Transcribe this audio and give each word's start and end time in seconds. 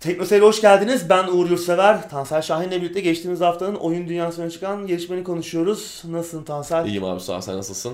Teknoseyir'e 0.00 0.44
hoş 0.44 0.60
geldiniz. 0.60 1.08
Ben 1.08 1.28
Uğur 1.28 1.50
Yurtsever. 1.50 2.10
Tansel 2.10 2.42
Şahin'le 2.42 2.70
birlikte 2.70 3.00
geçtiğimiz 3.00 3.40
haftanın 3.40 3.74
oyun 3.74 4.08
dünyasına 4.08 4.50
çıkan 4.50 4.86
gelişmeni 4.86 5.24
konuşuyoruz. 5.24 6.02
Nasılsın 6.08 6.44
Tansel? 6.44 6.86
İyiyim 6.86 7.04
abi 7.04 7.20
sağ 7.20 7.36
ol. 7.36 7.40
sen 7.40 7.56
nasılsın? 7.56 7.92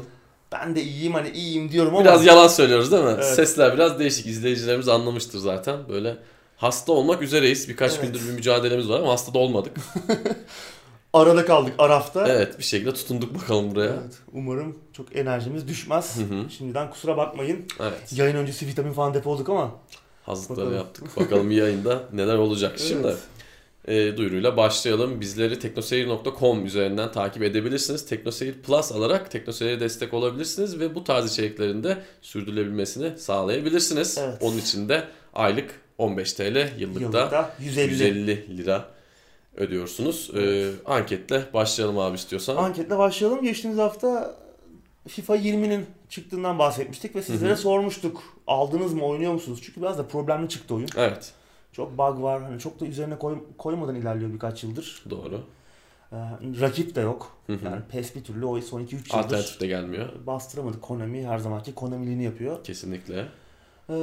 Ben 0.52 0.76
de 0.76 0.82
iyiyim 0.82 1.14
hani 1.14 1.30
iyiyim 1.30 1.72
diyorum 1.72 1.94
ama. 1.94 2.04
Biraz 2.04 2.26
yalan 2.26 2.48
söylüyoruz 2.48 2.92
değil 2.92 3.02
mi? 3.04 3.10
Evet. 3.14 3.24
Sesler 3.24 3.74
biraz 3.74 3.98
değişik. 3.98 4.26
İzleyicilerimiz 4.26 4.88
anlamıştır 4.88 5.38
zaten. 5.38 5.88
Böyle 5.88 6.16
hasta 6.56 6.92
olmak 6.92 7.22
üzereyiz. 7.22 7.68
Birkaç 7.68 7.92
Evet. 7.92 8.02
gündür 8.02 8.28
bir 8.28 8.32
mücadelemiz 8.32 8.88
var 8.88 9.00
ama 9.00 9.12
hasta 9.12 9.34
da 9.34 9.38
olmadık. 9.38 9.76
Arada 11.12 11.44
kaldık 11.46 11.74
Araf'ta. 11.78 12.28
evet 12.28 12.58
bir 12.58 12.64
şekilde 12.64 12.94
tutunduk 12.94 13.34
bakalım 13.34 13.70
buraya. 13.74 13.86
Evet, 14.02 14.18
Umarım 14.32 14.78
çok 14.92 15.16
enerjimiz 15.16 15.68
düşmez. 15.68 16.16
Hı 16.16 16.34
hı. 16.34 16.50
Şimdiden 16.50 16.90
kusura 16.90 17.16
bakmayın. 17.16 17.64
Evet. 17.80 18.12
Yayın 18.12 18.36
öncesi 18.36 18.66
vitamin 18.66 18.92
falan 18.92 19.14
depoladık 19.14 19.48
ama. 19.48 19.70
Hazırlıkları 20.26 20.66
Bakalım. 20.66 20.76
yaptık. 20.86 21.16
Bakalım 21.16 21.50
yayında 21.50 22.02
neler 22.12 22.36
olacak. 22.36 22.78
Şimdi 22.88 23.06
Evet. 23.86 24.12
e, 24.12 24.16
duyuruyla 24.16 24.56
başlayalım. 24.56 25.20
Bizleri 25.20 25.58
teknoseyir.com 25.58 26.66
üzerinden 26.66 27.12
takip 27.12 27.42
edebilirsiniz. 27.42 28.06
Teknoseyir 28.06 28.54
Plus 28.54 28.92
alarak 28.92 29.30
Teknoseyir'e 29.30 29.80
destek 29.80 30.14
olabilirsiniz 30.14 30.80
ve 30.80 30.94
bu 30.94 31.04
tarz 31.04 31.32
içeriklerin 31.32 31.84
de 31.84 31.98
sürdürülebilmesini 32.22 33.18
sağlayabilirsiniz. 33.18 34.18
Evet. 34.18 34.38
Onun 34.40 34.58
için 34.58 34.88
de 34.88 35.04
aylık 35.34 35.80
15 35.98 36.32
TL, 36.32 36.70
yıllıkta 36.78 37.18
Yıllıkta 37.18 37.54
150. 37.60 37.90
150 37.92 38.56
lira 38.58 38.84
ödüyorsunuz. 39.56 40.30
Ee, 40.36 40.70
anketle 40.86 41.42
başlayalım 41.54 41.98
abi 41.98 42.14
istiyorsan. 42.16 42.56
Anketle 42.56 42.98
başlayalım. 42.98 43.42
Geçtiğimiz 43.42 43.78
hafta 43.78 44.36
FIFA 45.08 45.36
20'nin 45.36 45.86
çıktığından 46.08 46.58
bahsetmiştik 46.58 47.16
ve 47.16 47.22
sizlere 47.22 47.56
sormuştuk. 47.56 48.35
Aldınız 48.46 48.94
mı, 48.94 49.04
oynuyor 49.04 49.32
musunuz? 49.32 49.60
Çünkü 49.62 49.82
biraz 49.82 49.98
da 49.98 50.06
problemli 50.08 50.48
çıktı 50.48 50.74
oyun. 50.74 50.88
Evet 50.96 51.32
Çok 51.72 51.98
bug 51.98 52.22
var. 52.22 52.42
Hani 52.42 52.58
çok 52.60 52.80
da 52.80 52.86
üzerine 52.86 53.18
koy- 53.18 53.44
koymadan 53.58 53.94
ilerliyor 53.94 54.32
birkaç 54.32 54.64
yıldır. 54.64 55.02
doğru. 55.10 55.40
Ee, 56.12 56.16
rakip 56.60 56.94
de 56.94 57.00
yok. 57.00 57.36
Hı 57.46 57.52
hı. 57.52 57.64
Yani 57.64 57.82
PES 57.90 58.14
bir 58.14 58.24
türlü 58.24 58.44
o 58.46 58.60
son 58.60 58.80
2-3 58.80 58.92
yıldır 58.92 59.14
Alternatif 59.14 59.60
de 59.60 59.66
gelmiyor. 59.66 60.08
bastıramadı. 60.26 60.80
Konami 60.80 61.26
her 61.26 61.38
zamanki 61.38 61.74
Konami'liğini 61.74 62.24
yapıyor. 62.24 62.64
Kesinlikle. 62.64 63.26
Ee, 63.90 63.94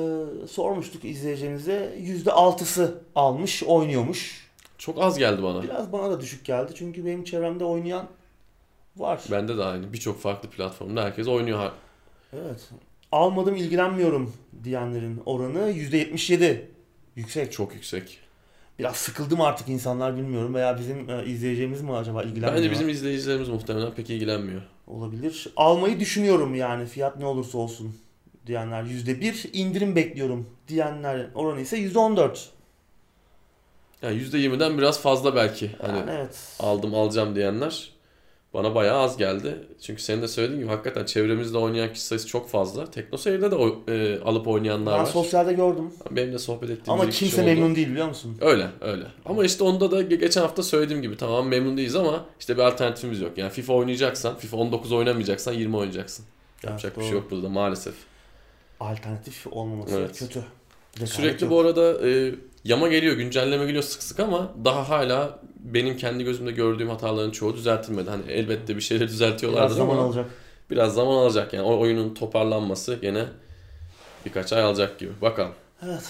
sormuştuk 0.50 1.06
izleyeceğinize. 1.06 1.96
%6'sı 2.00 3.02
almış, 3.16 3.64
oynuyormuş. 3.64 4.50
Çok 4.78 5.02
az 5.02 5.18
geldi 5.18 5.44
bana. 5.44 5.64
Biraz 5.64 5.92
bana 5.92 6.12
da 6.12 6.20
düşük 6.22 6.46
geldi. 6.46 6.72
Çünkü 6.76 7.06
benim 7.06 7.24
çevremde 7.24 7.66
oynayan 7.66 8.08
var. 8.98 9.22
Bende 9.32 9.58
de 9.58 9.64
aynı. 9.64 9.94
Birçok 9.94 10.20
farklı 10.20 10.50
platformda 10.50 11.04
herkes 11.04 11.28
oynuyor. 11.28 11.72
Evet. 12.34 12.70
Almadım, 13.14 13.56
ilgilenmiyorum 13.56 14.34
diyenlerin 14.64 15.22
oranı 15.26 15.72
%77. 15.72 16.62
Yüksek. 17.16 17.52
Çok 17.52 17.74
yüksek. 17.74 18.20
Biraz 18.80 18.96
sıkıldım 18.96 19.42
artık 19.42 19.70
insanlar 19.70 20.18
bilmiyorum 20.18 20.54
veya 20.54 20.80
bizim 20.80 21.10
e, 21.10 21.26
izleyeceğimiz 21.26 21.82
mi 21.82 21.94
acaba 21.94 22.24
ilgilenmiyor? 22.24 22.58
Bence 22.58 22.72
bizim 22.72 22.90
izleyicilerimiz 22.90 23.50
muhtemelen 23.50 23.92
pek 23.92 24.10
ilgilenmiyor. 24.10 24.62
Olabilir. 24.88 25.48
Almayı 25.56 26.00
düşünüyorum 26.00 26.56
yani 26.56 26.86
fiyat 26.86 27.18
ne 27.20 27.26
olursa 27.26 27.58
olsun 27.58 27.96
diyenler 28.48 28.84
%1. 28.84 29.52
indirim 29.52 29.96
bekliyorum 29.96 30.50
diyenler 30.68 31.28
oranı 31.36 31.62
ise 31.62 31.78
%14. 31.78 32.38
Yani 34.02 34.18
%20'den 34.22 34.78
biraz 34.78 35.02
fazla 35.02 35.36
belki. 35.36 35.72
Hani 35.82 35.98
Yani 35.98 36.12
evet. 36.12 36.58
aldım 36.60 36.96
alacağım 36.96 37.36
diyenler 37.36 37.93
bana 38.54 38.76
bayağı 38.76 39.00
az 39.00 39.18
geldi. 39.18 39.56
Çünkü 39.82 40.02
senin 40.02 40.22
de 40.22 40.28
söylediğin 40.28 40.60
gibi 40.62 40.70
hakikaten 40.70 41.06
çevremizde 41.06 41.58
oynayan 41.58 41.94
kişi 41.94 42.06
sayısı 42.06 42.28
çok 42.28 42.50
fazla. 42.50 42.86
Teknoseyir'de 42.92 43.52
de 43.52 43.56
o- 43.56 43.80
e, 43.92 44.20
alıp 44.20 44.48
oynayanlar 44.48 44.94
Ben 44.94 45.00
var. 45.02 45.06
sosyalde 45.06 45.54
gördüm. 45.54 45.90
Benim 46.12 46.34
de 46.34 46.40
sohbet 46.40 46.70
ettiğimiz 46.70 47.02
Ama 47.02 47.10
kimse 47.10 47.42
oldu. 47.42 47.46
memnun 47.50 47.76
değil 47.76 47.90
biliyor 47.90 48.08
musun? 48.08 48.38
Öyle 48.42 48.68
öyle. 48.82 49.06
Ama 49.26 49.46
işte 49.46 49.64
onda 49.64 49.92
da 49.92 50.02
ge- 50.02 50.16
geçen 50.20 50.42
hafta 50.42 50.64
söylediğim 50.64 51.02
gibi 51.02 51.18
tamam 51.18 51.48
memnun 51.48 51.78
değiliz 51.78 51.96
ama 51.96 52.26
işte 52.40 52.58
bir 52.58 52.62
alternatifimiz 52.62 53.22
yok. 53.22 53.38
Yani 53.38 53.50
FIFA 53.52 53.74
oynayacaksan, 53.74 54.36
FIFA 54.38 54.58
19 54.58 54.92
oynamayacaksan 54.92 55.54
20 55.54 55.78
oynayacaksın. 55.78 56.26
Yapacak 56.64 56.94
Evet, 56.96 56.98
bir 56.98 57.04
şey 57.12 57.20
yok 57.20 57.32
burada 57.32 57.50
maalesef. 57.50 57.94
Alternatif 58.80 59.48
olmaması 59.48 59.96
Evet. 60.00 60.20
kötü. 60.20 60.40
Rekabet 60.96 61.10
Sürekli 61.14 61.44
yok. 61.44 61.52
bu 61.54 61.60
arada 61.60 62.08
e, 62.10 62.32
yama 62.64 62.88
geliyor, 62.88 63.16
güncelleme 63.16 63.66
geliyor 63.66 63.84
sık 63.84 64.04
sık 64.04 64.20
ama 64.20 64.52
daha 64.66 64.90
hala 64.90 65.40
benim 65.64 65.98
kendi 65.98 66.24
gözümde 66.24 66.52
gördüğüm 66.52 66.90
hataların 66.90 67.32
çoğu 67.32 67.56
düzeltilmedi. 67.56 68.10
Hani 68.10 68.32
elbette 68.32 68.76
bir 68.76 68.82
şeyleri 68.82 69.08
düzeltiyorlardır 69.10 69.66
Biraz 69.68 69.78
zaman 69.78 69.98
ama 69.98 70.06
alacak. 70.06 70.30
biraz 70.72 70.94
zaman 70.94 71.16
alacak. 71.16 71.54
Yani 71.54 71.66
o 71.66 71.80
oyunun 71.80 72.14
toparlanması 72.14 72.96
gene 73.02 73.26
birkaç 74.26 74.54
ay 74.54 74.64
alacak 74.64 75.00
gibi. 75.00 75.12
Bakalım. 75.22 75.52
Evet. 75.86 76.04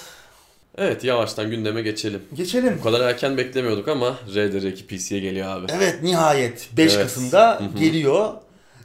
Evet 0.77 1.03
yavaştan 1.03 1.49
gündeme 1.49 1.81
geçelim. 1.81 2.21
Geçelim. 2.33 2.77
Bu 2.79 2.83
kadar 2.83 3.09
erken 3.09 3.37
beklemiyorduk 3.37 3.87
ama 3.87 4.17
RDR2 4.29 4.85
PC'ye 4.85 5.21
geliyor 5.21 5.47
abi. 5.47 5.65
Evet 5.69 6.03
nihayet 6.03 6.69
5 6.77 6.93
Evet. 6.93 7.03
Kasım'da 7.03 7.61
geliyor. 7.79 8.33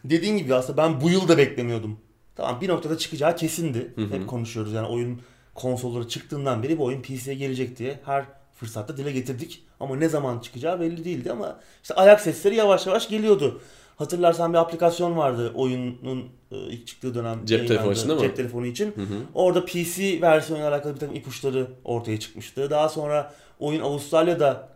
Dediğin 0.04 0.36
gibi 0.36 0.54
aslında 0.54 0.76
ben 0.76 1.00
bu 1.00 1.10
yıl 1.10 1.28
da 1.28 1.38
beklemiyordum. 1.38 2.00
Tamam 2.36 2.60
bir 2.60 2.68
noktada 2.68 2.98
çıkacağı 2.98 3.36
kesindi. 3.36 3.92
Hep 4.12 4.26
konuşuyoruz 4.26 4.72
yani 4.72 4.86
oyun 4.86 5.20
konsolları 5.54 6.08
çıktığından 6.08 6.62
beri 6.62 6.78
bu 6.78 6.84
oyun 6.84 7.02
PC'ye 7.02 7.34
gelecek 7.36 7.78
diye 7.78 8.00
her 8.04 8.24
fırsatta 8.54 8.96
dile 8.96 9.12
getirdik. 9.12 9.62
Ama 9.80 9.96
ne 9.96 10.08
zaman 10.08 10.38
çıkacağı 10.38 10.80
belli 10.80 11.04
değildi 11.04 11.32
ama 11.32 11.60
işte 11.82 11.94
ayak 11.94 12.20
sesleri 12.20 12.54
yavaş 12.54 12.86
yavaş 12.86 13.08
geliyordu. 13.08 13.60
Hatırlarsan 13.96 14.52
bir 14.52 14.58
aplikasyon 14.58 15.16
vardı 15.16 15.52
oyunun 15.54 16.28
e, 16.52 16.56
ilk 16.56 16.86
çıktığı 16.86 17.14
dönem. 17.14 17.44
Cep 17.44 17.68
telefonu 17.68 17.92
için 17.92 18.08
değil 18.08 18.20
mi? 18.20 18.26
Cep 18.26 18.36
telefonu 18.36 18.66
için. 18.66 18.86
Hı 18.86 19.00
hı. 19.00 19.18
Orada 19.34 19.64
PC 19.64 20.20
versiyonuyla 20.22 20.70
alakalı 20.70 20.94
bir 20.94 21.00
takım 21.00 21.16
ipuçları 21.16 21.66
ortaya 21.84 22.20
çıkmıştı. 22.20 22.70
Daha 22.70 22.88
sonra 22.88 23.34
oyun 23.60 23.80
Avustralya'da 23.80 24.68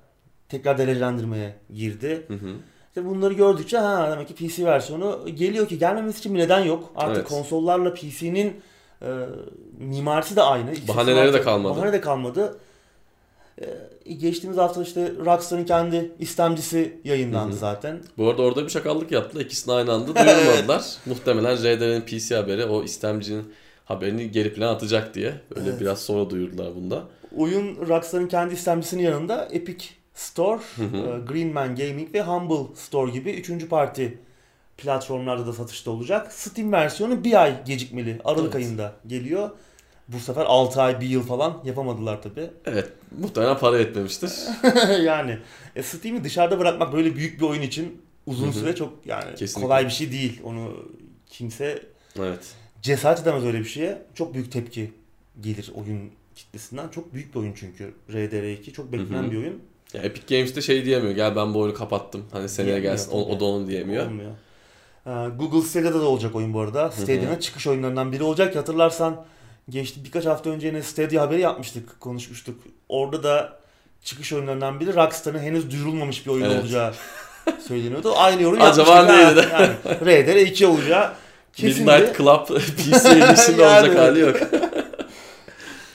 tekrar 0.49 0.79
derecelendirmeye 0.79 1.55
girdi. 1.75 2.25
Hı 2.29 2.35
hı. 2.35 2.55
İşte 2.89 3.05
bunları 3.05 3.35
gördükçe 3.35 3.79
ha 3.79 4.11
demek 4.11 4.29
ki 4.29 4.35
PC 4.35 4.65
versiyonu 4.65 5.21
geliyor 5.35 5.69
ki 5.69 5.79
gelmemesi 5.79 6.19
için 6.19 6.35
bir 6.35 6.39
neden 6.39 6.61
yok. 6.61 6.93
Artık 6.97 7.17
Evet. 7.17 7.29
konsollarla 7.29 7.95
PC'nin 7.95 8.61
e, 9.03 9.09
mimarisi 9.79 10.37
de 10.37 10.43
aynı. 10.43 10.73
İkisi 10.73 10.89
Bahaneleri 10.89 11.33
de 11.33 11.43
kalmadı. 11.43 11.77
Bahane 11.77 11.93
de 11.93 12.01
kalmadı. 12.01 12.59
E, 13.61 13.67
geçtiğimiz 14.05 14.59
hafta 14.59 14.83
işte 14.83 15.13
Rockstar'ın 15.25 15.65
kendi 15.65 16.11
istemcisi 16.19 17.01
yayınlandı 17.05 17.57
zaten. 17.57 18.01
Bu 18.19 18.31
arada 18.31 18.43
orada 18.43 18.65
bir 18.65 18.69
çakallık 18.69 19.13
yaptılar. 19.13 19.43
İkisini 19.45 19.75
aynı 19.75 19.93
anda 19.93 20.07
duyurmadılar. 20.07 20.85
Muhtemelen 21.07 21.57
RDR'nin 21.57 22.01
PC 22.01 22.37
haberi 22.37 22.65
o 22.65 22.83
istemcinin 22.85 23.53
haberini 23.85 24.31
geri 24.31 24.55
plan 24.55 24.75
atacak 24.75 25.15
diye. 25.15 25.35
Öyle 25.57 25.69
Evet. 25.71 25.81
biraz 25.81 25.99
sonra 26.03 26.31
duyurdular 26.31 26.75
bunda. 26.75 27.03
Oyun 27.37 27.77
Rockstar'ın 27.89 28.27
kendi 28.29 28.55
istemcisinin 28.55 29.03
yanında 29.03 29.49
Epic 29.53 29.87
Store, 30.15 30.61
Hı 30.77 30.83
hı. 30.83 30.97
e, 30.97 31.33
Green 31.33 31.53
Man 31.53 31.77
Gaming 31.77 32.15
ve 32.15 32.23
Humble 32.23 32.75
Store 32.77 33.11
gibi 33.11 33.31
üçüncü 33.31 33.69
parti 33.69 34.19
platformlarda 34.79 35.47
da 35.47 35.53
satışta 35.53 35.91
olacak. 35.91 36.33
Steam 36.33 36.73
versiyonu 36.73 37.25
bir 37.25 37.43
ay 37.43 37.65
gecikmeli. 37.65 38.19
Aralık 38.25 38.45
Evet. 38.45 38.55
ayında 38.55 38.93
geliyor. 39.07 39.51
Bu 40.12 40.19
sefer 40.21 40.45
6 40.47 40.83
ay, 40.83 41.00
1 41.00 41.06
yıl 41.06 41.23
falan 41.23 41.61
yapamadılar 41.65 42.23
tabi. 42.23 42.50
Evet 42.67 42.89
muhtemelen 43.21 43.59
para 43.59 43.78
etmemiştir. 43.78 44.33
yani 45.05 45.39
e, 45.77 45.83
Steam'i 45.83 46.25
dışarıda 46.25 46.59
bırakmak 46.59 46.93
böyle 46.93 47.17
büyük 47.17 47.41
bir 47.41 47.47
oyun 47.47 47.62
için 47.62 48.03
uzun 48.27 48.47
Hı 48.47 48.50
hı. 48.50 48.55
süre 48.55 48.75
çok 48.75 48.93
yani 49.06 49.34
Kesinlikle. 49.34 49.62
kolay 49.62 49.84
bir 49.84 49.91
şey 49.91 50.12
değil. 50.12 50.41
Onu 50.45 50.77
kimse 51.27 51.83
Evet. 52.19 52.55
cesaret 52.83 53.21
edemez 53.23 53.45
öyle 53.45 53.59
bir 53.59 53.65
şeye. 53.65 54.03
Çok 54.15 54.34
büyük 54.34 54.53
tepki 54.53 54.93
gelir 55.41 55.73
oyun 55.75 56.11
kitlesinden. 56.34 56.89
Çok 56.89 57.15
büyük 57.15 57.34
bir 57.34 57.41
oyun 57.41 57.53
çünkü 57.56 57.94
RDR2. 58.11 58.73
Çok 58.73 58.93
beklenen 58.93 59.23
Hı 59.23 59.27
hı. 59.27 59.31
bir 59.31 59.37
oyun. 59.37 59.62
Ya 59.94 60.03
Epic 60.03 60.37
Games 60.37 60.56
de 60.56 60.61
şey 60.61 60.84
diyemiyor. 60.84 61.15
Gel 61.15 61.37
ben 61.37 61.55
bu 61.55 61.61
oyunu 61.61 61.75
kapattım. 61.77 62.25
Hani 62.33 62.49
seneye 62.49 62.81
gelsin. 62.81 63.12
O, 63.12 63.21
o 63.25 63.41
da 63.41 63.44
onu 63.44 63.67
diyemiyor. 63.69 64.06
Olmuyor. 64.06 64.31
Ee, 65.06 65.11
Google 65.39 65.62
Stadia'da 65.69 66.00
da 66.00 66.05
olacak 66.06 66.34
oyun 66.34 66.55
bu 66.55 66.61
arada. 66.61 66.91
Stadia'nın 66.91 67.39
çıkış 67.39 67.67
oyunlarından 67.67 68.12
biri 68.12 68.23
olacak. 68.23 68.56
Hatırlarsan 68.56 69.25
geçti 69.69 70.00
birkaç 70.05 70.27
hafta 70.27 70.50
önce 70.50 70.67
yine 70.67 70.83
Stadia 70.83 71.23
haberi 71.23 71.41
yapmıştık, 71.41 72.00
konuşmuştuk. 72.00 72.61
Orada 72.89 73.23
da 73.23 73.59
çıkış 74.05 74.32
oyunlarından 74.32 74.81
biri 74.81 74.94
Rockstar'ın 74.94 75.38
henüz 75.38 75.70
duyurulmamış 75.70 76.26
bir 76.26 76.31
oyun 76.31 76.44
Evet. 76.44 76.61
olacağı 76.62 76.94
söyleniyordu. 77.69 78.12
Aynı 78.17 78.43
yorum 78.43 78.62
Acaba 78.62 79.03
neydi? 79.05 79.41
Ha, 79.41 79.62
Yani 79.62 79.75
RDR2 79.87 80.67
olacağı 80.67 81.12
kesindi. 81.53 81.91
Midnight 81.91 82.17
Club 82.19 82.47
PC 82.76 83.11
Edition'da 83.11 83.62
Yani. 83.62 83.81
olacak 83.88 83.99
hali 83.99 84.20
yok. 84.20 84.37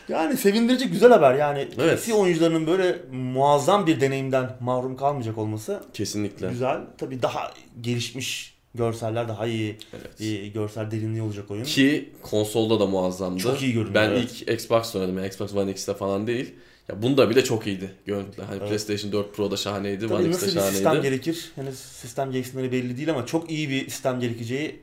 Yani 0.10 0.38
sevindirici 0.38 0.88
güzel 0.90 1.12
haber. 1.12 1.34
Yani 1.36 1.68
Evet. 1.80 2.00
PC 2.06 2.14
oyuncularının 2.14 2.68
böyle 2.68 2.98
muazzam 3.12 3.88
bir 3.88 4.02
deneyimden 4.02 4.50
mahrum 4.60 4.98
kalmayacak 4.98 5.38
olması 5.38 5.84
Kesinlikle. 5.94 6.48
güzel. 6.50 6.78
Tabii 6.98 7.22
daha 7.22 7.52
gelişmiş 7.82 8.57
görseller, 8.76 9.28
daha 9.28 9.48
iyi 9.48 9.78
Evet. 9.94 10.20
bir 10.20 10.46
görsel 10.46 10.92
derinliği 10.92 11.22
olacak 11.22 11.52
oyun. 11.52 11.64
Ki 11.64 12.10
konsolda 12.24 12.80
da 12.80 12.86
muazzamdı. 12.86 13.40
Çok 13.40 13.62
iyi 13.62 13.74
görünüyor, 13.74 13.96
Ben 13.96 14.10
evet. 14.10 14.32
ilk 14.42 14.50
Xbox 14.52 14.96
oynadım. 14.96 15.18
Yani 15.18 15.28
Xbox 15.28 15.56
One 15.56 15.72
X'te 15.72 15.94
falan 15.94 16.28
değil. 16.28 16.54
Ya 16.90 17.02
bunda 17.02 17.30
bile 17.30 17.44
çok 17.44 17.68
iyiydi 17.68 17.92
görüntüler. 18.06 18.46
Hani 18.46 18.58
Evet. 18.58 18.68
PlayStation 18.68 19.12
4 19.12 19.34
Pro'da 19.36 19.58
şahaneydi. 19.58 20.08
Tabii 20.08 20.14
One 20.14 20.30
nasıl 20.30 20.46
X'te 20.48 20.60
bir 20.60 20.66
sistem 20.66 20.84
şahaneydi. 20.84 21.04
gerekir? 21.10 21.52
Henüz 21.56 21.80
sistem 21.80 22.32
gereksinimleri 22.32 22.72
belli 22.72 22.98
değil 22.98 23.12
ama 23.12 23.26
çok 23.26 23.52
iyi 23.52 23.70
bir 23.70 23.90
sistem 23.90 24.20
gerekeceği 24.20 24.80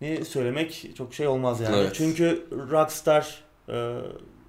ne 0.00 0.24
söylemek 0.24 0.90
çok 0.98 1.14
şey 1.14 1.26
olmaz 1.26 1.60
yani. 1.60 1.76
Evet. 1.76 1.90
Çünkü 1.94 2.46
Rockstar 2.70 3.44
e, 3.68 3.96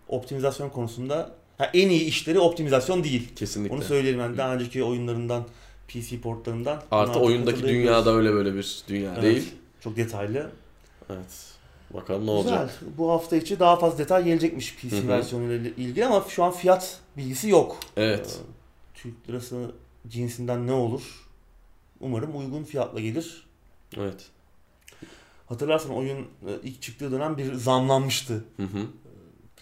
optimizasyon 0.08 0.69
konusunda 0.69 1.38
Ha, 1.58 1.69
en 1.74 1.90
iyi 1.90 2.02
işleri 2.02 2.40
optimizasyon 2.40 3.04
değil. 3.04 3.36
Kesinlikle. 3.36 3.75
Onu 3.75 3.84
söyleyelim 3.84 4.19
yani 4.19 4.38
daha 4.38 4.54
önceki 4.56 4.84
oyunlarından 4.84 5.44
PC 5.88 6.22
portlarından. 6.22 6.84
Artı 6.92 7.19
oyundaki 7.19 7.63
dünyada 7.63 8.12
öyle 8.12 8.34
böyle 8.34 8.56
bir 8.56 8.84
dünya 8.88 9.13
Evet, 9.13 9.24
değil. 9.24 9.54
Çok 9.81 9.95
detaylı. 9.98 10.51
Evet. 11.10 11.54
Bakalım 11.94 12.28
ne 12.28 12.42
Güzel. 12.42 12.54
olacak. 12.54 12.80
Bu 12.98 13.12
hafta 13.12 13.36
içi 13.36 13.60
daha 13.60 13.75
fazla 13.75 13.98
detay 13.98 14.24
gelecekmiş 14.24 14.75
PC 14.75 14.98
Hı 14.98 15.01
hı. 15.04 15.07
versiyonuyla 15.07 15.69
ilgili 15.69 16.06
ama 16.06 16.25
şu 16.30 16.44
an 16.44 16.51
fiyat 16.51 17.00
bilgisi 17.18 17.50
yok. 17.50 17.78
Evet. 17.98 18.39
Ee, 18.42 18.51
Türk 18.94 19.30
lirası 19.30 19.72
cinsinden 20.07 20.68
ne 20.68 20.72
olur? 20.72 21.28
Umarım 22.00 22.38
uygun 22.40 22.63
fiyatla 22.63 23.00
gelir. 23.00 23.48
Evet. 23.98 24.25
Hatırlarsan 25.45 25.95
oyun 25.95 26.18
e, 26.19 26.51
ilk 26.63 26.81
çıktığı 26.81 27.12
dönem 27.12 27.38
bir 27.38 27.54
zamlanmıştı 27.54 28.44
Hı 28.57 28.63
hı. 28.63 28.86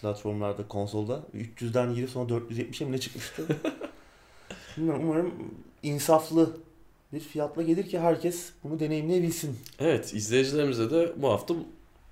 platformlarda, 0.00 0.68
konsolda. 0.68 1.22
300'den 1.34 1.94
girip 1.94 2.10
sonra 2.10 2.32
470'e 2.32 2.86
mi 2.86 2.92
ne 2.92 2.98
çıkmıştı? 2.98 3.46
Bilmiyorum, 4.76 5.02
umarım 5.04 5.34
insaflı 5.82 6.56
bir 7.12 7.20
fiyatla 7.20 7.62
gelir 7.62 7.88
ki 7.88 7.98
herkes 7.98 8.50
bunu 8.64 8.80
deneyimleyebilsin. 8.80 9.58
Evet, 9.78 10.14
izleyicilerimize 10.14 10.90
de 10.90 11.12
bu 11.16 11.28
hafta 11.28 11.54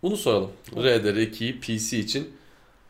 bunu 0.03 0.17
soralım. 0.17 0.51
RDR2'yi 0.77 1.61
PC 1.61 1.99
için 1.99 2.31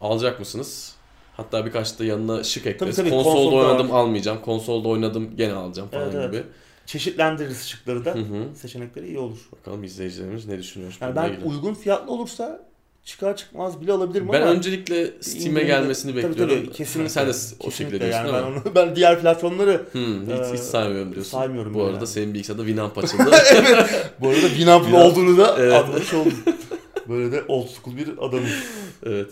alacak 0.01 0.41
mısınız? 0.41 0.95
Hatta 1.37 1.67
birkaç 1.67 1.99
da 1.99 2.05
yanına 2.05 2.45
şık 2.45 2.67
ekleriz. 2.67 2.97
tabii, 2.97 3.11
konsolda, 3.11 3.35
konsolda 3.35 3.57
oynadım 3.57 3.91
var. 3.91 3.99
almayacağım, 3.99 4.43
konsolda 4.43 4.89
oynadım 4.89 5.37
gene 5.37 5.53
alacağım 5.53 5.89
falan 5.89 6.05
Evet, 6.05 6.15
evet. 6.15 6.33
gibi. 6.33 6.43
Çeşitlendiririz 6.87 7.67
şıkları 7.67 8.05
da. 8.05 8.15
Hı 8.15 8.19
hı. 8.19 8.57
Seçenekleri 8.57 9.07
iyi 9.07 9.19
olur. 9.19 9.49
Bakalım 9.53 9.85
izleyicilerimiz 9.85 10.47
ne 10.47 10.59
düşünüyor? 10.59 10.99
Yani 11.01 11.17
ben 11.17 11.33
ilgili. 11.33 11.45
uygun 11.45 11.75
fiyatlı 11.75 12.13
olursa 12.13 12.67
çıkar 13.05 13.37
çıkmaz 13.37 13.81
bile 13.81 13.93
alabilirim 13.93 14.29
Ben 14.33 14.43
ama 14.43 14.51
öncelikle 14.51 15.11
Steam'e 15.21 15.63
gelmesini 15.63 16.13
Tabii, 16.23 16.31
bekliyorum. 16.31 16.57
tabii, 16.65 16.73
kesinlikle. 16.73 17.09
Sen 17.09 17.27
de 17.29 17.33
o 17.61 17.71
şekilde 17.71 18.01
diyorsun 18.01 18.19
yani 18.19 18.33
ben 18.33 18.43
onu 18.43 18.75
ben 18.75 18.97
diğer 18.97 19.21
platformları 19.21 19.83
Hmm, 19.93 20.23
hiç, 20.23 20.53
hiç 20.55 20.61
saymıyorum 20.61 21.13
diyorsun. 21.15 21.31
saymıyorum 21.31 21.75
Bu 21.75 21.83
arada 21.83 21.97
yani. 21.97 22.07
senin 22.07 22.35
bilgisayarda 22.35 22.63
Winamp 22.67 22.99
açıldı. 23.05 23.31
bu 24.21 24.29
arada 24.29 24.49
Winamp'lı 24.49 24.89
Winamp- 24.91 25.03
olduğunu 25.11 25.39
da 25.39 25.57
Evet. 25.59 25.73
anlamış 25.73 26.15
oldum. 26.15 26.33
Böyle 27.09 27.33
de 27.33 27.43
old 27.49 27.69
school 27.69 27.97
bir 27.97 28.09
adamım. 28.19 28.49
evet. 29.07 29.31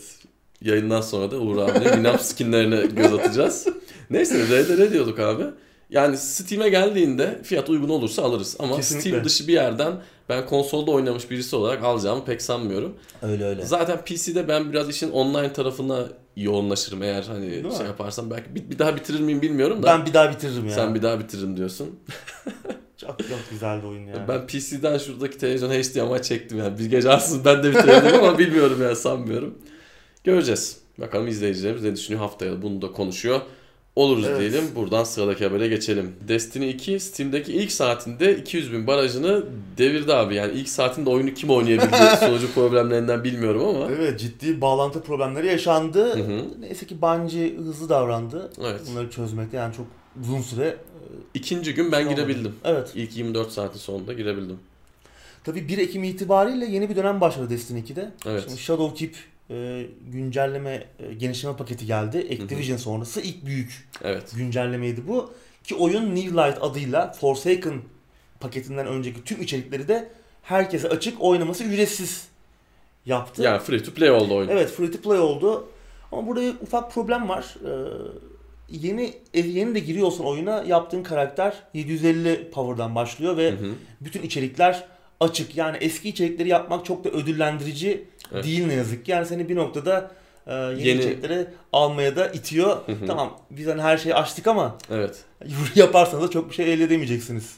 Yayından 0.62 1.00
sonra 1.00 1.30
da 1.30 1.36
Uğur 1.38 1.56
abine 1.58 1.84
Winamp 1.84 2.20
skinlerine 2.20 2.86
göz 2.86 3.12
atacağız. 3.12 3.66
Neyse 4.10 4.38
RDR 4.46 4.92
diyorduk 4.92 5.18
abi. 5.18 5.42
Yani 5.90 6.16
Steam'e 6.16 6.68
geldiğinde 6.68 7.40
fiyat 7.44 7.70
uygun 7.70 7.88
olursa 7.88 8.22
alırız. 8.22 8.56
Ama 8.58 8.76
Kesinlikle. 8.76 9.08
Steam 9.10 9.24
dışı 9.24 9.48
bir 9.48 9.52
yerden 9.52 9.92
ben 10.32 10.46
konsolda 10.46 10.90
oynamış 10.90 11.30
birisi 11.30 11.56
olarak 11.56 11.84
alacağımı 11.84 12.24
pek 12.24 12.42
sanmıyorum. 12.42 12.94
Öyle 13.22 13.44
öyle. 13.44 13.62
Zaten 13.62 14.04
PC'de 14.04 14.48
ben 14.48 14.72
biraz 14.72 14.88
işin 14.88 15.10
online 15.10 15.52
tarafına 15.52 16.08
yoğunlaşırım 16.36 17.02
eğer 17.02 17.22
hani 17.22 17.50
Değil 17.50 17.70
şey 17.70 17.80
mi? 17.80 17.86
yaparsam 17.86 18.30
belki 18.30 18.54
bir, 18.54 18.70
bir 18.70 18.78
daha 18.78 18.96
bitirir 18.96 19.20
miyim 19.20 19.42
bilmiyorum 19.42 19.82
da. 19.82 19.86
Ben 19.86 20.06
bir 20.06 20.14
daha 20.14 20.32
bitiririm 20.32 20.66
ya. 20.66 20.74
Sen 20.74 20.94
bir 20.94 21.02
daha 21.02 21.20
bitiririm 21.20 21.56
diyorsun. 21.56 22.00
Çok 22.96 23.18
çok 23.18 23.50
güzeldi 23.50 23.86
oyun 23.86 24.06
ya. 24.06 24.28
Ben 24.28 24.46
PC'den 24.46 24.98
şuradaki 24.98 25.38
televizyon 25.38 25.70
HDMI 25.70 26.22
çektim 26.22 26.58
yani. 26.58 26.78
Bir 26.78 26.86
gece 26.86 27.10
aslında 27.10 27.44
ben 27.44 27.62
de 27.62 27.70
bitirebilirim 27.70 28.24
ama 28.24 28.38
bilmiyorum 28.38 28.78
yani 28.82 28.96
sanmıyorum. 28.96 29.58
Göreceğiz. 30.24 30.78
Bakalım 30.98 31.28
izleyicilerimiz 31.28 31.82
ne 31.82 31.96
düşünüyor 31.96 32.22
haftaya 32.22 32.62
bunu 32.62 32.82
da 32.82 32.92
konuşuyor. 32.92 33.40
Oluruz 33.96 34.24
Evet. 34.28 34.40
diyelim. 34.40 34.64
Buradan 34.74 35.04
sıradaki 35.04 35.44
habere 35.44 35.68
geçelim. 35.68 36.12
Destiny 36.28 36.70
2 36.70 37.00
Steam'deki 37.00 37.52
ilk 37.52 37.72
saatinde 37.72 38.36
200 38.38 38.72
bin 38.72 38.86
barajını 38.86 39.44
devirdi 39.78 40.14
abi. 40.14 40.34
Yani 40.34 40.52
ilk 40.52 40.68
saatinde 40.68 41.10
oyunu 41.10 41.34
kim 41.34 41.50
oynayabildi 41.50 41.96
sonucu 42.20 42.52
problemlerinden 42.54 43.24
bilmiyorum 43.24 43.64
ama. 43.76 43.88
Evet 43.92 44.20
ciddi 44.20 44.60
bağlantı 44.60 45.02
problemleri 45.02 45.46
yaşandı. 45.46 46.16
Hı 46.16 46.22
hı. 46.22 46.44
Neyse 46.60 46.86
ki 46.86 47.02
Bungie 47.02 47.56
hızlı 47.56 47.88
davrandı. 47.88 48.52
Evet. 48.60 48.80
Bunları 48.90 49.10
çözmekte 49.10 49.56
yani 49.56 49.74
çok 49.74 49.86
uzun 50.22 50.40
süre. 50.42 50.76
İkinci 51.34 51.74
gün 51.74 51.92
ben 51.92 52.08
girebildim. 52.08 52.54
Evet. 52.64 52.92
İlk 52.94 53.16
24 53.16 53.50
saatin 53.52 53.78
sonunda 53.78 54.12
girebildim. 54.12 54.56
Tabii 55.44 55.68
1 55.68 55.78
Ekim 55.78 56.04
itibariyle 56.04 56.66
yeni 56.66 56.88
bir 56.90 56.96
dönem 56.96 57.20
başladı 57.20 57.50
Destiny 57.50 57.80
2'de. 57.80 58.10
Evet. 58.26 58.42
Şimdi 58.46 58.60
Shadowkeep 58.60 59.14
e, 59.52 59.86
güncelleme, 60.12 60.84
e, 60.98 61.14
genişleme 61.14 61.56
paketi 61.56 61.86
geldi. 61.86 62.18
Activision 62.18 62.76
sonrası 62.76 63.20
ilk 63.20 63.46
büyük 63.46 63.88
Evet. 64.04 64.32
güncellemeydi 64.36 65.08
bu. 65.08 65.32
Ki 65.64 65.74
oyun 65.74 66.14
New 66.16 66.30
Light 66.30 66.58
adıyla 66.60 67.12
Forsaken 67.12 67.74
paketinden 68.40 68.86
önceki 68.86 69.24
tüm 69.24 69.42
içerikleri 69.42 69.88
de 69.88 70.08
herkese 70.42 70.88
açık 70.88 71.20
oynaması 71.22 71.64
ücretsiz 71.64 72.28
yaptı. 73.06 73.42
Yani 73.42 73.58
free 73.62 73.82
to 73.82 73.90
play 73.92 74.10
oldu 74.10 74.34
oyun. 74.34 74.48
Evet 74.48 74.70
free 74.70 74.90
to 74.90 74.98
play 74.98 75.18
oldu. 75.18 75.68
Ama 76.12 76.26
burada 76.26 76.40
ufak 76.62 76.92
problem 76.94 77.28
var. 77.28 77.56
Ee, 77.64 77.88
yeni 78.70 79.14
e, 79.34 79.40
yeni 79.40 79.74
de 79.74 79.78
giriyorsun 79.78 80.24
oyuna 80.24 80.62
yaptığın 80.62 81.02
karakter 81.02 81.54
750 81.74 82.50
power'dan 82.50 82.94
başlıyor 82.94 83.36
ve 83.36 83.50
Hı 83.50 83.54
hı. 83.54 83.72
bütün 84.00 84.22
içerikler 84.22 84.84
açık. 85.20 85.56
Yani 85.56 85.76
eski 85.80 86.08
içerikleri 86.08 86.48
yapmak 86.48 86.84
çok 86.84 87.04
da 87.04 87.08
ödüllendirici 87.10 88.04
Evet. 88.34 88.44
değil 88.44 88.66
ne 88.66 88.74
yazık 88.74 89.04
ki. 89.04 89.10
Yani 89.10 89.26
seni 89.26 89.48
bir 89.48 89.56
noktada 89.56 90.10
e, 90.46 90.54
yeni, 90.54 90.88
Yeni- 90.88 91.46
almaya 91.72 92.16
da 92.16 92.28
itiyor. 92.28 92.76
Hı 92.86 92.92
hı. 92.92 93.06
Tamam 93.06 93.38
biz 93.50 93.66
hani 93.66 93.82
her 93.82 93.96
şeyi 93.98 94.14
açtık 94.14 94.46
ama 94.46 94.76
Evet. 94.90 95.16
yaparsanız 95.74 96.24
da 96.24 96.30
çok 96.30 96.50
bir 96.50 96.54
şey 96.54 96.72
elde 96.72 96.84
edemeyeceksiniz. 96.84 97.56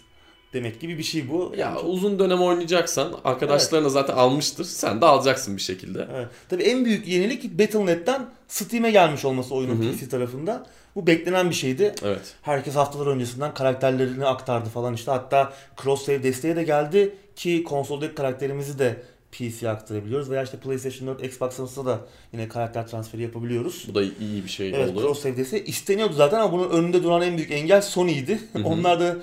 Demek 0.52 0.80
gibi 0.80 0.98
bir 0.98 1.02
şey 1.02 1.30
bu. 1.30 1.52
Ya 1.56 1.66
Yani 1.66 1.74
çok- 1.80 1.84
uzun 1.88 2.18
dönem 2.18 2.42
oynayacaksan 2.42 3.12
arkadaşlarına 3.24 3.88
zaten 3.88 4.14
almıştır. 4.14 4.64
Sen 4.64 5.00
de 5.00 5.06
alacaksın 5.06 5.56
bir 5.56 5.62
şekilde. 5.62 6.08
Evet. 6.14 6.26
Tabii 6.48 6.62
en 6.62 6.84
büyük 6.84 7.08
yenilik 7.08 7.58
Battle.net'ten 7.58 8.26
Steam'e 8.48 8.90
gelmiş 8.90 9.24
olması 9.24 9.54
oyunun 9.54 9.82
Hı 9.82 9.88
hı. 9.88 9.92
PC 9.96 10.08
tarafında. 10.08 10.66
Bu 10.96 11.06
beklenen 11.06 11.50
bir 11.50 11.54
şeydi. 11.54 11.94
Evet. 12.04 12.34
Herkes 12.42 12.74
haftalar 12.74 13.06
öncesinden 13.06 13.54
karakterlerini 13.54 14.26
aktardı 14.26 14.68
falan 14.68 14.94
işte. 14.94 15.10
Hatta 15.10 15.52
cross 15.82 16.04
save 16.06 16.22
desteği 16.22 16.56
de 16.56 16.62
geldi 16.62 17.14
ki 17.36 17.64
konsoldaki 17.64 18.14
karakterimizi 18.14 18.78
de 18.78 19.02
PC'ye 19.38 19.70
aktarabiliyoruz. 19.70 20.30
Veya 20.30 20.42
işte 20.42 20.56
PlayStation 20.56 21.08
4, 21.08 21.24
Xbox 21.24 21.60
One'da 21.60 21.86
da 21.86 22.00
yine 22.32 22.48
karakter 22.48 22.86
transferi 22.88 23.22
yapabiliyoruz. 23.22 23.84
Bu 23.88 23.94
da 23.94 24.02
iyi 24.02 24.44
bir 24.44 24.48
şey 24.48 24.68
Evet 24.68 24.90
oldu. 24.90 25.00
cross 25.00 25.24
desteği 25.24 25.64
isteniyordu 25.64 26.12
zaten 26.12 26.40
ama 26.40 26.52
bunun 26.52 26.70
önünde 26.70 27.02
duran 27.02 27.22
en 27.22 27.36
büyük 27.36 27.50
engel 27.50 27.82
Sony'ydi. 27.82 28.38
Onlar 28.64 29.00
da 29.00 29.16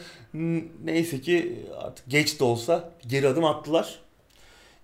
neyse 0.84 1.22
ki 1.22 1.60
artık 1.80 2.10
geç 2.10 2.40
de 2.40 2.44
olsa 2.44 2.90
geri 3.08 3.28
adım 3.28 3.46
attılar. 3.46 4.00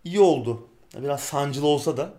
İyi 0.04 0.20
oldu. 0.20 0.68
Biraz 1.04 1.22
sancılı 1.22 1.68
olsa 1.68 1.98
da 1.98 2.14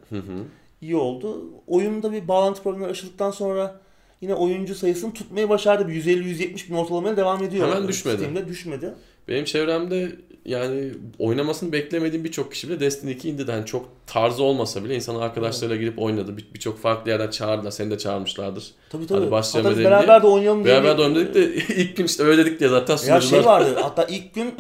iyi 0.81 0.96
oldu. 0.96 1.44
Oyunda 1.66 2.12
bir 2.12 2.28
bağlantı 2.28 2.62
problemleri 2.62 2.90
aşıldıktan 2.90 3.31
sonra 3.31 3.81
yine 4.20 4.34
oyuncu 4.34 4.75
sayısını 4.75 5.12
tutmayı 5.12 5.49
başardı. 5.49 5.88
Bir 5.88 6.04
150-170 6.04 6.68
bin 6.71 6.75
ortalamaya 6.75 7.16
devam 7.16 7.44
ediyor. 7.44 7.68
Hemen 7.68 7.88
düşmedi. 7.88 8.16
Steam'de 8.16 8.49
düşmedi. 8.49 8.94
Benim 9.28 9.44
çevremde 9.44 10.12
yani 10.49 10.90
oynamasını 11.19 11.73
beklemediğim 11.73 12.25
birçok 12.25 12.52
kişi 12.52 12.69
bile 12.69 12.81
Destiny 12.81 13.12
2 13.12 13.28
indiden 13.28 13.52
yani 13.57 13.67
çok 13.67 13.88
tarzı 14.07 14.43
olmasa 14.43 14.85
bile 14.85 14.95
insan 14.95 15.14
arkadaşlarıyla 15.17 15.76
girip 15.76 15.99
oynadı. 15.99 16.37
Bir- 16.37 16.49
Birçok 16.55 16.78
farklı 16.81 17.11
yerden 17.11 17.31
çağırdılar. 17.31 17.71
Seni 17.71 17.90
de 17.90 17.99
çağırmışlardır. 17.99 18.64
Tabii 18.90 19.07
tabii. 19.07 19.21
Hadi 19.21 19.31
başlayalım 19.31 19.71
Hatta 19.73 19.85
beraber 19.85 20.23
de 20.23 20.26
oynayalım 20.26 20.64
diye. 20.64 20.75
Beraber 20.75 20.93
bir- 20.93 20.99
de 20.99 21.02
oynadık 21.02 21.35
da 21.35 21.38
ilk 21.75 21.97
gün 21.97 22.05
işte 22.05 22.23
öyle 22.23 22.47
dedik 22.47 22.61
diye 22.61 22.71
zaten 22.71 22.93
Ya 22.93 22.99
sunucular. 22.99 23.21
şey 23.21 23.45
vardı. 23.45 23.78
hatta 23.83 24.05
ilk 24.05 24.35
gün 24.35 24.55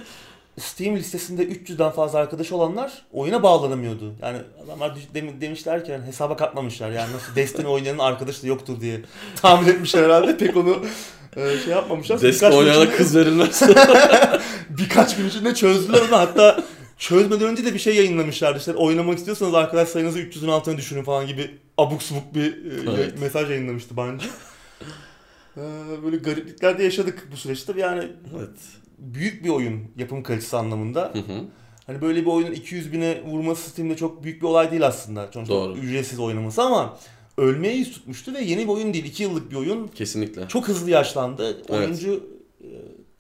Steam 0.58 0.96
listesinde 0.96 1.42
300'den 1.44 1.90
fazla 1.90 2.18
arkadaş 2.18 2.52
olanlar 2.52 2.92
oyuna 3.12 3.42
bağlanamıyordu. 3.42 4.12
Yani 4.22 4.38
adamlar 4.64 4.94
dem- 5.14 5.40
demişler 5.40 5.84
ki 5.84 5.90
yani 5.90 6.06
hesaba 6.06 6.36
katmamışlar. 6.36 6.90
Yani 6.90 7.12
nasıl 7.14 7.34
Destiny 7.36 7.66
oynayanın 7.66 7.98
arkadaşı 7.98 8.42
da 8.42 8.46
yoktur 8.46 8.80
diye 8.80 9.00
tahmin 9.42 9.68
etmişler 9.68 10.02
herhalde. 10.04 10.36
Pek 10.36 10.56
onu 10.56 10.76
e, 11.36 11.58
şey 11.64 11.72
yapmamışlar. 11.72 12.20
Destiny 12.22 12.54
oynayana 12.54 12.90
kız 12.90 13.16
verilmez. 13.16 13.62
birkaç 14.68 15.16
gün 15.16 15.28
içinde 15.28 15.54
çözdüler 15.54 16.00
onu. 16.00 16.18
Hatta 16.18 16.64
çözmeden 16.98 17.48
önce 17.48 17.64
de 17.64 17.74
bir 17.74 17.78
şey 17.78 17.96
yayınlamışlardı. 17.96 18.58
İşte 18.58 18.74
oynamak 18.74 19.18
istiyorsanız 19.18 19.54
arkadaş 19.54 19.88
sayınızı 19.88 20.18
300'ün 20.18 20.48
altına 20.48 20.76
düşürün 20.76 21.02
falan 21.02 21.26
gibi 21.26 21.50
abuk 21.78 22.02
subuk 22.02 22.34
bir 22.34 22.52
e, 22.52 22.90
Evet. 22.90 23.20
mesaj 23.20 23.50
yayınlamıştı 23.50 23.96
bence. 23.96 24.26
Ee, 25.56 25.62
böyle 26.04 26.16
gariplikler 26.16 26.78
de 26.78 26.84
yaşadık 26.84 27.28
bu 27.32 27.36
süreçte. 27.36 27.72
Yani 27.76 28.08
evet. 28.38 28.50
büyük 28.98 29.44
bir 29.44 29.48
oyun 29.48 29.80
yapım 29.96 30.22
kalitesi 30.22 30.56
anlamında. 30.56 31.10
Hı 31.12 31.18
hı. 31.18 31.44
Hani 31.86 32.00
böyle 32.00 32.20
bir 32.20 32.26
oyunun 32.26 32.52
200 32.52 32.92
bine 32.92 33.22
vurması 33.24 33.70
Steam'de 33.70 33.96
çok 33.96 34.24
büyük 34.24 34.42
bir 34.42 34.46
olay 34.46 34.70
değil 34.70 34.86
aslında. 34.86 35.28
Sonuçta 35.34 35.54
Doğru. 35.54 35.76
ücretsiz 35.76 36.18
oynaması 36.18 36.62
ama 36.62 36.98
ölmeye 37.36 37.76
yüz 37.76 37.92
tutmuştu 37.92 38.34
ve 38.34 38.40
yeni 38.40 38.62
bir 38.62 38.68
oyun 38.68 38.94
değil. 38.94 39.04
2 39.04 39.22
yıllık 39.22 39.50
bir 39.50 39.56
oyun. 39.56 39.88
Kesinlikle. 39.88 40.48
Çok 40.48 40.68
hızlı 40.68 40.90
yaşlandı. 40.90 41.62
Oyuncu 41.68 42.14
e, 42.14 42.37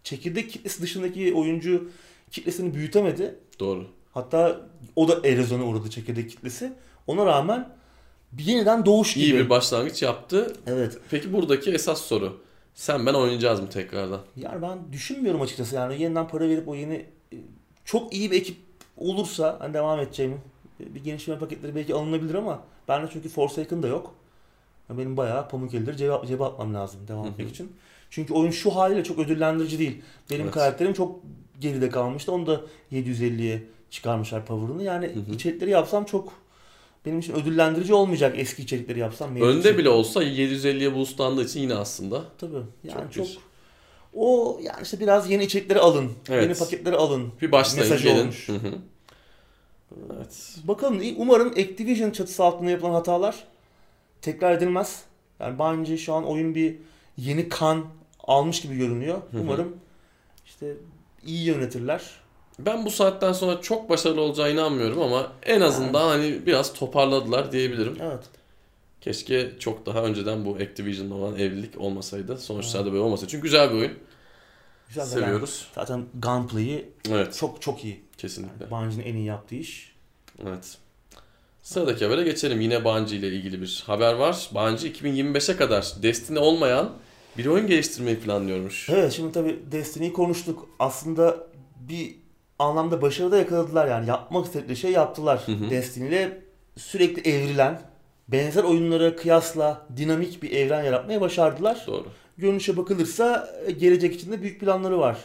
çekirdek 0.08 0.50
kitlesi 0.50 0.82
dışındaki 0.82 1.34
oyuncu 1.34 1.90
kitlesini 2.30 2.74
büyütemedi. 2.74 3.34
Doğru. 3.60 3.86
Hatta 4.12 4.60
o 4.96 5.08
da 5.08 5.28
erozyona 5.28 5.64
uğradı 5.64 5.90
çekirdek 5.90 6.30
kitlesi. 6.30 6.72
Ona 7.06 7.26
rağmen 7.26 7.68
bir 8.32 8.44
yeniden 8.44 8.86
doğuş 8.86 9.14
gibi. 9.14 9.24
İyi 9.24 9.34
bir 9.34 9.50
başlangıç 9.50 10.02
yaptı. 10.02 10.52
Evet. 10.66 10.98
Peki 11.10 11.32
buradaki 11.32 11.70
esas 11.70 12.00
soru. 12.00 12.40
Sen 12.74 13.06
ben 13.06 13.14
oynayacağız 13.14 13.60
mı 13.60 13.68
tekrardan? 13.70 14.20
Yani 14.36 14.62
ben 14.62 14.78
düşünmüyorum 14.92 15.40
açıkçası 15.40 15.74
yani 15.74 16.02
yeniden 16.02 16.28
para 16.28 16.48
verip 16.48 16.68
o 16.68 16.74
yeni 16.74 16.94
e, 17.32 17.36
çok 17.84 18.12
iyi 18.12 18.30
bir 18.30 18.36
ekip 18.36 18.56
olursa 18.96 19.56
hani 19.60 19.74
devam 19.74 20.00
edeceğimi 20.00 20.36
e, 20.80 20.94
bir 20.94 21.04
genişleme 21.04 21.38
paketleri 21.38 21.74
belki 21.74 21.94
alınabilir 21.94 22.34
ama 22.34 22.62
bende 22.88 23.10
çünkü 23.12 23.28
Forsaken 23.28 23.82
da 23.82 23.88
yok. 23.88 24.14
Benim 24.90 25.16
bayağı 25.16 25.48
pamuk 25.48 25.74
elleri 25.74 25.96
cebe, 25.96 26.12
cebe 26.26 26.44
atmam 26.44 26.74
lazım 26.74 27.00
devam 27.08 27.26
etmek 27.26 27.48
için. 27.50 27.72
Çünkü 28.10 28.34
oyun 28.34 28.50
şu 28.50 28.70
haliyle 28.70 29.04
çok 29.04 29.18
ödüllendirici 29.18 29.78
değil. 29.78 30.02
Benim 30.30 30.42
Evet. 30.42 30.54
karakterim 30.54 30.92
çok 30.92 31.20
geride 31.60 31.88
kalmıştı. 31.90 32.32
Onu 32.32 32.46
da 32.46 32.60
750'ye 32.92 33.62
çıkarmışlar 33.90 34.46
power'ını. 34.46 34.82
Yani 34.82 35.06
hı. 35.06 35.34
içerikleri 35.34 35.70
yapsam 35.70 36.04
çok 36.04 36.32
benim 37.06 37.18
için 37.18 37.32
ödüllendirici 37.34 37.94
olmayacak 37.94 38.34
eski 38.38 38.62
içerikleri 38.62 38.98
yapsam. 38.98 39.36
Önde 39.36 39.68
içerik- 39.68 39.78
bile 39.78 39.88
olsa 39.88 40.22
750'ye 40.22 40.94
boostlandığı 40.94 41.44
için 41.44 41.60
yine 41.60 41.74
aslında 41.74 42.22
Tabii. 42.38 42.52
Yani 42.84 43.00
Çok 43.02 43.12
çok, 43.12 43.26
bir- 43.26 43.38
o 44.14 44.58
yani 44.62 44.82
işte 44.82 45.00
biraz 45.00 45.30
yeni 45.30 45.44
içerikleri 45.44 45.78
alın. 45.78 46.10
Evet. 46.28 46.42
Yeni 46.42 46.54
paketleri 46.54 46.96
alın. 46.96 47.32
bir 47.42 47.52
başlayın 47.52 47.88
Mesajı 47.90 48.08
gelin. 48.08 48.20
olmuş. 48.20 48.48
Hı 48.48 48.52
hı. 48.52 48.74
Evet. 50.16 50.56
Bakalım 50.64 51.00
umarım 51.16 51.48
Activision 51.48 52.10
çatısı 52.10 52.44
altında 52.44 52.70
yapılan 52.70 52.90
hatalar 52.92 53.44
tekrar 54.22 54.52
edilmez. 54.52 55.04
Yani 55.40 55.58
bence 55.58 55.98
şu 55.98 56.14
an 56.14 56.24
oyun 56.26 56.54
bir 56.54 56.76
yeni 57.16 57.48
kan 57.48 57.86
almış 58.20 58.60
gibi 58.60 58.76
görünüyor. 58.76 59.22
Umarım 59.40 59.76
işte 60.46 60.76
iyi 61.26 61.44
yönetirler. 61.44 62.10
Ben 62.58 62.84
bu 62.84 62.90
saatten 62.90 63.32
sonra 63.32 63.60
çok 63.60 63.90
başarılı 63.90 64.20
olacağına 64.20 64.50
inanmıyorum 64.50 65.02
ama 65.02 65.32
en 65.42 65.60
azından 65.60 66.08
hani 66.08 66.46
biraz 66.46 66.72
toparladılar 66.72 67.52
diyebilirim. 67.52 67.96
Evet. 68.02 68.24
Keşke 69.00 69.58
çok 69.58 69.86
daha 69.86 70.02
önceden 70.04 70.44
bu 70.44 70.54
Activision'la 70.54 71.14
olan 71.14 71.36
evlilik 71.38 71.80
olmasaydı. 71.80 72.38
Sonuçlarda 72.38 72.92
böyle 72.92 73.02
olmasaydı. 73.02 73.30
Çünkü 73.30 73.42
güzel 73.42 73.70
bir 73.70 73.74
oyun. 73.74 73.92
Güzel 74.88 75.04
Seviyoruz. 75.04 75.66
yani 75.76 75.86
Zaten 75.86 76.06
gunplay'i 76.22 76.88
Evet. 77.10 77.34
çok 77.34 77.62
çok 77.62 77.84
iyi. 77.84 78.02
Kesinlikle. 78.18 78.70
Bungie'nin 78.70 79.02
en 79.04 79.14
iyi 79.14 79.24
yaptığı 79.24 79.54
iş. 79.54 79.92
Evet. 80.46 80.78
Sıradaki 81.68 82.04
habere 82.04 82.22
geçelim. 82.22 82.60
Yine 82.60 82.84
Bungie 82.84 83.18
ile 83.18 83.28
ilgili 83.28 83.62
bir 83.62 83.82
haber 83.86 84.12
var. 84.12 84.50
Bungie 84.54 84.90
2025'e 84.90 85.56
kadar 85.56 85.92
Destiny 86.02 86.38
olmayan 86.38 86.90
bir 87.38 87.46
oyun 87.46 87.66
geliştirmeyi 87.66 88.20
planlıyormuş. 88.20 88.88
Evet 88.88 89.12
şimdi 89.12 89.32
tabii 89.32 89.58
Destiny'yi 89.72 90.12
konuştuk. 90.12 90.68
Aslında 90.78 91.46
bir 91.88 92.14
anlamda 92.58 93.02
başarı 93.02 93.30
da 93.30 93.36
yakaladılar 93.36 93.88
yani. 93.88 94.08
Yapmak 94.08 94.46
istedikleri 94.46 94.76
şey 94.76 94.90
yaptılar. 94.90 95.40
Hı 95.46 95.52
hı. 95.52 95.70
Destiny 95.70 96.08
ile 96.08 96.42
sürekli 96.76 97.30
evrilen, 97.30 97.80
benzer 98.28 98.64
oyunlara 98.64 99.16
kıyasla 99.16 99.86
dinamik 99.96 100.42
bir 100.42 100.50
evren 100.50 100.84
yaratmaya 100.84 101.20
başardılar. 101.20 101.84
Doğru. 101.86 102.06
Görünüşe 102.38 102.76
bakılırsa 102.76 103.48
e, 103.66 103.72
gelecek 103.72 104.14
için 104.14 104.32
de 104.32 104.42
büyük 104.42 104.60
planları 104.60 104.98
var. 104.98 105.18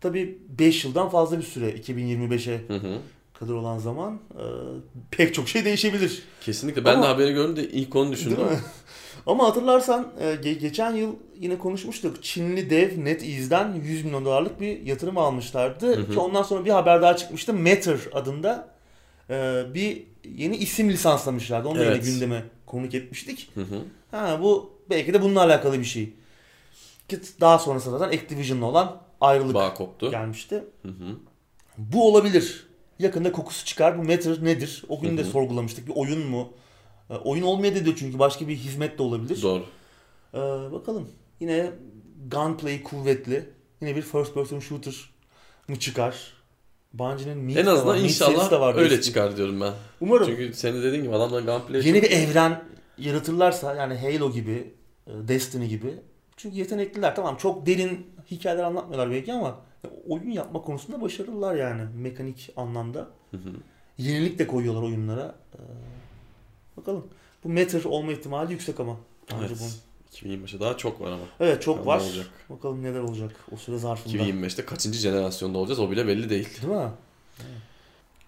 Tabii 0.00 0.38
5 0.58 0.84
yıldan 0.84 1.08
fazla 1.08 1.38
bir 1.38 1.42
süre 1.42 1.70
2025'e 1.70 2.68
Hı 2.68 2.74
hı. 2.74 2.98
Kadar 3.40 3.54
olan 3.54 3.78
zaman 3.78 4.14
e, 4.34 4.44
pek 5.10 5.34
çok 5.34 5.48
şey 5.48 5.64
değişebilir. 5.64 6.22
Kesinlikle. 6.40 6.84
Ben 6.84 6.94
Ama- 6.94 7.02
de 7.02 7.06
haberi 7.06 7.32
gördüm 7.32 7.56
de 7.56 7.68
ilk 7.68 7.96
onu 7.96 8.12
düşündüm. 8.12 8.38
Ama 9.26 9.44
hatırlarsan 9.44 10.12
e, 10.20 10.24
ge- 10.24 10.58
geçen 10.58 10.94
yıl 10.94 11.14
yine 11.38 11.58
konuşmuştuk. 11.58 12.22
Çinli 12.22 12.70
dev 12.70 13.04
NetEase'den 13.04 13.74
100 13.74 14.04
milyon 14.04 14.24
dolarlık 14.24 14.60
bir 14.60 14.82
yatırım 14.82 15.18
almışlardı. 15.18 15.96
Hı 15.96 16.00
hı. 16.00 16.12
Ki 16.12 16.18
ondan 16.18 16.42
sonra 16.42 16.64
bir 16.64 16.70
haber 16.70 17.02
daha 17.02 17.16
çıkmıştı. 17.16 17.54
Matter 17.54 17.98
adında 18.12 18.68
e, 19.30 19.62
bir 19.74 20.02
yeni 20.36 20.56
isim 20.56 20.90
lisanslamışlardı. 20.90 21.68
Onu 21.68 21.78
da 21.78 21.84
Evet. 21.84 22.06
yine 22.06 22.12
gündeme 22.14 22.42
konuk 22.66 22.94
etmiştik. 22.94 23.50
Hı 23.54 23.60
hı. 23.60 23.82
Ha 24.10 24.38
bu 24.42 24.72
belki 24.90 25.14
de 25.14 25.22
bununla 25.22 25.40
alakalı 25.44 25.78
bir 25.78 25.84
şey. 25.84 26.12
Ki 27.08 27.20
daha 27.40 27.58
sonrasında 27.58 27.98
zaten 27.98 28.18
Activision'la 28.18 28.66
olan 28.66 29.02
ayrılık 29.20 29.54
Bağ 29.54 29.74
koptu. 29.74 30.10
gelmişti. 30.10 30.64
Hı 30.82 30.88
hı. 30.88 31.16
Bu 31.78 32.08
olabilir. 32.08 32.69
Yakında 33.00 33.32
kokusu 33.32 33.64
çıkar. 33.66 33.98
Bu 33.98 34.02
Matter 34.02 34.44
nedir? 34.44 34.84
O 34.88 35.00
gün 35.00 35.18
de 35.18 35.24
sorgulamıştık. 35.24 35.88
Bir 35.88 35.92
oyun 35.96 36.26
mu? 36.26 36.52
E, 37.10 37.14
oyun 37.14 37.42
olmayabilir 37.42 37.96
çünkü 37.96 38.18
başka 38.18 38.48
bir 38.48 38.56
hizmet 38.56 38.98
de 38.98 39.02
olabilir. 39.02 39.42
Doğru. 39.42 39.64
Ee, 40.34 40.38
bakalım. 40.72 41.08
Yine 41.40 41.70
gunplay 42.30 42.82
kuvvetli. 42.82 43.50
Yine 43.80 43.96
bir 43.96 44.02
first 44.02 44.34
person 44.34 44.58
shooter 44.58 44.94
mı 45.68 45.78
çıkar? 45.78 46.32
Bungie'nin 46.92 47.38
Meat 47.38 47.58
En 47.58 47.66
azından 47.66 47.94
var, 47.94 48.00
inşallah 48.00 48.50
de 48.50 48.60
var 48.60 48.74
öyle 48.74 48.94
eski. 48.94 49.06
çıkar 49.06 49.36
diyorum 49.36 49.60
ben. 49.60 49.72
Umarım 50.00 50.26
Çünkü 50.26 50.54
senin 50.54 50.82
dediğin 50.82 51.02
gibi 51.02 51.14
adamların 51.14 51.46
gunplay 51.46 51.86
yeni 51.86 52.02
bir 52.02 52.10
evren 52.10 52.64
yaratırlarsa 52.98 53.74
yani 53.74 53.94
Halo 53.94 54.32
gibi, 54.32 54.74
e, 55.06 55.10
Destiny 55.28 55.66
gibi. 55.66 55.94
Çünkü 56.36 56.56
yetenekliler. 56.56 57.16
Tamam 57.16 57.36
çok 57.36 57.66
derin 57.66 58.06
hikayeler 58.30 58.62
anlatmıyorlar 58.62 59.10
belki 59.10 59.32
ama 59.32 59.60
oyun 60.08 60.30
yapma 60.30 60.62
konusunda 60.62 61.00
başarılılar 61.00 61.54
yani 61.54 61.82
mekanik 61.96 62.52
anlamda. 62.56 62.98
Hı 63.30 63.36
hı. 63.36 63.50
Yenilik 63.98 64.38
de 64.38 64.46
koyuyorlar 64.46 64.82
oyunlara. 64.82 65.34
Ee, 65.54 65.58
bakalım. 66.76 67.06
Bu 67.44 67.48
Matter 67.48 67.84
olma 67.84 68.12
ihtimali 68.12 68.52
yüksek 68.52 68.80
ama. 68.80 68.96
Evet. 69.38 69.50
bunun. 69.60 69.70
2025'e 70.12 70.60
daha 70.60 70.76
çok 70.76 71.00
var 71.00 71.06
ama. 71.12 71.22
Evet 71.40 71.62
çok 71.62 71.86
var. 71.86 72.00
olacak? 72.00 72.26
Bakalım 72.50 72.82
neler 72.82 73.00
olacak 73.00 73.32
o 73.52 73.56
süre 73.56 73.78
zarfında. 73.78 74.16
2025'te 74.16 74.64
kaçıncı 74.64 74.98
jenerasyonda 74.98 75.58
olacağız 75.58 75.80
o 75.80 75.90
bile 75.90 76.06
belli 76.06 76.30
değil. 76.30 76.48
Değil 76.62 76.72
mi? 76.72 76.88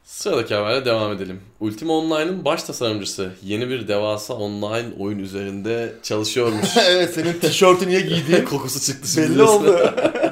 Sıradaki 0.05 0.55
haberle 0.55 0.85
devam 0.85 1.13
edelim. 1.13 1.41
Ultima 1.61 1.93
Online'ın 1.93 2.45
baş 2.45 2.63
tasarımcısı 2.63 3.33
yeni 3.43 3.69
bir 3.69 3.89
devasa 3.89 4.35
online 4.35 4.87
oyun 4.99 5.19
üzerinde 5.19 5.95
çalışıyormuş. 6.03 6.77
evet 6.89 7.15
senin 7.15 7.33
tişörtü 7.33 7.89
niye 7.89 8.01
giydiğin 8.01 8.45
Kokusu 8.51 8.81
çıktı 8.81 9.09
şimdi. 9.09 9.29
belli 9.31 9.43
oldu. 9.43 9.95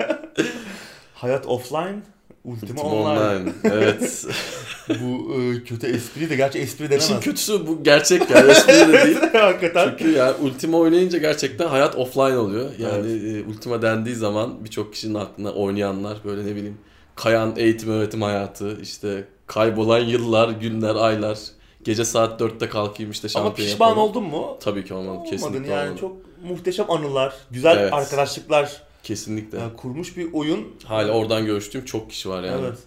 Hayat 1.21 1.47
offline, 1.47 2.03
Ultima, 2.45 2.83
Ultima 2.83 2.83
online. 2.83 3.21
Online. 3.21 3.53
Evet. 3.65 4.27
Bu 4.89 5.35
e, 5.35 5.65
kötü 5.65 5.87
espri 5.87 6.31
de 6.31 6.37
gerçi 6.37 6.59
espri 6.59 6.85
denemez. 6.85 7.05
İşin 7.05 7.21
kötüsü 7.21 7.67
bu 7.67 7.85
gerçek 7.85 8.31
yani 8.31 8.51
espri 8.51 8.73
de 8.73 9.05
değil. 9.05 9.19
Hakikaten. 9.33 9.89
Çünkü 9.99 10.13
yani 10.13 10.35
Ultima 10.43 10.79
oynayınca 10.79 11.19
gerçekten 11.19 11.69
hayat 11.69 11.97
offline 11.97 12.39
oluyor. 12.39 12.71
Yani 12.79 13.13
e, 13.13 13.45
Ultima 13.45 13.83
dendiği 13.83 14.15
zaman 14.17 14.65
birçok 14.65 14.93
kişinin 14.93 15.15
aklına 15.15 15.51
oynayanlar 15.53 16.19
böyle 16.25 16.47
ne 16.47 16.57
bileyim 16.57 16.79
kayan 17.15 17.55
eğitim 17.57 17.91
öğretim 17.91 18.23
hayatı, 18.23 18.81
işte 18.83 19.25
kaybolan 19.47 19.99
yıllar, 19.99 20.49
günler, 20.49 20.95
aylar, 20.95 21.39
gece 21.85 22.05
saat 22.05 22.41
4'te 22.41 22.69
kalkayım 22.69 23.11
işte 23.13 23.29
Ama 23.35 23.45
şampiyon 23.47 23.69
pişman 23.69 23.89
yapalım. 23.89 24.09
oldun 24.11 24.25
mu? 24.25 24.57
Tabii 24.61 24.85
ki 24.85 24.95
olmadım. 24.95 25.11
Olmadın 25.17 25.31
Kesinlikle 25.31 25.73
yani 25.73 25.83
olmadım. 25.83 25.97
çok 26.01 26.17
muhteşem 26.51 26.91
anılar, 26.91 27.35
güzel 27.51 27.79
Evet. 27.79 27.93
arkadaşlıklar 27.93 28.83
Kesinlikle. 29.03 29.59
e, 29.59 29.77
kurmuş 29.77 30.17
bir 30.17 30.33
oyun. 30.33 30.69
Hala 30.85 31.13
oradan 31.13 31.47
görüştüğüm 31.47 31.85
çok 31.85 32.11
kişi 32.11 32.29
var 32.29 32.43
yani. 32.43 32.67
Evet. 32.67 32.79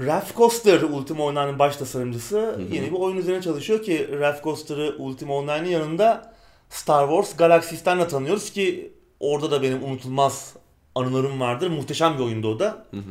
Ralph 0.00 0.34
Koster 0.34 0.82
Ultima 0.82 1.24
Online'ın 1.24 1.58
baş 1.58 1.76
tasarımcısı 1.76 2.40
hı. 2.40 2.62
yeni 2.72 2.86
bir 2.86 2.96
oyun 2.96 3.16
üzerine 3.16 3.42
çalışıyor 3.42 3.82
ki 3.82 4.08
Ralph 4.20 4.42
Koster'ı 4.42 4.96
Ultima 4.98 5.34
Online'ın 5.34 5.64
yanında 5.64 6.34
Star 6.70 7.08
Wars 7.08 7.36
Galaxys'ten 7.36 8.08
tanıyoruz 8.08 8.50
ki 8.50 8.92
orada 9.20 9.50
da 9.50 9.62
benim 9.62 9.84
unutulmaz 9.84 10.54
anılarım 10.94 11.40
vardır. 11.40 11.68
Muhteşem 11.68 12.18
bir 12.18 12.22
oyundu 12.24 12.48
o 12.54 12.58
da. 12.58 12.86
Hı 12.90 12.96
hı. 12.96 13.02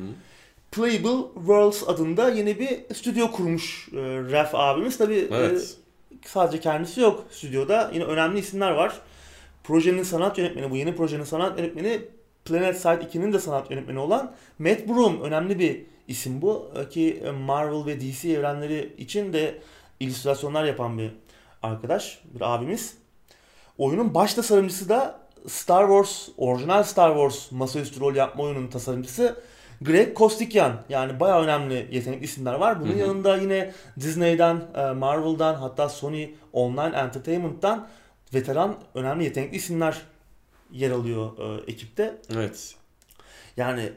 Playable 0.72 1.28
Worlds 1.36 1.84
adında 1.88 2.30
yeni 2.30 2.60
bir 2.60 2.96
stüdyo 2.96 3.32
kurmuş 3.32 3.90
e, 4.34 4.48
abimiz. 4.54 4.98
Tabi 4.98 5.28
Evet. 5.32 5.76
sadece 6.26 6.60
kendisi 6.60 7.02
yok 7.02 7.24
stüdyoda. 7.32 7.92
Yine 7.94 8.04
önemli 8.04 8.40
isimler 8.40 8.72
var. 8.72 8.94
Projenin 9.68 10.04
sanat 10.04 10.38
yönetmeni, 10.38 10.72
bu 10.72 10.76
yeni 10.76 10.96
projenin 10.96 11.24
sanat 11.24 11.60
yönetmeni 11.60 12.02
Planet 12.46 12.78
Side 12.78 12.90
2'nin 12.90 13.34
de 13.34 13.40
sanat 13.40 13.72
yönetmeni 13.72 14.00
olan 14.00 14.34
Matt 14.60 14.88
Broom. 14.88 15.22
Önemli 15.22 15.60
bir 15.60 15.82
isim 16.08 16.42
bu. 16.42 16.72
E, 16.76 16.90
Ki 16.90 17.24
Marvel 17.46 17.86
ve 17.86 18.02
DC 18.02 18.30
evrenleri 18.30 18.94
için 18.98 19.34
de 19.34 19.58
illüstrasyonlar 20.00 20.64
yapan 20.64 20.98
bir 20.98 21.12
arkadaş, 21.64 22.22
bir 22.36 22.56
abimiz. 22.56 22.98
Oyunun 23.78 24.14
baş 24.14 24.34
tasarımcısı 24.34 24.90
da 24.90 25.20
Star 25.48 25.88
Wars, 25.88 26.30
orijinal 26.38 26.84
Star 26.84 27.10
Wars 27.10 27.52
masaüstü 27.52 28.00
rol 28.00 28.16
yapma 28.16 28.44
oyununun 28.44 28.68
tasarımcısı 28.68 29.36
Greg 29.82 30.14
Kostikyan. 30.14 30.74
Yani 30.90 31.20
bayağı 31.20 31.44
önemli 31.44 31.88
yetenekli 31.92 32.24
isimler 32.24 32.54
var. 32.54 32.82
Bunun 32.82 32.92
Hı 32.92 32.96
hı. 32.96 33.00
yanında 33.00 33.38
yine 33.38 33.74
Disney'den, 34.00 34.62
e, 34.76 34.92
Marvel'dan 34.92 35.56
hatta 35.56 35.90
Sony 35.90 36.30
Online 36.54 36.98
Entertainment'tan 36.98 37.88
veteran 38.34 38.76
önemli 38.96 39.24
yetenekli 39.24 39.58
isimler 39.58 40.02
yer 40.72 40.92
alıyor 40.92 41.38
e, 41.38 41.72
ekipte. 41.72 42.18
Evet. 42.34 42.76
Yani 43.58 43.92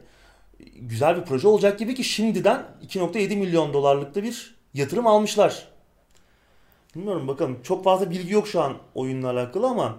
güzel 0.76 1.16
bir 1.16 1.22
proje 1.22 1.48
olacak 1.48 1.78
gibi 1.78 1.94
ki 1.94 2.04
şimdiden 2.04 2.64
2.7 2.86 3.36
milyon 3.36 3.72
dolarlıkta 3.72 4.22
bir 4.22 4.54
yatırım 4.74 5.06
almışlar. 5.06 5.68
Bilmiyorum 6.96 7.28
bakalım. 7.28 7.62
Çok 7.62 7.84
fazla 7.84 8.10
bilgi 8.10 8.32
yok 8.32 8.48
şu 8.48 8.60
an 8.60 8.76
oyunla 8.94 9.30
alakalı 9.30 9.66
ama 9.66 9.98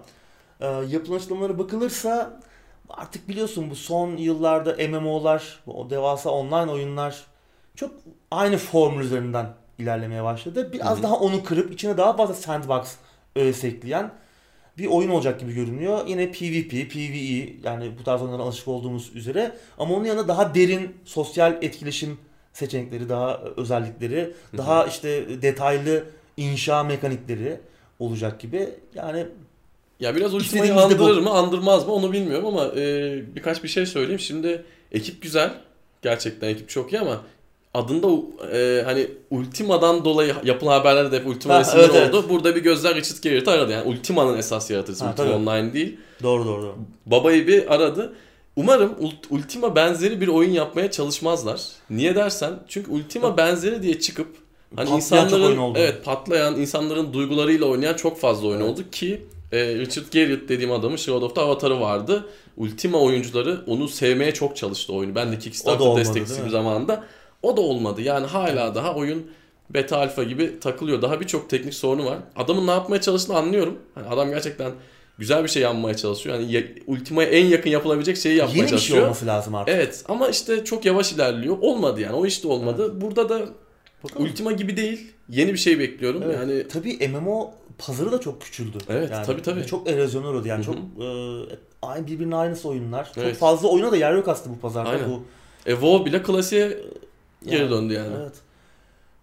e, 0.60 0.66
yapılan 0.66 1.16
açıklamalara 1.16 1.58
bakılırsa 1.58 2.40
artık 2.88 3.28
biliyorsun 3.28 3.70
bu 3.70 3.76
son 3.76 4.16
yıllarda 4.16 4.88
MMO'lar, 4.88 5.60
o 5.66 5.90
devasa 5.90 6.30
online 6.30 6.72
oyunlar 6.72 7.26
çok 7.74 7.90
aynı 8.30 8.58
formül 8.58 9.04
üzerinden 9.04 9.46
ilerlemeye 9.78 10.24
başladı. 10.24 10.72
Biraz 10.72 10.96
Hı 10.96 10.98
hı. 10.98 11.02
daha 11.02 11.14
onu 11.14 11.44
kırıp 11.44 11.72
içine 11.72 11.96
daha 11.96 12.16
fazla 12.16 12.34
sandbox 12.34 12.96
öğesi 13.36 13.66
ekleyen 13.66 14.12
bir 14.78 14.86
oyun 14.86 15.10
olacak 15.10 15.40
gibi 15.40 15.54
görünüyor. 15.54 16.06
Yine 16.06 16.32
PvP, 16.32 16.90
PvE 16.92 17.52
yani 17.68 17.90
bu 18.00 18.04
tarz 18.04 18.22
oyunlara 18.22 18.42
alışık 18.42 18.68
olduğumuz 18.68 19.16
üzere 19.16 19.52
ama 19.78 19.94
onun 19.94 20.04
yanında 20.04 20.28
daha 20.28 20.54
derin 20.54 20.96
sosyal 21.04 21.62
etkileşim 21.62 22.18
seçenekleri, 22.52 23.08
daha 23.08 23.40
özellikleri, 23.56 24.34
daha 24.56 24.86
işte 24.86 25.42
detaylı 25.42 26.04
inşa 26.36 26.82
mekanikleri 26.82 27.60
olacak 27.98 28.40
gibi. 28.40 28.68
Yani 28.94 29.26
Ya 30.00 30.16
biraz 30.16 30.34
Ultima'yı 30.34 30.74
andırır 30.74 31.18
mı 31.18 31.30
andırmaz 31.30 31.86
mı 31.86 31.92
onu 31.92 32.12
bilmiyorum 32.12 32.46
ama 32.46 32.66
e, 32.76 33.22
birkaç 33.34 33.62
bir 33.62 33.68
şey 33.68 33.86
söyleyeyim. 33.86 34.20
Şimdi 34.20 34.64
ekip 34.92 35.22
güzel. 35.22 35.54
Gerçekten 36.02 36.48
ekip 36.48 36.68
çok 36.68 36.92
iyi 36.92 37.00
ama 37.00 37.22
adında 37.74 38.08
e, 38.56 38.82
hani 38.84 39.06
Ultima'dan 39.30 40.04
dolayı 40.04 40.34
yapılan 40.44 40.72
haberlerde 40.78 41.12
de 41.12 41.18
hep 41.20 41.26
Ultima 41.26 41.54
Ha, 41.54 41.60
resimleri 41.60 41.84
evet, 41.84 41.94
evet. 41.96 42.14
oldu. 42.14 42.26
Burada 42.28 42.56
bir 42.56 42.62
gözler 42.62 42.94
Richard 42.94 43.22
Garrett'ı 43.22 43.50
aradı. 43.50 43.72
Yani 43.72 43.88
Ultima'nın 43.88 44.38
esas 44.38 44.70
yaratıcısı 44.70 45.04
Ha, 45.04 45.10
Ultima 45.10 45.26
tabii. 45.26 45.36
Online 45.36 45.72
değil. 45.72 45.96
doğru 46.22 46.44
doğru 46.46 46.62
doğru. 46.62 46.76
Babayı 47.06 47.46
bir 47.46 47.74
aradı. 47.74 48.12
Umarım 48.56 48.92
Ult- 49.00 49.26
Ultima 49.30 49.76
benzeri 49.76 50.20
bir 50.20 50.28
oyun 50.28 50.50
yapmaya 50.50 50.90
çalışmazlar. 50.90 51.60
Niye 51.90 52.14
dersen 52.14 52.52
çünkü 52.68 52.90
Ultima 52.90 53.36
benzeri 53.36 53.82
diye 53.82 54.00
çıkıp 54.00 54.26
hani 54.76 54.88
Patlayan 54.90 54.96
insanların 54.96 55.56
oldu. 55.58 55.78
evet 55.80 56.04
patlayan 56.04 56.60
insanların 56.60 57.12
duygularıyla 57.12 57.66
oynayan 57.66 57.94
çok 57.94 58.20
fazla 58.20 58.48
oyun 58.48 58.60
Evet. 58.60 58.70
oldu 58.70 58.82
ki 58.92 59.22
e, 59.52 59.74
Richard 59.74 60.04
Garriott 60.12 60.48
dediğim 60.48 60.72
adamın 60.72 60.96
Shadow 60.96 61.26
of 61.26 61.34
the 61.34 61.40
Avatar'ı 61.40 61.80
vardı. 61.80 62.26
Ultima 62.56 62.98
oyuncuları 63.00 63.60
onu 63.66 63.88
sevmeye 63.88 64.34
çok 64.34 64.56
çalıştı 64.56 64.92
oyunu. 64.92 65.14
Ben 65.14 65.32
de 65.32 65.38
Kickstarter 65.38 65.86
olmadı, 65.86 66.00
destekçisi 66.00 66.44
bir 66.44 66.50
zamanında. 66.50 67.04
O 67.42 67.56
da 67.56 67.60
olmadı. 67.60 68.00
Yani 68.02 68.26
hala 68.26 68.74
daha 68.74 68.94
oyun 68.94 69.26
beta 69.70 69.98
alfa 69.98 70.22
gibi 70.22 70.60
takılıyor. 70.60 71.02
Daha 71.02 71.20
birçok 71.20 71.50
teknik 71.50 71.74
sorunu 71.74 72.06
var. 72.06 72.18
Adamın 72.36 72.66
ne 72.66 72.70
yapmaya 72.70 73.00
çalıştığını 73.00 73.36
anlıyorum. 73.36 73.78
Hani 73.94 74.06
adam 74.08 74.30
gerçekten 74.30 74.72
güzel 75.18 75.44
bir 75.44 75.48
şey 75.48 75.62
yapmaya 75.62 75.96
çalışıyor. 75.96 76.36
Yani 76.38 76.52
ya- 76.52 76.62
Ultima'ya 76.86 77.28
en 77.28 77.46
yakın 77.46 77.70
yapılabilecek 77.70 78.16
şeyi 78.16 78.36
yapmaya 78.36 78.56
Yeni 78.56 78.62
bir 78.64 78.68
şey 78.68 78.78
çalışıyor. 78.78 79.02
olması 79.04 79.26
lazım 79.26 79.54
artık. 79.54 79.74
Evet 79.74 80.04
ama 80.08 80.28
işte 80.28 80.64
çok 80.64 80.84
yavaş 80.84 81.12
ilerliyor. 81.12 81.56
Olmadı 81.60 82.00
yani. 82.00 82.14
O 82.14 82.26
işte 82.26 82.48
olmadı. 82.48 83.00
Burada 83.00 83.28
da 83.28 83.46
Bakalım. 84.04 84.26
Ultima 84.26 84.52
gibi 84.52 84.76
değil. 84.76 85.12
Yeni 85.28 85.52
bir 85.52 85.58
şey 85.58 85.78
bekliyorum. 85.78 86.22
Evet. 86.24 86.36
Yani 86.36 86.68
Tabii 86.68 87.08
MMO 87.08 87.50
pazarı 87.78 88.12
da 88.12 88.20
çok 88.20 88.42
küçüldü. 88.42 88.78
Evet, 88.88 89.10
yani, 89.12 89.26
tabii, 89.26 89.42
tabii. 89.42 89.66
Çok 89.66 89.90
erozyona 89.90 90.28
uğradı 90.28 90.48
yani 90.48 90.66
Hı 90.66 90.70
hı. 90.70 90.74
çok 90.74 91.04
e, 91.04 91.08
aynı 91.82 92.06
birbirine 92.06 92.36
aynısı 92.36 92.68
oyunlar. 92.68 93.12
Çok 93.14 93.24
Evet. 93.24 93.36
fazla 93.36 93.68
oyuna 93.68 93.92
da 93.92 93.96
yer 93.96 94.12
yok 94.14 94.28
aslında 94.28 94.56
bu 94.56 94.60
pazarda. 94.60 94.88
Aynen. 94.90 95.10
Bu, 95.10 95.22
e, 95.66 95.70
WoW 95.70 96.04
bile 96.06 96.22
klasiğe 96.22 96.78
geri 97.46 97.70
döndü 97.70 97.94
yani. 97.94 98.14
Evet. 98.20 98.34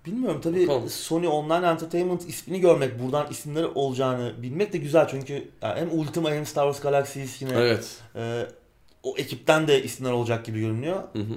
Bilmiyorum 0.06 0.42
tabii 0.44 0.68
Bakalım. 0.68 0.90
Sony 0.90 1.28
Online 1.28 1.68
Entertainment 1.68 2.30
ismini 2.30 2.60
görmek, 2.62 3.04
buradan 3.04 3.28
isimleri 3.32 3.66
olacağını 3.66 4.34
bilmek 4.42 4.74
de 4.74 4.78
güzel 4.78 5.08
çünkü 5.08 5.48
yani 5.62 5.80
hem 5.80 6.00
Ultima 6.00 6.32
hem 6.32 6.46
Star 6.46 6.64
Wars 6.74 6.84
Galaxies 6.84 7.42
yine 7.42 7.54
Evet. 7.54 7.98
e, 8.16 8.46
o 9.04 9.16
ekipten 9.18 9.68
de 9.68 9.84
isimler 9.84 10.12
olacak 10.12 10.46
gibi 10.46 10.60
görünüyor. 10.60 11.04
Hı 11.14 11.20
hı. 11.20 11.34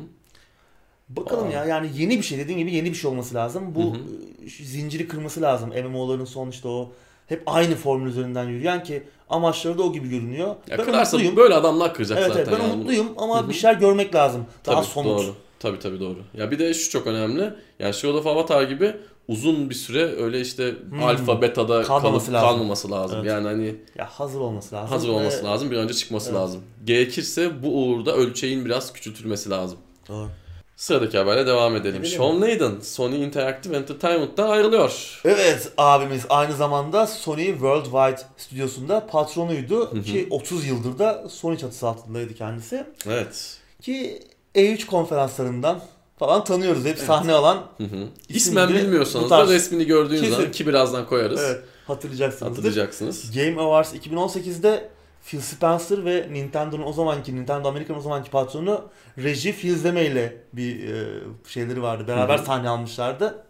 Bakalım 1.08 1.48
Aa. 1.48 1.52
ya 1.52 1.64
yani 1.64 1.90
yeni 1.94 2.18
bir 2.18 2.22
şey 2.22 2.38
dediğim 2.38 2.58
gibi 2.60 2.72
yeni 2.74 2.90
bir 2.90 2.94
şey 2.94 3.10
olması 3.10 3.34
lazım. 3.34 3.74
Bu 3.74 3.94
Hı 3.94 3.98
e, 4.44 4.48
şu 4.48 4.64
zinciri 4.64 5.08
kırması 5.08 5.42
lazım. 5.42 5.70
MMO'ların 5.70 6.24
sonuçta 6.24 6.68
o 6.68 6.92
hep 7.26 7.42
aynı 7.46 7.74
formül 7.74 8.10
üzerinden 8.10 8.44
yürüyen 8.48 8.84
ki 8.84 9.02
amaçları 9.30 9.78
da 9.78 9.82
o 9.82 9.92
gibi 9.92 10.08
görünüyor. 10.08 10.48
Ya 10.68 10.78
ben 10.78 10.84
kırarsa 10.84 11.16
umutluyum. 11.16 11.36
böyle 11.36 11.54
adamlar 11.54 11.94
kıracak 11.94 12.18
Evet, 12.18 12.28
zaten 12.28 12.42
evet 12.42 12.52
ben 12.60 12.64
yani. 12.64 12.72
umutluyum 12.74 13.08
ama 13.16 13.40
Hı 13.40 13.44
hı. 13.44 13.48
bir 13.48 13.54
şeyler 13.54 13.74
görmek 13.74 14.14
lazım. 14.14 14.46
Daha 14.66 14.74
Tabii, 14.76 14.86
somut. 14.86 15.18
Doğru. 15.20 15.34
Tabii 15.62 15.78
tabii 15.78 16.00
doğru. 16.00 16.18
Ya 16.34 16.50
bir 16.50 16.58
de 16.58 16.74
şu 16.74 16.90
çok 16.90 17.06
önemli. 17.06 17.50
Yani 17.78 17.94
Shadow 17.94 18.18
of 18.18 18.26
Avatar 18.36 18.62
gibi 18.62 18.96
uzun 19.28 19.70
bir 19.70 19.74
süre 19.74 20.22
öyle 20.22 20.40
işte 20.40 20.74
Hmm. 20.90 21.02
alfa 21.02 21.42
beta'da 21.42 21.82
Kalmaması 21.82 22.26
kalıp 22.26 22.34
lazım. 22.42 22.48
kalmaması 22.58 22.90
lazım. 22.90 23.18
Evet. 23.18 23.30
Yani 23.30 23.46
hani 23.46 23.74
Ya 23.98 24.06
hazır 24.06 24.40
olması 24.40 24.74
lazım. 24.74 24.88
hazır 24.88 25.08
olması 25.08 25.42
Ve- 25.44 25.46
lazım. 25.48 25.70
Bir 25.70 25.76
önce 25.76 25.94
çıkması 25.94 26.30
Evet. 26.30 26.40
lazım. 26.40 26.60
Gerekirse 26.84 27.62
bu 27.62 27.68
uğurda 27.82 28.14
ölçeğin 28.16 28.64
biraz 28.64 28.92
küçültülmesi 28.92 29.50
lazım. 29.50 29.78
Doğru. 30.08 30.28
Sıradaki 30.76 31.18
haberle 31.18 31.46
devam 31.46 31.76
edelim. 31.76 32.00
Edelim. 32.00 32.16
Sean 32.18 32.40
Layden 32.40 32.80
Sony 32.80 33.24
Interactive 33.24 33.76
Entertainment'tan 33.76 34.50
ayrılıyor. 34.50 35.20
Evet 35.24 35.72
abimiz 35.76 36.22
aynı 36.28 36.52
zamanda 36.56 37.06
Sony 37.06 37.46
Worldwide 37.46 38.22
stüdyosunda 38.36 39.06
patronuydu 39.06 40.02
ki 40.02 40.26
30 40.30 40.66
yıldır 40.66 40.98
da 40.98 41.28
Sony 41.28 41.56
çatısı 41.56 41.88
altındaydı 41.88 42.34
kendisi. 42.34 42.84
Evet. 43.08 43.56
Ki 43.82 44.20
E3 44.54 44.86
konferanslarından 44.86 45.80
falan 46.18 46.44
tanıyoruz. 46.44 46.84
Hep 46.84 46.98
sahne 46.98 47.32
alan 47.32 47.64
Hı 47.78 47.84
hı. 47.84 48.08
İsmen 48.28 48.68
bilmiyorsanız 48.68 49.30
da 49.30 49.46
resmini 49.46 49.84
gördüğünüz 49.86 50.20
Kesin. 50.20 50.36
zaman 50.36 50.50
ki 50.50 50.66
birazdan 50.66 51.06
koyarız. 51.06 51.40
evet, 51.40 51.64
hatırlayacaksınızdır. 51.86 52.48
Hatırlayacaksınız. 52.56 53.30
Game 53.36 53.60
Awards 53.60 53.94
2018'de 54.06 54.90
Phil 55.26 55.40
Spencer 55.40 56.04
ve 56.04 56.28
Nintendo'nun 56.32 56.86
o 56.86 56.92
zamanki 56.92 57.36
Nintendo 57.36 57.68
Amerika'nın 57.68 57.98
o 57.98 58.02
zamanki 58.02 58.30
patronu 58.30 58.84
Reggie 59.18 59.52
Fils-Aimé 59.52 60.04
ile 60.10 60.36
bir 60.52 60.88
e, 60.94 61.04
şeyleri 61.48 61.82
vardı. 61.82 62.04
Beraber 62.08 62.38
Hı 62.38 62.42
hı. 62.42 62.46
sahne 62.46 62.68
almışlardı. 62.68 63.44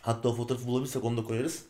Hatta 0.00 0.28
o 0.28 0.34
fotoğrafı 0.34 0.66
bulabilirsek 0.66 1.04
onu 1.04 1.16
da 1.16 1.22
koyarız. 1.24 1.62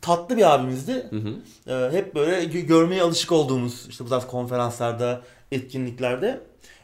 Tatlı 0.00 0.36
bir 0.36 0.54
abimizdi. 0.54 1.06
Hı 1.10 1.16
hı. 1.16 1.34
Ee, 1.66 1.92
hep 1.96 2.14
böyle 2.14 2.44
gö- 2.44 2.66
görmeye 2.66 3.02
alışık 3.02 3.32
olduğumuz 3.32 3.86
işte 3.88 4.04
bu 4.04 4.08
tarz 4.08 4.26
konferanslarda, 4.26 5.22
etkinliklerde. 5.52 6.40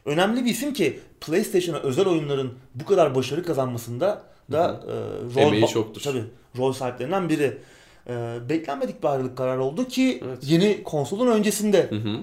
Önemli 0.09 0.45
bir 0.45 0.51
isim 0.51 0.73
ki 0.73 1.01
PlayStation'a 1.21 1.79
özel 1.79 2.07
oyunların 2.07 2.53
bu 2.75 2.85
kadar 2.85 3.15
başarı 3.15 3.43
kazanmasında 3.45 4.23
da 4.53 4.81
e, 4.87 4.95
rol 5.35 5.47
Emeği 5.49 5.67
çoktur. 5.67 6.03
Tabii 6.03 6.25
rol 6.59 6.73
sahiplerinden 6.73 7.29
biri. 7.29 7.59
E, 8.09 8.37
beklenmedik 8.49 9.03
bir 9.03 9.09
ayrılık 9.09 9.37
kararı 9.37 9.63
oldu 9.63 9.89
ki 9.89 10.23
Evet. 10.27 10.39
yeni 10.43 10.83
konsolun 10.83 11.27
öncesinde. 11.27 11.87
Hı 11.91 11.97
hı. 11.97 12.21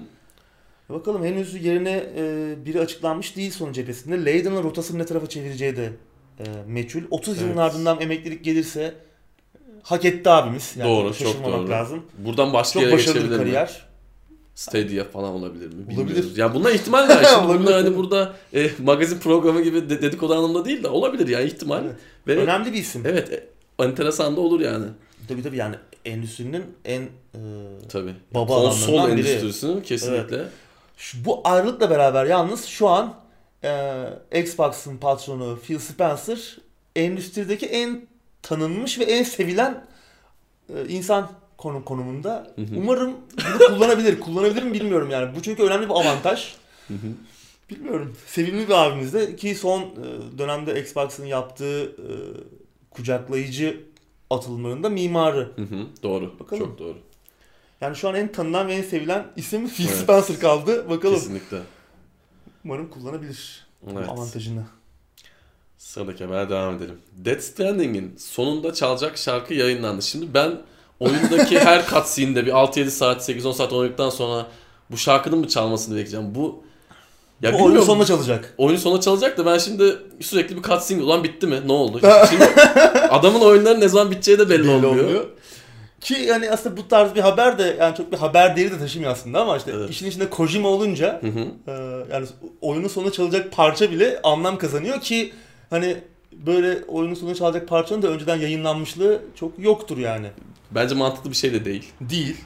Bakalım 0.88 1.24
henüz 1.24 1.64
yerine 1.64 2.04
e, 2.16 2.54
biri 2.64 2.80
açıklanmış 2.80 3.36
değil 3.36 3.50
Sony 3.50 3.72
cephesinde. 3.72 4.24
Layden'ın 4.24 4.62
rotasını 4.62 4.98
ne 4.98 5.06
tarafa 5.06 5.26
çevireceği 5.26 5.76
de 5.76 5.92
e, 6.38 6.44
meçhul. 6.66 7.02
30 7.10 7.36
yılın 7.36 7.48
Evet. 7.48 7.58
ardından 7.58 8.00
emeklilik 8.00 8.44
gelirse 8.44 8.80
e, 9.54 9.58
hak 9.82 10.04
etti 10.04 10.30
abimiz. 10.30 10.74
Yani 10.76 10.88
Doğru, 10.90 11.14
çok 11.14 11.44
doğru. 11.44 11.70
lazım. 11.70 12.02
Buradan 12.18 12.52
başka 12.52 12.72
Çok 12.72 12.82
yere 12.82 12.92
başarılı 12.92 13.30
bir 13.30 13.36
kariyer. 13.36 13.85
Stadia 14.56 15.04
falan 15.04 15.32
olabilir 15.32 15.66
mi? 15.66 15.74
Olabilir. 15.84 15.98
Bilmiyoruz. 16.06 16.38
Ya 16.38 16.54
bunlar 16.54 16.70
ihtimal 16.72 17.08
var. 17.08 17.24
Şimdi 17.30 17.46
Olabilir, 17.46 17.66
bunlar 17.66 17.74
hani 17.84 17.96
burada 17.96 18.34
e, 18.54 18.70
magazin 18.82 19.18
programı 19.18 19.62
gibi 19.62 19.90
de- 19.90 20.02
dedikodu 20.02 20.34
anlamında 20.34 20.64
değil 20.64 20.82
de 20.82 20.88
olabilir 20.88 21.28
yani 21.28 21.44
ihtimal. 21.44 21.84
Evet. 21.84 21.94
Ve 22.26 22.32
evet, 22.32 22.42
Önemli 22.42 22.72
bir 22.72 22.78
isim. 22.78 23.04
enteresan 23.78 24.36
da 24.36 24.40
olur 24.40 24.60
yani. 24.60 24.86
Tabii 25.28 25.42
tabii 25.42 25.56
yani 25.56 25.74
endüstrinin 26.04 26.64
en 26.84 27.02
e, 27.02 27.38
Tabii. 27.88 28.14
Baba 28.34 28.46
Konsol 28.46 29.10
endüstrisinin 29.10 29.80
kesinlikle. 29.80 30.44
şu, 30.96 31.24
bu 31.24 31.40
ayrılıkla 31.44 31.90
beraber 31.90 32.24
yalnız 32.26 32.64
şu 32.64 32.88
an 32.88 33.14
e, 33.64 34.40
Xbox'ın 34.40 34.96
patronu 34.96 35.58
Phil 35.66 35.78
Spencer 35.78 36.56
endüstrideki 36.96 37.66
en 37.66 38.06
tanınmış 38.42 38.98
ve 38.98 39.04
en 39.04 39.22
sevilen 39.22 39.84
e, 40.74 40.88
insan 40.88 41.30
konu 41.66 41.84
konumunda. 41.84 42.52
Hı 42.56 42.62
hı. 42.62 42.76
Umarım 42.76 43.12
bunu 43.36 43.66
kullanabilir. 43.66 44.20
Kullanabilir 44.20 44.62
mi 44.62 44.72
bilmiyorum 44.72 45.10
yani. 45.10 45.36
Bu 45.36 45.42
çünkü 45.42 45.62
önemli 45.62 45.88
bir 45.88 45.94
avantaj. 45.94 46.54
Hı 46.88 46.94
hı. 46.94 47.06
Bilmiyorum. 47.70 48.16
Sevimli 48.26 48.68
bir 48.68 48.72
abimiz 48.72 49.12
de 49.12 49.36
ki 49.36 49.54
son 49.54 49.80
e, 49.82 50.38
dönemde 50.38 50.80
Xbox'ın 50.80 51.26
yaptığı 51.26 51.82
e, 51.84 52.08
kucaklayıcı 52.90 53.80
atılımlarında 54.30 54.88
mimarı. 54.88 55.52
Hı 55.56 55.62
hı. 55.62 55.86
Doğru. 56.02 56.38
Bakalım. 56.40 56.64
Çok 56.64 56.78
doğru. 56.78 56.98
Yani 57.80 57.96
şu 57.96 58.08
an 58.08 58.14
en 58.14 58.32
tanınan 58.32 58.68
ve 58.68 58.74
en 58.74 58.82
sevilen 58.82 59.26
isim 59.36 59.68
Phil 59.68 59.86
Evet. 59.86 59.96
Spencer 59.96 60.38
kaldı. 60.38 60.90
Bakalım. 60.90 61.14
Kesinlikle. 61.14 61.58
Umarım 62.64 62.90
kullanabilir 62.90 63.66
Evet. 63.92 64.08
avantajını. 64.08 64.64
Sıradaki 65.78 66.24
habere 66.24 66.50
devam 66.50 66.76
edelim. 66.76 66.98
Death 67.12 67.40
Stranding'in 67.40 68.16
sonunda 68.18 68.74
çalacak 68.74 69.18
şarkı 69.18 69.54
yayınlandı. 69.54 70.02
Şimdi 70.02 70.34
ben 70.34 70.62
oyundaki 71.00 71.58
her 71.58 71.86
cutscene'de 71.86 72.46
bir 72.46 72.52
6-7 72.52 72.90
saat, 72.90 73.28
8-10 73.28 73.52
saat 73.54 73.72
oynadıktan 73.72 74.10
sonra 74.10 74.46
bu 74.90 74.96
şarkının 74.96 75.38
mı 75.38 75.48
çalmasını 75.48 75.94
bekleyeceğim. 75.94 76.34
Bu 76.34 76.62
ya 77.42 77.52
bu 77.52 77.64
oyunun 77.64 77.80
sonunda 77.80 78.04
çalacak. 78.04 78.54
Oyun 78.58 78.76
sonuna 78.76 79.00
çalacak 79.00 79.38
da 79.38 79.46
ben 79.46 79.58
şimdi 79.58 79.96
sürekli 80.20 80.56
bir 80.56 80.62
cutscene 80.62 81.02
ulan 81.02 81.24
bitti 81.24 81.46
mi? 81.46 81.60
Ne 81.66 81.72
oldu? 81.72 82.00
Şimdi 82.30 82.44
adamın 83.10 83.40
oyunların 83.40 83.80
ne 83.80 83.88
zaman 83.88 84.10
biteceği 84.10 84.38
de 84.38 84.48
belli, 84.48 84.62
Belli 84.62 84.70
olmuyor. 84.70 84.94
olmuyor. 85.04 85.24
Ki 86.00 86.14
yani 86.14 86.50
aslında 86.50 86.76
bu 86.76 86.88
tarz 86.88 87.14
bir 87.14 87.20
haber 87.20 87.58
de 87.58 87.76
yani 87.80 87.96
çok 87.96 88.12
bir 88.12 88.16
haber 88.16 88.56
değeri 88.56 88.70
de 88.72 88.78
taşımıyor 88.78 89.12
aslında 89.12 89.40
ama 89.42 89.56
işte 89.56 89.72
Evet. 89.76 89.90
işin 89.90 90.06
içinde 90.06 90.30
Kojima 90.30 90.68
olunca 90.68 91.22
Hı 91.22 91.26
hı. 91.26 91.70
e, 91.70 91.72
yani 92.14 92.26
oyunun 92.60 92.88
sonunda 92.88 93.12
çalacak 93.12 93.52
parça 93.52 93.90
bile 93.90 94.20
anlam 94.22 94.58
kazanıyor 94.58 95.00
ki 95.00 95.32
hani 95.70 95.96
böyle 96.32 96.84
oyunun 96.88 97.14
sonunda 97.14 97.34
çalacak 97.34 97.68
parçanın 97.68 98.02
da 98.02 98.08
önceden 98.08 98.36
yayınlanmışlığı 98.36 99.20
çok 99.40 99.52
yoktur 99.58 99.98
yani. 99.98 100.26
Bence 100.70 100.94
mantıklı 100.94 101.30
bir 101.30 101.36
şey 101.36 101.52
de 101.52 101.64
değil. 101.64 101.92
Değil. 102.00 102.36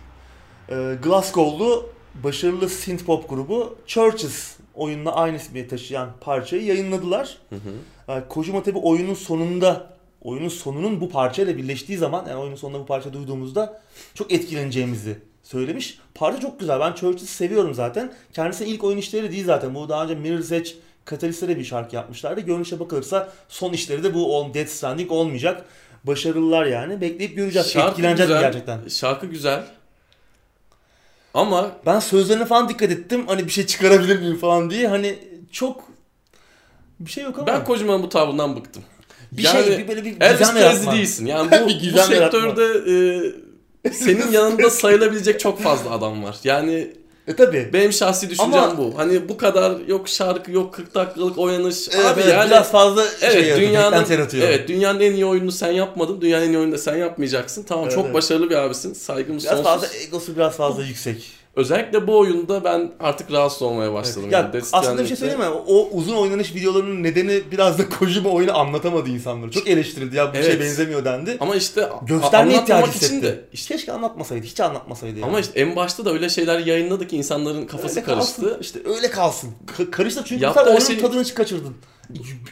E, 0.68 0.96
Glasgow'lu 1.02 1.90
başarılı 2.14 2.68
synthpop 2.68 3.28
grubu 3.28 3.78
Churches 3.86 4.56
oyunla 4.74 5.14
aynı 5.14 5.36
ismi 5.36 5.68
taşıyan 5.68 6.10
parçayı 6.20 6.64
yayınladılar. 6.64 7.38
Hı 7.50 7.56
hı. 7.56 7.70
Yani 8.08 8.24
Kojima 8.28 8.62
tabi 8.62 8.78
oyunun 8.78 9.14
sonunda 9.14 9.96
oyunun 10.22 10.48
sonunun 10.48 11.00
bu 11.00 11.08
parçayla 11.08 11.56
birleştiği 11.56 11.98
zaman 11.98 12.26
yani 12.28 12.40
oyunun 12.40 12.56
sonunda 12.56 12.78
bu 12.78 12.86
parça 12.86 13.12
duyduğumuzda 13.12 13.82
çok 14.14 14.32
etkileneceğimizi 14.32 15.18
söylemiş. 15.42 15.98
Parça 16.14 16.40
çok 16.40 16.60
güzel. 16.60 16.80
Ben 16.80 16.92
Church'ı 16.92 17.26
seviyorum 17.26 17.74
zaten. 17.74 18.12
Kendisi 18.32 18.64
ilk 18.64 18.84
oyun 18.84 18.98
işleri 18.98 19.32
değil 19.32 19.44
zaten. 19.44 19.74
Bu 19.74 19.88
daha 19.88 20.04
önce 20.04 20.14
Mirror's 20.14 20.52
Edge 20.52 20.70
Catalyst'e 21.10 21.48
de 21.48 21.58
bir 21.58 21.64
şarkı 21.64 21.96
yapmışlardı. 21.96 22.40
Görünüşe 22.40 22.80
bakılırsa 22.80 23.32
son 23.48 23.72
işleri 23.72 24.02
de 24.02 24.14
bu 24.14 24.50
Death 24.54 24.70
Stranding 24.70 25.12
olmayacak. 25.12 25.64
Başarılılar 26.04 26.64
yani. 26.66 27.00
Bekleyip 27.00 27.36
göreceğiz. 27.36 27.70
Şarkı 27.70 27.90
Etkileneceğiz 27.90 28.28
güzel. 28.28 28.40
gerçekten. 28.42 28.88
Şarkı 28.88 29.26
güzel. 29.26 29.64
Ama 31.34 31.72
Ben 31.86 32.00
sözlerine 32.00 32.44
falan 32.44 32.68
dikkat 32.68 32.90
ettim. 32.90 33.24
Hani 33.26 33.46
bir 33.46 33.50
şey 33.50 33.66
çıkarabilir 33.66 34.18
miyim 34.18 34.36
falan 34.38 34.70
diye. 34.70 34.88
Hani 34.88 35.18
çok 35.52 35.84
bir 37.00 37.10
şey 37.10 37.24
yok 37.24 37.38
ama. 37.38 37.46
ben 37.46 37.64
Kojima'nın 37.64 38.02
bu 38.02 38.08
tavrından 38.08 38.56
bıktım. 38.56 38.82
bir 39.32 39.42
yani 39.42 39.64
şey 39.64 39.78
bir 39.78 39.88
böyle 39.88 40.04
bir 40.04 40.20
Elvis 40.20 40.38
gizem 40.38 40.56
yaratma. 40.56 40.92
değilsin. 40.92 41.26
Yani 41.26 41.50
bu, 41.62 41.68
Bir 41.68 41.80
bu 41.92 41.96
yaratma. 41.96 42.14
sektörde 42.16 42.64
e, 43.84 43.92
senin 43.92 44.30
yanında 44.32 44.70
sayılabilecek 44.70 45.40
çok 45.40 45.60
fazla 45.60 45.90
adam 45.90 46.24
var. 46.24 46.36
Yani 46.44 46.92
E 47.30 47.36
tabi. 47.36 47.70
benim 47.72 47.92
şahsi 47.92 48.30
düşüncem 48.30 48.62
Ama- 48.62 48.78
bu. 48.78 48.92
Hani 48.96 49.28
bu 49.28 49.36
kadar 49.36 49.72
yok 49.86 50.08
şarkı 50.08 50.52
yok 50.52 50.74
40 50.74 50.94
dakikalık 50.94 51.38
oynanış. 51.38 51.88
Evet, 51.92 52.06
Abi 52.06 52.20
evet, 52.20 52.32
yani 52.32 52.50
biraz 52.50 52.70
fazla 52.70 53.04
şey 53.20 53.30
Evet 53.30 53.58
dünyanın 53.60 54.06
evet 54.34 54.68
dünyanın 54.68 55.00
en 55.00 55.12
iyi 55.12 55.26
oyununu 55.26 55.52
sen 55.52 55.72
yapmadın. 55.72 56.20
Dünyanın 56.20 56.44
en 56.44 56.48
iyi 56.48 56.58
oyununu 56.58 56.74
da 56.74 56.78
sen 56.78 56.96
yapmayacaksın. 56.96 57.62
Tamam 57.62 57.84
Evet, 57.84 57.94
çok 57.94 58.04
evet. 58.04 58.14
başarılı 58.14 58.50
bir 58.50 58.54
abisin. 58.56 58.94
Saygımız 58.94 59.44
Biraz 59.44 59.56
sonsuz. 59.56 59.72
fazla 59.72 59.86
egosu 59.96 60.36
biraz 60.36 60.56
fazla 60.56 60.84
yüksek. 60.84 61.39
Özellikle 61.56 62.06
bu 62.06 62.18
oyunda 62.18 62.64
ben 62.64 62.92
artık 63.00 63.32
rahatsız 63.32 63.62
olmaya 63.62 63.92
başladım. 63.94 64.30
Ya 64.30 64.38
yani. 64.38 64.52
Death 64.52 64.68
aslında 64.72 65.02
bir 65.02 65.08
şey 65.08 65.16
söyleyeyim 65.16 65.40
mi? 65.40 65.48
O 65.66 65.88
uzun 65.92 66.16
oynanış 66.16 66.54
videolarının 66.54 67.02
nedeni 67.02 67.40
biraz 67.52 67.78
da 67.78 67.88
Kojima 67.88 68.30
oyunu 68.30 68.58
anlatamadı 68.58 69.10
insanlara. 69.10 69.50
Çok 69.50 69.68
eleştirildi 69.68 70.16
ya 70.16 70.32
bu 70.32 70.36
Evet. 70.36 70.46
şey 70.46 70.60
benzemiyor 70.60 71.04
dendi. 71.04 71.36
Ama 71.40 71.56
işte 71.56 71.88
Göstermeye 72.06 72.60
ihtiyacı 72.60 72.86
hissetti. 72.86 73.06
için 73.06 73.22
de 73.22 73.44
işte 73.52 73.74
Keşke 73.74 73.92
anlatmasaydı, 73.92 74.46
hiç 74.46 74.60
anlatmasaydı 74.60 75.18
yani. 75.18 75.28
ama 75.28 75.40
işte 75.40 75.60
en 75.60 75.76
başta 75.76 76.04
da 76.04 76.12
öyle 76.12 76.28
şeyler 76.28 76.58
yayınladı 76.58 77.06
ki 77.06 77.16
insanların 77.16 77.66
kafası 77.66 78.00
Öyle 78.00 78.06
kalsın, 78.06 78.42
karıştı. 78.42 78.58
İşte 78.60 78.78
öyle 78.96 79.10
kalsın. 79.10 79.50
Ka- 79.78 79.90
karıştı 79.90 80.22
çünkü 80.26 80.46
sen 80.54 80.64
oyunun 80.64 80.80
şey- 80.80 80.98
tadını 81.00 81.24
kaçırdın. 81.34 81.74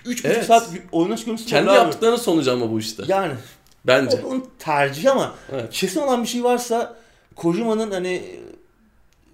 3,5 0.07 0.25
Evet. 0.25 0.45
saat 0.47 0.69
oynanış 0.93 1.25
görüntüsü 1.25 1.49
Kendi 1.49 1.71
abi. 1.71 1.77
yaptıklarının 1.77 2.17
sonucu 2.17 2.53
ama 2.53 2.71
bu 2.73 2.79
işte. 2.79 3.03
Yani 3.09 3.33
Bence. 3.85 4.21
o 4.25 4.29
onun 4.29 4.45
tercihi 4.59 5.11
ama 5.11 5.35
Evet. 5.53 5.65
kesin 5.73 6.01
olan 6.01 6.23
bir 6.23 6.29
şey 6.29 6.45
varsa 6.45 6.97
Kojima'nın 7.37 7.91
hani 7.91 8.23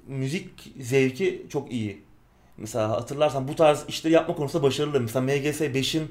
müzik 0.07 0.51
zevki 0.81 1.47
çok 1.49 1.73
iyi. 1.73 2.03
Mesela 2.59 2.89
hatırlarsan 2.91 3.49
bu 3.49 3.57
tarz 3.57 3.85
işleri 3.89 4.13
yapma 4.15 4.35
konusunda 4.37 4.63
başarılı. 4.63 5.01
Mesela 5.01 5.21
MGS 5.23 5.61
5'in 5.61 6.09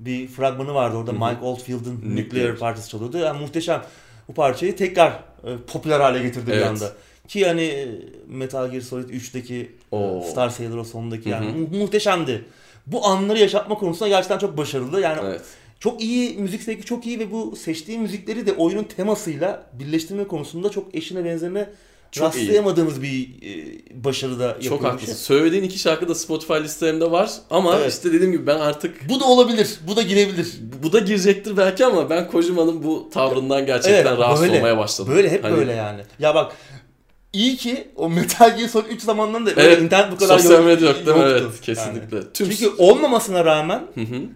bir 0.00 0.28
fragmanı 0.28 0.74
vardı 0.74 0.96
orada 0.96 1.12
Hı 1.12 1.16
hı. 1.16 1.18
Mike 1.30 1.44
Oldfield'ın 1.44 2.16
Nuclear. 2.16 2.56
Parçası 2.56 2.90
çalıyordu. 2.90 3.18
Yani 3.18 3.40
muhteşem. 3.40 3.82
Bu 4.28 4.34
parçayı 4.34 4.76
tekrar 4.76 5.10
e, 5.44 5.56
popüler 5.72 6.00
hale 6.00 6.22
getirdi 6.22 6.46
bir 6.46 6.52
Evet. 6.52 6.66
anda. 6.66 6.92
Ki 7.28 7.46
hani 7.46 7.62
e, 7.62 7.88
Metal 8.26 8.70
Gear 8.70 8.80
Solid 8.80 9.08
3'teki 9.10 9.72
Oo. 9.90 10.22
Star 10.30 10.48
Sailor 10.48 10.78
o 10.78 10.84
sonundaki 10.84 11.28
yani 11.28 11.46
mu- 11.52 11.78
muhteşemdi. 11.78 12.44
Bu 12.86 13.06
anları 13.06 13.38
yaşatma 13.38 13.74
konusunda 13.74 14.08
gerçekten 14.08 14.38
çok 14.38 14.56
başarılı. 14.56 15.00
Yani 15.00 15.20
Evet. 15.24 15.40
çok 15.80 16.00
iyi, 16.02 16.38
müzik 16.38 16.62
zevki 16.62 16.84
çok 16.84 17.06
iyi 17.06 17.18
ve 17.18 17.30
bu 17.30 17.56
seçtiği 17.56 17.98
müzikleri 17.98 18.46
de 18.46 18.52
oyunun 18.52 18.84
temasıyla 18.84 19.66
birleştirme 19.72 20.24
konusunda 20.26 20.70
çok 20.70 20.94
eşine 20.94 21.24
benzerine 21.24 21.70
Çok 22.12 22.24
rastlayamadığımız 22.26 23.02
bir 23.02 23.28
e, 23.42 24.04
başarıda 24.04 24.52
Çok 24.54 24.64
yapılmış. 24.64 24.92
haklısın. 24.92 25.14
Söylediğin 25.14 25.62
iki 25.62 25.78
şarkı 25.78 26.08
da 26.08 26.14
Spotify 26.14 26.52
listelerimde 26.54 27.10
var 27.10 27.30
ama 27.50 27.76
Evet. 27.76 27.92
işte 27.92 28.12
dediğim 28.12 28.32
gibi 28.32 28.46
ben 28.46 28.60
artık 28.60 29.08
Bu 29.08 29.20
da 29.20 29.24
olabilir, 29.24 29.78
bu 29.86 29.96
da 29.96 30.02
girebilir. 30.02 30.48
bu 30.82 30.92
da 30.92 30.98
girecektir 30.98 31.56
belki 31.56 31.86
ama 31.86 32.10
ben 32.10 32.28
Kojima'nın 32.30 32.82
bu 32.82 33.10
tavrından 33.12 33.66
gerçekten 33.66 34.06
Evet, 34.10 34.18
rahatsız 34.20 34.46
böyle. 34.46 34.58
olmaya 34.58 34.78
başladım. 34.78 35.12
Böyle 35.16 35.30
hep 35.30 35.44
Hani 35.44 35.56
böyle 35.56 35.72
yani. 35.72 36.00
Ya 36.18 36.34
bak 36.34 36.52
iyi 37.32 37.56
ki 37.56 37.88
o 37.96 38.10
Metal 38.10 38.56
Gear 38.58 38.68
Solid 38.68 38.90
3 38.90 39.02
zamanlarında 39.02 39.56
da 39.56 39.62
Evet, 39.62 39.82
internet 39.82 40.12
bu 40.12 40.16
kadar 40.16 40.38
Sosyal 40.38 40.64
medya 40.64 40.88
yok 40.88 41.06
değil 41.06 41.16
mi? 41.16 41.24
Evet 41.28 41.60
kesinlikle. 41.62 42.32
Tüm 42.32 42.50
Çünkü 42.50 42.70
olmamasına 42.78 43.44
rağmen 43.44 43.82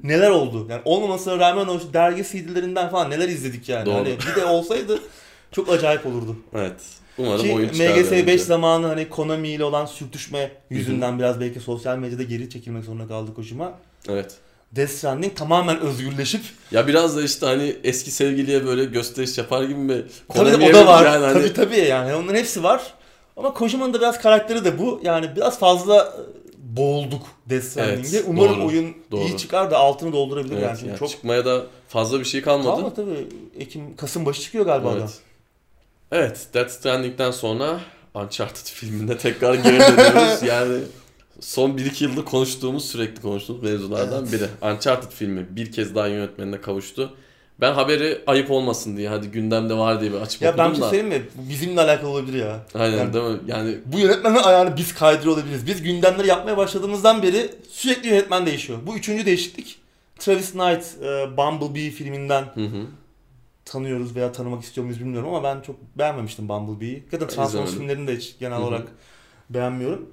neler 0.02 0.30
oldu? 0.30 0.66
Yani 0.70 0.82
olmamasına 0.84 1.38
rağmen 1.38 1.66
o 1.66 1.80
dergi 1.92 2.24
CD'lerinden 2.24 2.90
falan 2.90 3.10
neler 3.10 3.28
izledik 3.28 3.68
yani. 3.68 3.86
Doğru. 3.86 3.94
Hani 3.94 4.16
bir 4.30 4.40
de 4.40 4.44
olsaydı 4.44 4.98
çok 5.52 5.68
acayip 5.68 6.06
olurdu. 6.06 6.36
Evet. 6.54 6.72
Umarım 7.18 7.42
Ki 7.42 7.52
oyun. 7.54 7.68
MGS 7.68 8.10
5 8.12 8.20
önce. 8.22 8.38
zamanı 8.38 8.86
hani 8.86 9.08
Konami 9.08 9.48
ile 9.48 9.64
olan 9.64 9.86
sürtüşme 9.86 10.50
yüzünden 10.70 11.18
biraz 11.18 11.40
belki 11.40 11.60
sosyal 11.60 11.98
medyada 11.98 12.22
geri 12.22 12.50
çekilmek 12.50 12.84
zorunda 12.84 13.08
kaldı 13.08 13.34
Kojima. 13.34 13.72
Evet. 14.08 14.36
Death 14.76 14.90
Stranding 14.90 15.36
tamamen 15.36 15.80
özgürleşip 15.80 16.40
Ya 16.70 16.86
biraz 16.86 17.16
da 17.16 17.22
işte 17.22 17.46
hani 17.46 17.76
eski 17.84 18.10
sevgiliye 18.10 18.66
böyle 18.66 18.84
gösteriş 18.84 19.38
yapar 19.38 19.62
gibi 19.62 19.74
mi? 19.74 20.02
tabii 20.34 20.64
o 20.70 20.74
da 20.74 20.86
var. 20.86 21.04
Yani 21.04 21.24
hani- 21.26 21.32
Tabii 21.32 21.52
tabii 21.52 21.78
yani 21.78 22.14
onların 22.14 22.38
hepsi 22.38 22.62
var. 22.62 22.82
Ama 23.36 23.54
Kojima'nın 23.54 23.94
da 23.94 23.98
biraz 24.00 24.18
karakteri 24.22 24.64
de 24.64 24.78
bu. 24.78 25.00
Yani 25.02 25.36
biraz 25.36 25.58
fazla 25.58 25.96
e, 25.96 26.76
boğulduk 26.76 27.22
Death 27.50 27.64
Stranding'e. 27.64 28.16
Evet, 28.16 28.24
Umarım 28.28 28.56
doğru, 28.60 28.66
oyun 28.66 28.94
doğru. 29.10 29.20
iyi 29.20 29.36
çıkar 29.36 29.70
da 29.70 29.78
altını 29.78 30.12
doldurabilir 30.12 30.52
Evet, 30.52 30.62
yani. 30.62 30.76
Çünkü 30.76 30.88
yani 30.90 30.98
çok 30.98 31.10
çıkmaya 31.10 31.44
da 31.44 31.62
fazla 31.88 32.20
bir 32.20 32.24
şey 32.24 32.42
kalmadı. 32.42 32.68
Kalma 32.76 32.94
tabii. 32.94 33.26
Ekim, 33.58 33.96
Kasım 33.96 34.26
başı 34.26 34.42
çıkıyor 34.42 34.64
galiba 34.66 34.88
Evet. 34.92 34.98
adam. 35.02 35.10
Evet, 36.12 36.46
Death 36.54 36.70
Stranding'den 36.70 37.30
sonra 37.30 37.80
Uncharted 38.14 38.66
filmine 38.66 39.18
tekrar 39.18 39.54
geri 39.54 39.80
dönüyoruz. 39.80 40.42
yani 40.46 40.78
son 41.40 41.70
1-2 41.70 42.04
yıldır 42.04 42.24
konuştuğumuz, 42.24 42.84
sürekli 42.84 43.22
konuştuğumuz 43.22 43.62
mevzulardan 43.62 44.32
biri. 44.32 44.44
Uncharted 44.62 45.10
filmi 45.12 45.46
bir 45.50 45.72
kez 45.72 45.94
daha 45.94 46.06
yönetmenine 46.06 46.60
kavuştu. 46.60 47.14
Ben 47.60 47.72
haberi 47.72 48.22
ayıp 48.26 48.50
olmasın 48.50 48.96
diye 48.96 49.08
hadi 49.08 49.28
gündemde 49.28 49.74
var 49.74 50.00
diye 50.00 50.12
bir 50.12 50.16
açıp 50.20 50.42
Ya 50.42 50.58
ben 50.58 50.66
bir 50.66 50.70
okudum 50.70 50.74
şey 50.74 51.00
da. 51.00 51.02
söyleyeyim 51.02 51.24
mi? 51.36 51.48
Bizimle 51.50 51.80
alakalı 51.80 52.08
olabilir 52.10 52.38
ya. 52.38 52.60
Aynen 52.74 52.96
Yani- 52.96 53.12
değil 53.14 53.24
mi? 53.24 53.38
Yani 53.46 53.78
Bu 53.86 53.98
yönetmenin 53.98 54.36
ayağını 54.36 54.76
biz 54.76 54.94
kaydırıyor 54.94 55.34
olabiliriz. 55.36 55.66
Biz 55.66 55.82
gündemleri 55.82 56.26
yapmaya 56.28 56.56
başladığımızdan 56.56 57.22
beri 57.22 57.50
sürekli 57.70 58.08
yönetmen 58.08 58.46
değişiyor. 58.46 58.78
Bu 58.86 58.96
üçüncü 58.96 59.26
değişiklik. 59.26 59.78
Travis 60.18 60.52
Knight, 60.52 60.84
e, 61.02 61.36
Bumblebee 61.36 61.90
filminden 61.90 62.42
hı 62.54 62.60
hı. 62.60 62.86
Tanıyoruz 63.64 64.16
veya 64.16 64.32
tanımak 64.32 64.62
istiyor 64.62 64.84
muyuz 64.84 65.00
bilmiyorum 65.00 65.28
ama 65.28 65.44
ben 65.44 65.60
çok 65.60 65.76
beğenmemiştim 65.98 66.48
Bumblebee'yi. 66.48 67.04
Zaten 67.10 67.28
Transformers 67.28 67.70
filmlerini 67.70 68.06
de 68.06 68.16
hiç 68.16 68.38
genel 68.38 68.58
Hı 68.58 68.62
hı. 68.62 68.66
olarak 68.66 68.88
beğenmiyorum. 69.50 70.08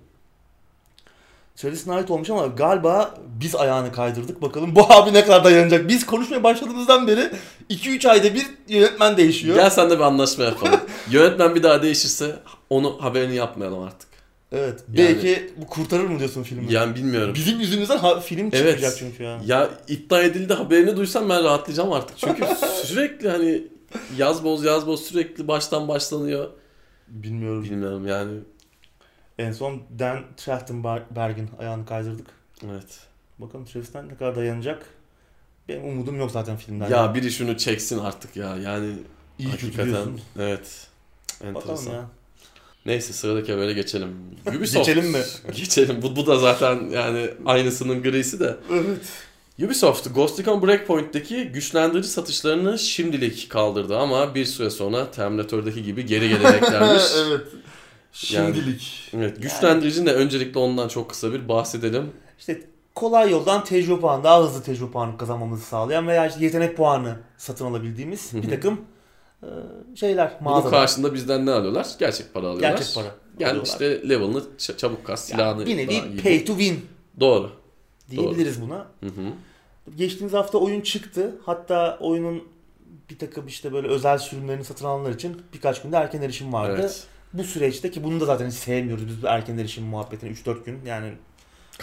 Travis 1.55 1.83
Knight 1.83 2.12
olmuş 2.12 2.29
ama 2.29 2.47
galiba 2.47 3.15
biz 3.39 3.55
ayağını 3.55 3.91
kaydırdık. 3.91 4.41
Bakalım 4.41 4.75
bu 4.75 4.85
abi 4.93 5.13
ne 5.13 5.25
kadar 5.25 5.43
dayanacak. 5.43 5.88
Biz 5.89 6.05
konuşmaya 6.05 6.43
başladığımızdan 6.43 7.07
beri 7.07 7.31
2-3 7.69 8.09
ayda 8.09 8.33
bir 8.33 8.45
yönetmen 8.67 9.17
değişiyor. 9.17 9.55
Gel 9.55 9.69
sen 9.69 9.89
de 9.89 9.95
bir 9.95 10.03
anlaşma 10.03 10.43
yapalım. 10.43 10.79
Yönetmen 11.12 11.55
bir 11.55 11.63
daha 11.63 11.81
değişirse 11.81 12.39
onu 12.69 12.97
haberini 13.03 13.35
yapmayalım 13.35 13.83
artık. 13.83 14.08
Evet. 14.51 14.83
Yani- 14.93 15.07
Belki 15.15 15.53
bu 15.57 15.67
kurtarır 15.67 16.03
mı 16.03 16.19
diyorsun 16.19 16.43
filmi? 16.43 16.73
Yani 16.73 16.95
bilmiyorum. 16.95 17.33
Bizim 17.35 17.59
yüzümüzden 17.59 17.97
ha- 17.97 18.19
film 18.19 18.49
Evet. 18.53 18.75
çıkacak 18.77 18.97
çünkü 18.99 19.23
ya. 19.23 19.41
Ya 19.45 19.69
iddia 19.88 20.21
edildi 20.21 20.53
haberini 20.53 20.97
duysam 20.97 21.29
ben 21.29 21.43
rahatlayacağım 21.43 21.93
artık. 21.93 22.17
Çünkü 22.17 22.43
sürekli 22.83 23.29
hani 23.29 23.63
yaz 24.17 24.43
boz 24.43 24.63
yaz 24.63 24.88
boz 24.88 25.01
sürekli 25.05 25.47
baştan 25.47 25.88
başlanıyor. 25.88 26.49
Bilmiyorum. 27.07 27.63
Bilmiyorum 27.63 28.07
yani. 28.07 28.39
En 29.38 29.51
son 29.51 29.81
Dan 29.99 30.23
Trachtenberg'in 30.38 31.49
ayağını 31.59 31.85
kaydırdık. 31.85 32.27
Evet. 32.65 32.99
Bakalım 33.39 33.65
Travis'ten 33.65 34.09
ne 34.09 34.15
kadar 34.15 34.35
dayanacak. 34.35 34.85
Benim 35.67 35.83
umudum 35.83 36.19
yok 36.19 36.31
zaten 36.31 36.57
filmden. 36.57 36.89
Ya 36.89 37.15
biri 37.15 37.31
şunu 37.31 37.57
çeksin 37.57 37.99
artık 37.99 38.35
ya. 38.35 38.55
Yani 38.57 38.93
İyi 39.39 39.49
hakikaten. 39.49 40.07
Evet. 40.39 40.88
Bakalım 41.41 41.55
Enteresan. 41.57 41.93
ya. 41.93 42.05
Neyse 42.89 43.13
sıradaki 43.13 43.54
habere 43.54 43.73
geçelim. 43.73 44.15
Ubisoft. 44.58 44.88
Geçelim 44.88 45.12
mi? 45.12 45.19
Geçelim. 45.56 46.02
Bu, 46.02 46.15
bu 46.15 46.28
da 46.28 46.38
zaten 46.38 46.89
yani 46.93 47.30
aynısının 47.45 48.04
grisi 48.04 48.39
de. 48.39 48.58
Evet. 48.71 49.65
Ubisoft 49.65 50.15
Ghost 50.15 50.39
Recon 50.39 50.67
Breakpoint'teki 50.67 51.43
güçlendirici 51.43 52.08
satışlarını 52.08 52.80
şimdilik 52.80 53.49
kaldırdı 53.49 53.97
ama 53.97 54.36
bir 54.36 54.45
süre 54.45 54.69
sonra 54.69 55.12
Terminator'daki 55.12 55.84
gibi 55.84 56.06
geri 56.06 56.30
geleceklermiş. 56.30 57.04
evet. 57.28 57.41
Şimdilik. 58.12 59.12
Evet, 59.13 59.41
güçlendirici 59.41 60.06
ne? 60.06 60.12
Öncelikle 60.12 60.60
ondan 60.60 60.88
çok 60.88 61.10
kısa 61.10 61.34
bir 61.34 61.49
bahsedelim. 61.49 62.12
İşte 62.39 62.62
kolay 62.95 63.32
yoldan 63.32 63.63
tecrübe 63.63 63.99
puanı, 63.99 64.23
daha 64.23 64.43
hızlı 64.43 64.63
tecrübe 64.63 64.91
puanı 64.91 65.17
kazanmamızı 65.17 65.65
sağlayan 65.65 66.08
veya 66.08 66.28
işte 66.28 66.43
yetenek 66.43 66.78
puanı 66.78 67.15
satın 67.38 67.65
alabildiğimiz 67.65 68.32
bir 68.34 68.49
takım 68.49 68.82
e, 69.43 69.47
şeyler, 69.95 70.32
Bunun 70.41 70.52
mağazalar. 70.52 70.71
karşında 70.71 71.13
bizden 71.13 71.45
ne 71.45 71.52
alıyorlar? 71.52 71.88
Gerçek 71.99 72.34
para 72.34 72.47
alıyorlar. 72.47 72.69
Gerçek 72.78 72.95
para. 72.95 73.15
Yani 73.39 73.49
alıyorlar. 73.49 73.71
işte 73.71 74.10
level'ını 74.10 74.43
çabuk 74.78 75.06
kas, 75.06 75.25
silahını. 75.25 75.69
Yani 75.69 75.69
bir 75.69 75.78
nevi 75.78 76.23
pay 76.23 76.45
to 76.45 76.58
win 76.58 76.86
Doğru. 77.19 77.52
diyebiliriz 78.12 78.62
buna. 78.62 78.78
Hı 78.78 79.06
hı. 79.06 79.32
Geçtiğimiz 79.95 80.34
hafta 80.34 80.58
oyun 80.58 80.82
çıktı. 80.82 81.36
Hatta 81.45 81.97
oyunun 82.02 82.43
bir 83.10 83.17
takım 83.17 83.47
işte 83.47 83.73
böyle 83.73 83.88
özel 83.88 84.17
sürümlerini 84.17 84.63
satın 84.63 84.86
alanlar 84.86 85.12
için 85.12 85.41
birkaç 85.54 85.82
günde 85.82 85.97
erken 85.97 86.21
erişim 86.21 86.54
vardı. 86.54 86.78
Evet. 86.80 87.08
Bu 87.34 87.43
süreçte 87.43 87.91
ki 87.91 88.04
bunu 88.04 88.19
da 88.19 88.25
zaten 88.25 88.47
hiç 88.47 88.54
sevmiyoruz 88.56 89.08
biz 89.08 89.23
bu 89.23 89.28
erken 89.28 89.58
erişim 89.58 89.84
muhabbetini 89.84 90.32
3-4 90.32 90.65
gün 90.65 90.80
yani 90.86 91.13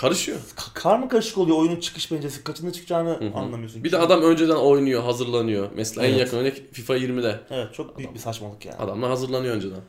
Karışıyor. 0.00 0.38
ka- 0.56 0.74
karma 0.74 1.08
karışık 1.08 1.38
oluyor 1.38 1.58
oyunun 1.58 1.76
çıkış 1.80 2.08
penceresi 2.08 2.44
kaçında 2.44 2.72
çıkacağını 2.72 3.10
Hı 3.20 3.24
hı. 3.28 3.38
anlamıyorsun. 3.38 3.84
Bir 3.84 3.92
de 3.92 3.98
adam 3.98 4.22
önceden 4.22 4.54
oynuyor, 4.54 5.02
hazırlanıyor. 5.02 5.68
Mesela 5.74 6.06
en 6.06 6.10
Evet. 6.10 6.20
yakın 6.20 6.36
örnek 6.38 6.74
FIFA 6.74 6.96
20'de. 6.96 7.40
Evet 7.50 7.74
çok 7.74 7.98
büyük 7.98 8.14
bir 8.14 8.18
saçmalık 8.18 8.64
yani. 8.66 8.76
Adamlar 8.78 9.10
hazırlanıyor 9.10 9.54
önceden. 9.54 9.80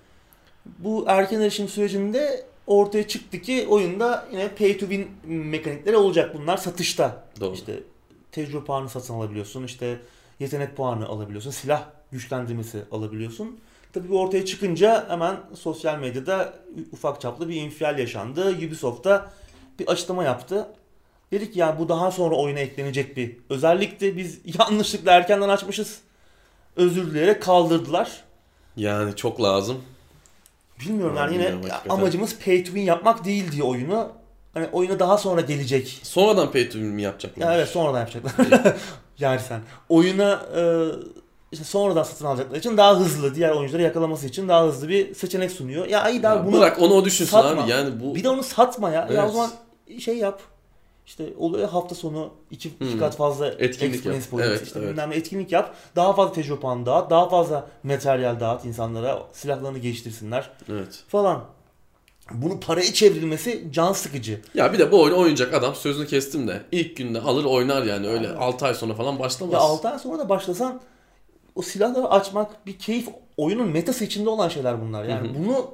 Bu 0.66 1.06
erken 1.08 1.40
erişim 1.42 1.68
sürecinde 1.68 2.46
ortaya 2.68 3.08
çıktı 3.08 3.42
ki 3.42 3.66
oyunda 3.70 4.28
yine 4.32 4.48
pay 4.56 4.74
to 4.78 4.80
win 4.80 5.08
mekanikleri 5.26 5.98
olacak 5.98 6.36
bunlar 6.38 6.58
satışta. 6.58 7.24
Doğru. 7.40 7.54
İşte 7.54 7.80
tecrübe 8.32 8.64
puanı 8.64 8.90
satın 8.90 9.14
alabiliyorsun. 9.14 9.64
İşte 9.64 10.00
yetenek 10.40 10.78
puanı 10.78 11.08
alabiliyorsun. 11.08 11.52
Silah 11.52 11.84
güçlendirmesi 12.12 12.80
alabiliyorsun. 12.92 13.60
Tabii 13.94 14.10
bu 14.10 14.22
ortaya 14.22 14.46
çıkınca 14.46 15.10
hemen 15.10 15.36
sosyal 15.56 16.00
medyada 16.00 16.54
ufak 16.92 17.22
çaplı 17.22 17.50
bir 17.50 17.56
infial 17.56 18.00
yaşandı. 18.00 18.56
Ubisoft 18.58 19.06
da 19.06 19.30
bir 19.80 19.88
açıklama 19.88 20.24
yaptı. 20.24 20.68
Dedik 21.32 21.56
ya 21.56 21.80
bu 21.80 21.90
daha 21.90 22.12
sonra 22.12 22.36
oyuna 22.36 22.60
eklenecek 22.60 23.18
bir 23.18 23.38
özellikti. 23.50 24.18
Biz 24.18 24.40
yanlışlıkla 24.60 25.12
erkenden 25.12 25.50
açmışız. 25.50 25.98
Özür 26.76 27.08
dileyerek 27.12 27.42
kaldırdılar. 27.42 28.24
Yani 28.76 29.16
çok 29.16 29.44
lazım. 29.44 29.82
Bilmiyorum 30.80 31.16
yani 31.18 31.34
yine 31.34 31.44
Bilmiyorum 31.44 31.70
hakikaten. 31.70 31.96
amacımız 32.02 32.36
pay 32.46 32.64
to 32.64 32.66
win 32.66 32.82
yapmak 32.82 33.26
değil 33.26 33.52
diye 33.52 33.64
oyunu. 33.64 34.10
Hani 34.54 34.68
oyuna 34.72 35.00
daha 35.00 35.18
sonra 35.18 35.42
gelecek. 35.42 36.00
Sonradan 36.04 36.52
pay 36.52 36.66
to 36.66 36.72
win 36.72 36.86
mi 36.88 37.02
yapacaklar? 37.02 37.46
Ya 37.48 37.56
evet 37.56 37.68
sonradan 37.70 38.00
yapacaklar. 38.00 38.34
yani 39.20 39.40
sen 39.48 39.62
oyuna 39.90 40.42
e, 40.58 40.62
işte 41.52 41.66
sonradan 41.66 42.04
satın 42.04 42.26
alacaklar 42.26 42.58
için 42.58 42.78
daha 42.78 43.00
hızlı 43.00 43.36
diğer 43.36 43.52
oyuncuları 43.52 43.82
yakalaması 43.84 44.28
için 44.28 44.48
daha 44.48 44.64
hızlı 44.66 44.90
bir 44.90 45.16
seçenek 45.16 45.52
sunuyor. 45.52 45.88
Ya 45.88 46.10
iyi 46.10 46.24
daha 46.24 46.36
Ya 46.36 46.46
bunu 46.46 46.58
Bırak 46.58 46.82
onu 46.82 46.94
o 46.94 47.06
düşünsün 47.06 47.32
satma. 47.32 47.64
abi. 47.64 47.72
Yani 47.72 48.00
bu 48.02 48.16
bir 48.16 48.24
de 48.24 48.30
onu 48.30 48.44
satma 48.44 48.90
ya. 48.90 49.02
Ya 49.02 49.08
Evet. 49.10 49.24
o 49.24 49.32
zaman 49.32 49.52
şey 50.00 50.18
yap. 50.18 50.42
İşte 51.06 51.34
oluyor 51.38 51.70
hafta 51.70 51.96
sonu 51.96 52.30
iki, 52.52 52.70
iki 52.70 52.94
Hmm. 52.94 53.00
kat 53.00 53.16
fazla 53.16 53.48
Etkinlik 53.48 54.06
yap. 54.06 54.16
Evet, 54.40 54.64
işte 54.64 54.80
evet. 54.80 54.90
bilmem 54.90 55.12
etkinlik 55.12 55.52
yap. 55.52 55.76
Daha 55.96 56.14
fazla 56.14 56.34
tecrübe 56.34 56.60
puanı 56.60 56.86
dağıt. 56.86 57.10
Daha 57.10 57.30
fazla 57.30 57.68
materyal 57.84 58.40
dağıt 58.40 58.66
insanlara. 58.66 59.24
Silahlarını 59.32 59.78
geliştirsinler 59.78 60.50
evet. 60.70 61.04
falan. 61.08 61.44
Bunu 62.32 62.60
paraya 62.60 62.94
çevrilmesi 62.94 63.68
can 63.72 63.94
sıkıcı. 63.94 64.42
Ya 64.54 64.74
bir 64.74 64.80
de 64.80 64.92
bu 64.92 65.02
oyunu 65.02 65.18
oynayacak 65.18 65.54
adam 65.54 65.76
sözünü 65.76 66.08
kestim 66.08 66.48
de 66.48 66.62
ilk 66.72 66.98
günde 66.98 67.22
alır 67.22 67.46
oynar 67.46 67.84
yani 67.84 68.08
öyle 68.08 68.28
Evet. 68.28 68.38
6 68.40 68.66
ay 68.66 68.74
sonra 68.74 68.94
falan 68.94 69.20
başlamaz. 69.20 69.54
Ya 69.54 69.60
6 69.60 69.90
ay 69.90 70.00
sonra 70.00 70.20
da 70.20 70.30
başlasan 70.30 70.82
o 71.56 71.62
silahları 71.62 72.10
açmak 72.10 72.66
bir 72.66 72.80
keyif 72.80 73.08
oyunun 73.38 73.68
metası 73.70 74.04
içinde 74.04 74.30
olan 74.30 74.50
şeyler 74.50 74.82
bunlar. 74.82 75.04
Yani 75.04 75.28
Hı 75.28 75.32
hı. 75.32 75.38
bunu 75.40 75.72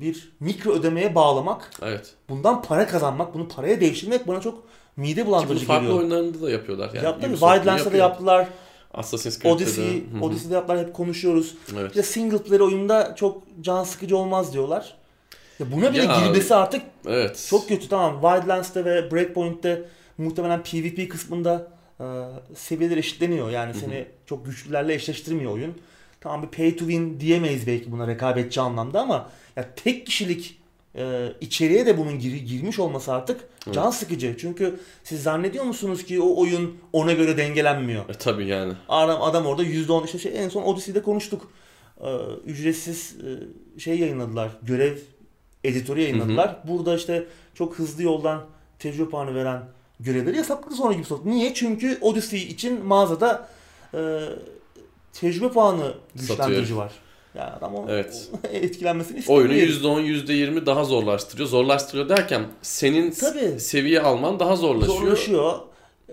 bir 0.00 0.32
mikro 0.40 0.72
ödemeye 0.72 1.14
bağlamak, 1.14 1.70
Evet. 1.82 2.14
bundan 2.28 2.62
para 2.62 2.86
kazanmak, 2.86 3.34
bunu 3.34 3.48
paraya 3.48 3.80
değiştirmek 3.80 4.28
bana 4.28 4.40
çok 4.40 4.62
mide 4.96 5.26
bulandırıcı 5.26 5.66
farklı 5.66 5.82
geliyor. 5.86 6.00
oyunlarında 6.00 6.42
da 6.42 6.50
yapıyorlar. 6.50 6.90
Yani 6.94 7.04
Yaptı 7.04 7.28
mı? 7.28 7.36
Wildlands'ta 7.36 7.92
da 7.92 7.96
yaptılar. 7.96 8.48
Assassin's 8.94 9.38
Creed'de 9.38 9.54
Odyssey, 9.54 10.04
de. 10.20 10.24
Odyssey'de 10.24 10.54
yaptılar. 10.54 10.78
Hep 10.86 10.94
konuşuyoruz. 10.94 11.54
Evet. 11.78 11.90
İşte 11.90 12.02
single 12.02 12.38
player 12.38 12.60
oyunda 12.60 13.14
çok 13.16 13.42
can 13.60 13.84
sıkıcı 13.84 14.16
olmaz 14.16 14.52
diyorlar. 14.52 14.94
Ya 15.58 15.72
buna 15.72 15.92
bile 15.92 16.02
Ya- 16.02 16.20
girmesi 16.20 16.54
artık 16.54 16.82
Evet. 17.06 17.46
çok 17.50 17.68
kötü. 17.68 17.88
Tamam 17.88 18.20
Wildlands'te 18.22 18.84
ve 18.84 19.10
Breakpoint'te 19.10 19.82
muhtemelen 20.18 20.62
PvP 20.62 21.08
kısmında 21.08 21.68
e, 22.00 22.04
seviyeler 22.54 22.96
eşitleniyor. 22.96 23.50
Yani 23.50 23.74
seni 23.74 24.06
çok 24.26 24.46
güçlülerle 24.46 24.94
eşleştirmiyor 24.94 25.52
oyun. 25.52 25.74
Tamam 26.20 26.42
bir 26.42 26.48
pay 26.48 26.70
to 26.76 26.78
win 26.78 27.20
diyemeyiz 27.20 27.66
belki 27.66 27.92
buna 27.92 28.06
rekabetçi 28.06 28.60
anlamda 28.60 29.00
ama 29.00 29.30
ya 29.60 29.74
tek 29.76 30.06
kişilik 30.06 30.60
e, 30.94 31.32
içeriye 31.40 31.86
de 31.86 31.98
bunun 31.98 32.18
gir- 32.18 32.36
girmiş 32.46 32.78
olması 32.78 33.12
artık 33.12 33.40
can 33.72 33.90
sıkıcı. 33.90 34.36
Çünkü 34.40 34.80
siz 35.04 35.22
zannediyor 35.22 35.64
musunuz 35.64 36.04
ki 36.04 36.20
o 36.20 36.40
oyun 36.40 36.76
ona 36.92 37.12
göre 37.12 37.36
dengelenmiyor? 37.36 38.08
E, 38.08 38.12
tabii 38.12 38.46
yani. 38.46 38.72
Adam, 38.88 39.22
adam 39.22 39.46
orada 39.46 39.64
%10 39.64 40.04
işte 40.06 40.18
şey, 40.18 40.32
en 40.44 40.48
son 40.48 40.62
Odyssey'de 40.62 41.02
konuştuk. 41.02 41.50
Ee, 42.00 42.16
ücretsiz 42.46 43.16
e, 43.76 43.80
şey 43.80 43.98
yayınladılar. 43.98 44.50
Görev 44.62 44.98
editörü 45.64 46.00
yayınladılar. 46.00 46.58
Burada 46.68 46.96
işte 46.96 47.26
çok 47.54 47.78
hızlı 47.78 48.02
yoldan 48.02 48.44
tecrübe 48.78 49.10
puanı 49.10 49.34
veren 49.34 49.62
görevleri 50.00 50.36
yasakladı 50.36 50.74
sonra 50.74 50.94
Ubisoft. 50.96 51.24
Niye? 51.24 51.54
Çünkü 51.54 51.98
Odyssey 52.00 52.42
için 52.42 52.84
mağazada 52.86 53.48
e, 53.94 53.98
tecrübe 55.12 55.48
puanı 55.48 55.94
güçlendirici 56.14 56.60
Satıyor. 56.60 56.78
var. 56.78 56.92
Yani 57.34 57.50
adam 57.50 57.74
o 57.74 57.86
Evet. 57.88 58.28
etkilenmesini 58.52 59.18
istemiyor. 59.18 59.44
Oyunu 59.48 59.54
%10, 59.62 60.00
%20 60.02 60.66
daha 60.66 60.84
zorlaştırıyor. 60.84 61.48
Zorlaştırıyor 61.48 62.08
derken 62.08 62.42
senin 62.62 63.10
Tabii. 63.10 63.60
seviye 63.60 64.00
alman 64.00 64.40
daha 64.40 64.56
zorlaşıyor. 64.56 64.98
Zorlaşıyor. 64.98 65.58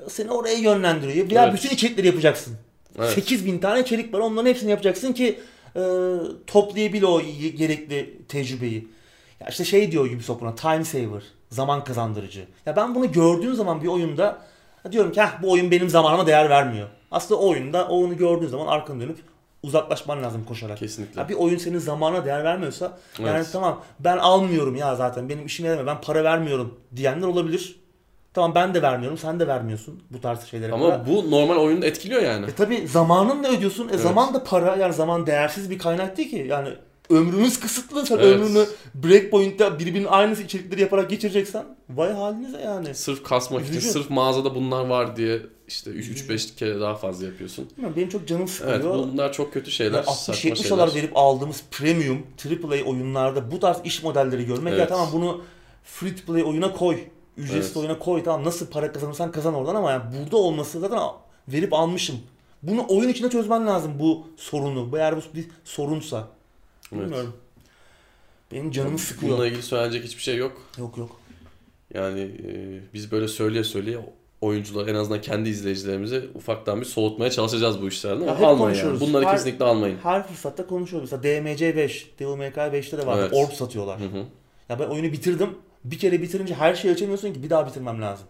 Seni 0.10 0.32
oraya 0.32 0.58
yönlendiriyor. 0.58 1.32
Ya 1.32 1.43
Evet. 1.43 1.53
bütün 1.53 1.69
içerikleri 1.69 2.08
yapacaksın. 2.08 2.56
Evet. 2.99 3.10
8000 3.10 3.60
tane 3.60 3.82
içerik 3.82 4.13
var. 4.13 4.19
Onların 4.19 4.49
hepsini 4.49 4.71
yapacaksın 4.71 5.13
ki 5.13 5.39
e, 5.75 5.82
toplayabil 6.47 7.03
o 7.03 7.21
gerekli 7.58 8.17
tecrübeyi. 8.27 8.88
Ya 9.39 9.47
işte 9.47 9.65
şey 9.65 9.91
diyor 9.91 10.06
Ubisoft 10.06 10.41
buna 10.41 10.56
time 10.56 10.84
saver. 10.86 11.23
Zaman 11.49 11.84
kazandırıcı. 11.84 12.45
Ya 12.65 12.75
ben 12.75 12.95
bunu 12.95 13.12
gördüğüm 13.12 13.56
zaman 13.56 13.84
bir 13.84 13.88
oyunda 13.88 14.41
diyorum 14.91 15.12
ki 15.12 15.21
"Heh, 15.21 15.41
bu 15.43 15.51
oyun 15.51 15.71
benim 15.71 15.89
zamanıma 15.89 16.27
değer 16.27 16.49
vermiyor. 16.49 16.88
Aslında 17.12 17.39
o 17.41 17.49
oyunda 17.49 17.88
o 17.88 17.99
oyunu 18.01 18.17
gördüğün 18.17 18.47
zaman 18.47 18.67
arkanı 18.67 19.01
dönüp 19.01 19.17
uzaklaşman 19.63 20.23
lazım 20.23 20.43
koşarak. 20.45 20.77
Kesinlikle. 20.77 21.21
Ya 21.21 21.29
bir 21.29 21.33
oyun 21.35 21.57
senin 21.57 21.77
zamana 21.77 22.25
değer 22.25 22.43
vermiyorsa 22.43 22.97
yani 23.19 23.29
Evet. 23.37 23.49
tamam 23.51 23.83
ben 23.99 24.17
almıyorum 24.17 24.75
ya 24.75 24.95
zaten 24.95 25.29
benim 25.29 25.45
işime 25.45 25.69
yaramıyor 25.69 25.95
ben 25.95 26.01
para 26.01 26.23
vermiyorum 26.23 26.79
diyenler 26.95 27.27
olabilir. 27.27 27.79
Tamam 28.33 28.55
ben 28.55 28.73
de 28.73 28.81
vermiyorum 28.81 29.17
sen 29.17 29.39
de 29.39 29.47
vermiyorsun 29.47 30.03
bu 30.09 30.21
tarz 30.21 30.43
şeylere. 30.45 30.71
para. 30.71 30.83
Ama 30.83 31.07
bu 31.07 31.31
normal 31.31 31.55
oyunu 31.55 31.85
etkiliyor 31.85 32.21
yani. 32.21 32.45
E 32.45 32.51
tabi 32.55 32.87
zamanınla 32.87 33.47
ödüyorsun. 33.49 33.89
E 33.89 33.97
zaman 33.97 34.33
da 34.33 34.43
para 34.43 34.75
yani 34.75 34.93
zaman 34.93 35.27
değersiz 35.27 35.69
bir 35.69 35.77
kaynak 35.79 36.17
değil 36.17 36.29
ki. 36.29 36.45
Yani 36.49 36.69
ömrünüz 37.09 37.59
kısıtlı. 37.59 38.05
Sen 38.05 38.15
Evet. 38.17 38.25
ömrünü 38.25 38.65
Breakpoint'te 38.95 39.79
birbirinin 39.79 40.07
aynısı 40.07 40.43
içerikleri 40.43 40.81
yaparak 40.81 41.09
geçireceksen 41.09 41.65
vay 41.89 42.13
halinize 42.13 42.61
yani. 42.61 42.95
Sırf 42.95 43.23
kasmak 43.23 43.61
için, 43.63 43.71
Üzücü. 43.73 43.87
sırf 43.87 44.09
mağazada 44.09 44.55
bunlar 44.55 44.85
var 44.85 45.15
diye 45.15 45.41
işte 45.67 45.91
3-5 45.91 46.55
kere 46.55 46.79
daha 46.79 46.95
fazla 46.95 47.25
yapıyorsun. 47.25 47.69
Benim 47.95 48.09
çok 48.09 48.27
canım 48.27 48.47
sıkılıyor. 48.47 48.95
Evet 48.95 49.13
bunlar 49.13 49.33
çok 49.33 49.53
kötü 49.53 49.71
şeyler. 49.71 50.03
saçma 50.03 50.33
60-70 50.33 50.55
şeyler. 50.55 50.69
dolar 50.69 50.95
verip 50.95 51.11
aldığımız 51.15 51.63
premium 51.71 52.17
AAA 52.45 52.83
oyunlarda 52.83 53.51
bu 53.51 53.59
tarz 53.59 53.77
iş 53.83 54.03
modelleri 54.03 54.45
görmek 54.45 54.73
ya 54.73 54.79
Evet. 54.79 54.89
tamam 54.89 55.09
bunu 55.13 55.41
free 55.83 56.15
to 56.15 56.21
play 56.33 56.43
oyuna 56.43 56.73
koy. 56.73 56.99
Ücretsiz 57.37 57.65
Evet. 57.65 57.77
oyuna 57.77 57.99
koy 57.99 58.23
tamam 58.23 58.43
nasıl 58.45 58.67
para 58.67 58.91
kazanırsan 58.91 59.31
kazan 59.31 59.53
oradan 59.53 59.75
ama 59.75 59.91
yani 59.91 60.03
burada 60.21 60.37
olması 60.37 60.79
zaten 60.79 60.99
verip 61.47 61.73
almışım. 61.73 62.15
Bunu 62.63 62.85
oyun 62.89 63.09
içinde 63.09 63.29
çözmen 63.29 63.67
lazım 63.67 63.91
bu 63.99 64.27
sorunu. 64.37 64.97
Eğer 64.97 65.15
bu 65.17 65.21
bir 65.35 65.45
sorunsa. 65.63 66.27
Evet. 66.93 67.04
Bilmiyorum. 67.04 67.34
Benim 68.52 68.71
canımı 68.71 69.00
sıkıyor. 69.00 69.32
Bununla 69.32 69.47
ilgili 69.47 69.62
söylenecek 69.62 70.04
hiçbir 70.04 70.21
şey 70.21 70.38
yok. 70.38 70.62
Yok 70.78 70.97
yok. 70.97 71.19
Yani 71.93 72.21
e, 72.21 72.80
biz 72.93 73.12
böyle 73.12 73.28
söyleye 73.28 73.63
söyleye 73.63 73.97
oyuncular 74.41 74.88
en 74.88 74.95
azından 74.95 75.21
kendi 75.21 75.50
izleyicilerimizi 75.50 76.30
ufaktan 76.36 76.82
bir 76.82 76.86
soğutmaya 76.86 77.32
çalışacağız 77.32 77.82
bu 77.82 77.88
işlerden 77.88 78.26
Ya 78.26 78.32
ama 78.32 78.39
hep 78.39 78.45
almayın 78.45 78.78
yani. 78.78 79.00
Bunları 79.00 79.26
Her- 79.26 79.32
kesinlikle 79.32 79.65
almayın. 79.65 79.97
Her 80.04 80.28
fırsatta 80.28 80.67
konuşuyoruz. 80.67 81.12
Mesela 81.12 81.43
DMC 81.43 81.76
5, 81.76 82.12
Devil 82.19 82.36
May 82.36 82.54
Cry 82.54 82.60
5'te 82.60 82.97
de 82.97 83.06
vardı. 83.06 83.21
Evet. 83.21 83.34
Orb 83.34 83.52
satıyorlar. 83.52 84.00
Hı 84.00 84.06
hı. 84.06 84.26
Ya 84.69 84.80
ben 84.80 84.88
oyunu 84.88 85.12
bitirdim. 85.12 85.50
Bir 85.84 85.97
kere 86.00 86.21
bitirince 86.21 86.56
her 86.56 86.76
şeyi 86.76 86.93
açamıyorsun 86.93 87.34
ki 87.34 87.43
bir 87.43 87.50
daha 87.50 87.67
bitirmem 87.67 88.02
lazım. 88.02 88.28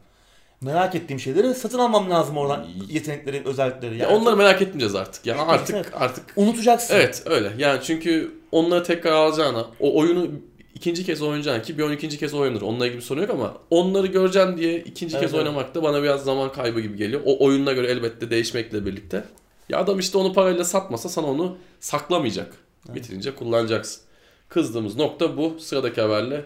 Merak 0.61 0.95
ettiğim 0.95 1.19
şeyleri 1.19 1.55
satın 1.55 1.79
almam 1.79 2.09
lazım 2.09 2.37
oradan. 2.37 2.65
Yetenekleri, 2.89 3.41
özellikleri. 3.45 3.97
Ya 3.97 4.03
Yani 4.07 4.15
onları 4.17 4.37
merak 4.37 4.61
etmeyeceğiz 4.61 4.95
artık. 4.95 5.25
Ya 5.25 5.35
Evet, 5.35 5.45
artık 5.49 5.75
evet. 5.75 5.85
artık 5.93 6.25
unutacaksın. 6.35 6.95
evet 6.95 7.23
öyle. 7.25 7.51
Yani 7.57 7.79
çünkü 7.83 8.31
onları 8.51 8.83
tekrar 8.83 9.11
alacağına 9.11 9.65
o 9.79 9.99
oyunu 9.99 10.27
ikinci 10.75 11.05
kez 11.05 11.21
oynayacağın 11.21 11.61
ki 11.61 11.77
bir 11.77 11.83
oyun 11.83 11.95
ikinci 11.95 12.17
kez 12.19 12.33
oynanır. 12.33 12.61
Onunla 12.61 12.85
ilgili 12.85 12.99
bir 12.99 13.05
sorun 13.05 13.21
yok 13.21 13.29
ama 13.29 13.53
onları 13.69 14.07
göreceğim 14.07 14.57
diye 14.57 14.79
ikinci 14.79 15.15
Evet, 15.15 15.21
kez 15.25 15.33
evet. 15.33 15.45
oynamak 15.47 15.75
da 15.75 15.83
bana 15.83 16.03
biraz 16.03 16.23
zaman 16.23 16.51
kaybı 16.51 16.79
gibi 16.79 16.97
geliyor. 16.97 17.21
O 17.25 17.45
oyununa 17.45 17.71
göre 17.73 17.87
elbette 17.87 18.29
değişmekle 18.29 18.85
birlikte. 18.85 19.23
Ya 19.69 19.77
adam 19.79 19.99
işte 19.99 20.17
onu 20.17 20.33
parayla 20.33 20.63
satmasa 20.63 21.09
sana 21.09 21.27
onu 21.27 21.57
saklamayacak. 21.79 22.53
Bitirince 22.95 23.35
kullanacaksın. 23.35 24.01
Kızdığımız 24.49 24.95
nokta 24.95 25.37
bu. 25.37 25.59
Sıradaki 25.59 26.01
haberle 26.01 26.45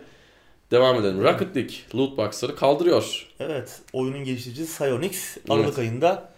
devam 0.71 0.95
edelim. 0.99 1.23
Rocket 1.23 1.55
League 1.55 1.75
loot 1.95 2.17
box'ları 2.17 2.55
kaldırıyor. 2.55 3.27
Evet, 3.39 3.79
oyunun 3.93 4.23
geliştiricisi 4.23 4.73
Psyonix 4.73 5.37
Aralık 5.49 5.65
Evet. 5.65 5.79
ayında 5.79 6.29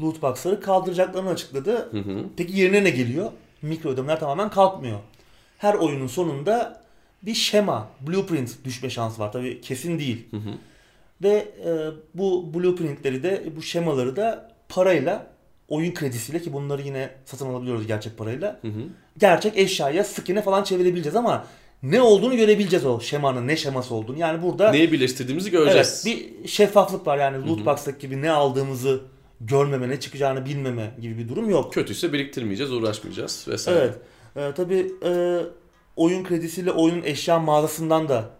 loot 0.00 0.22
box'ları 0.22 0.60
kaldıracaklarını 0.60 1.30
açıkladı. 1.30 1.88
Hı 1.90 1.98
hı. 1.98 2.24
Peki 2.36 2.60
yerine 2.60 2.84
ne 2.84 2.90
geliyor? 2.90 3.32
Mikro 3.62 3.90
ödemeler 3.90 4.20
tamamen 4.20 4.50
kalkmıyor. 4.50 4.98
Her 5.58 5.74
oyunun 5.74 6.06
sonunda 6.06 6.82
bir 7.22 7.34
şema, 7.34 7.88
blueprint 8.00 8.64
düşme 8.64 8.90
şansı 8.90 9.20
var. 9.20 9.32
Tabii 9.32 9.60
kesin 9.60 9.98
değil. 9.98 10.26
Hı 10.30 10.36
hı. 10.36 10.50
Ve 11.22 11.48
e, 11.64 11.70
bu 12.14 12.54
blueprintleri 12.54 13.22
de, 13.22 13.44
bu 13.56 13.62
şemaları 13.62 14.16
da 14.16 14.52
parayla, 14.68 15.26
oyun 15.68 15.94
kredisiyle 15.94 16.42
ki 16.42 16.52
bunları 16.52 16.82
yine 16.82 17.10
satın 17.24 17.46
alabiliyoruz 17.46 17.86
gerçek 17.86 18.18
parayla. 18.18 18.58
Hı 18.62 18.68
hı. 18.68 18.80
Gerçek 19.18 19.58
eşyaya, 19.58 20.04
skin'e 20.04 20.42
falan 20.42 20.62
çevirebileceğiz 20.62 21.16
ama 21.16 21.46
ne 21.82 22.02
olduğunu 22.02 22.36
görebileceğiz 22.36 22.86
o 22.86 23.00
şemanın, 23.00 23.48
ne 23.48 23.56
şeması 23.56 23.94
olduğunu. 23.94 24.18
Yani 24.18 24.42
burada 24.42 24.70
Neyi 24.70 24.92
birleştirdiğimizi 24.92 25.48
evet, 25.48 25.58
göreceğiz. 25.58 26.02
bir 26.06 26.48
şeffaflık 26.48 27.06
var 27.06 27.18
yani 27.18 27.36
Hı 27.36 27.48
loot 27.48 27.60
hı. 27.60 27.66
box'taki 27.66 27.98
gibi 27.98 28.22
ne 28.22 28.30
aldığımızı 28.30 29.00
görmeme, 29.40 29.88
ne 29.88 30.00
çıkacağını 30.00 30.44
bilmeme 30.44 30.94
gibi 31.00 31.18
bir 31.18 31.28
durum 31.28 31.50
yok. 31.50 31.72
Kötüyse 31.72 32.12
biriktirmeyeceğiz, 32.12 32.72
uğraşmayacağız 32.72 33.44
vesaire. 33.48 33.78
Evet. 33.78 33.94
Ee, 34.36 34.54
tabii 34.56 34.92
e, 35.04 35.40
oyun 35.96 36.24
kredisiyle 36.24 36.72
oyunun 36.72 37.02
eşya 37.02 37.38
mağazasından 37.38 38.08
da 38.08 38.30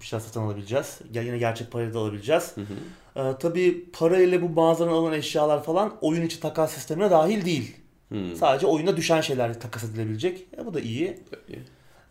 bir 0.00 0.06
şey 0.06 0.20
satın 0.20 0.40
alabileceğiz. 0.40 0.98
Yine 1.14 1.38
gerçek 1.38 1.70
parayla 1.70 1.94
da 1.94 1.98
alabileceğiz. 1.98 2.52
Hı 2.54 2.60
hı. 2.60 2.74
Ee, 3.16 3.38
tabii 3.38 3.84
parayla 3.92 4.42
bu 4.42 4.48
mağazadan 4.48 4.92
alınan 4.92 5.12
eşyalar 5.18 5.64
falan 5.64 5.92
oyun 6.00 6.22
içi 6.22 6.40
takas 6.40 6.72
sistemine 6.72 7.10
dahil 7.10 7.44
değil. 7.44 7.76
Hmm. 8.08 8.36
Sadece 8.36 8.66
oyunda 8.66 8.96
düşen 8.96 9.20
şeyler 9.20 9.60
takas 9.60 9.84
edilebilecek. 9.84 10.46
E, 10.58 10.66
bu 10.66 10.74
da 10.74 10.80
iyi. 10.80 11.18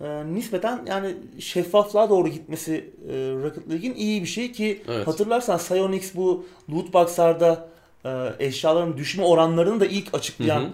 Ee, 0.03 0.33
nispeten 0.33 0.85
yani 0.87 1.15
şeffaflığa 1.39 2.09
doğru 2.09 2.27
gitmesi 2.27 2.73
e, 3.09 3.13
Rocket 3.13 3.69
League'in 3.69 3.93
iyi 3.95 4.21
bir 4.21 4.27
şey 4.27 4.51
ki 4.51 4.81
Evet. 4.87 5.07
hatırlarsan 5.07 5.57
Psyonix 5.57 6.15
bu 6.15 6.45
loot 6.73 6.93
box'larda 6.93 7.69
e, 8.05 8.09
eşyaların 8.39 8.97
düşme 8.97 9.23
oranlarını 9.23 9.79
da 9.79 9.85
ilk 9.85 10.13
açıklayan 10.13 10.61
Hı 10.61 10.65
hı. 10.65 10.69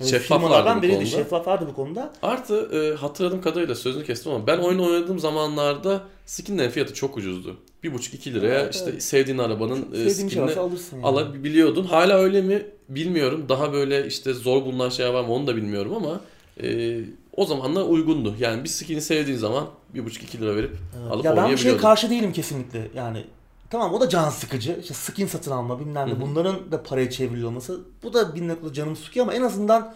e, 0.00 0.78
bu 0.78 0.82
biriydi. 0.82 1.06
Şeffaflardı 1.06 1.66
bu 1.66 1.74
konuda. 1.74 2.12
Artı 2.22 2.54
e, 2.56 2.96
hatırladığım 2.96 3.40
kadarıyla 3.40 3.74
sözünü 3.74 4.04
kestim 4.04 4.32
ama 4.32 4.46
ben 4.46 4.58
oyun 4.58 4.78
oynadığım 4.78 5.18
zamanlarda 5.18 6.02
skinlerin 6.26 6.70
fiyatı 6.70 6.94
çok 6.94 7.16
ucuzdu. 7.16 7.56
1,5-2 7.84 8.34
liraya 8.34 8.60
Evet, 8.60 8.74
işte 8.74 8.90
evet. 8.90 9.02
sevdiğin 9.02 9.38
arabanın 9.38 9.86
e, 9.94 10.10
skinini 10.10 10.50
yani. 10.50 11.02
alabiliyordun. 11.02 11.84
Hala 11.84 12.18
öyle 12.18 12.40
mi 12.42 12.66
bilmiyorum. 12.88 13.44
Daha 13.48 13.72
böyle 13.72 14.06
işte 14.06 14.34
zor 14.34 14.64
bulunan 14.64 14.88
şeyler 14.88 15.12
var 15.12 15.24
mı 15.24 15.32
onu 15.32 15.46
da 15.46 15.56
bilmiyorum 15.56 15.94
ama 15.94 16.20
e, 16.62 16.98
o 17.38 17.46
zamanlar 17.46 17.82
uygundu. 17.82 18.34
Yani 18.38 18.64
bir 18.64 18.68
skin'i 18.68 19.00
sevdiğin 19.00 19.38
zaman 19.38 19.68
1,5-2 19.94 20.40
lira 20.40 20.56
verip 20.56 20.76
Evet. 21.00 21.12
alıp 21.12 21.24
ya 21.24 21.36
ben 21.36 21.50
bir 21.50 21.56
şeye 21.56 21.76
karşı 21.76 22.10
değilim 22.10 22.32
kesinlikle. 22.32 22.88
Yani 22.94 23.24
tamam 23.70 23.94
o 23.94 24.00
da 24.00 24.08
can 24.08 24.30
sıkıcı. 24.30 24.78
İşte 24.82 24.94
skin 24.94 25.26
satın 25.26 25.50
alma 25.50 25.80
bilmem 25.80 26.08
ne. 26.08 26.20
Bunların 26.20 26.72
da 26.72 26.82
paraya 26.82 27.10
çevriliyor 27.10 27.48
olması. 27.48 27.80
Bu 28.02 28.14
da 28.14 28.34
bir 28.34 28.48
noktada 28.48 28.72
canımı 28.72 28.96
sıkıyor 28.96 29.26
ama 29.26 29.34
en 29.34 29.42
azından 29.42 29.94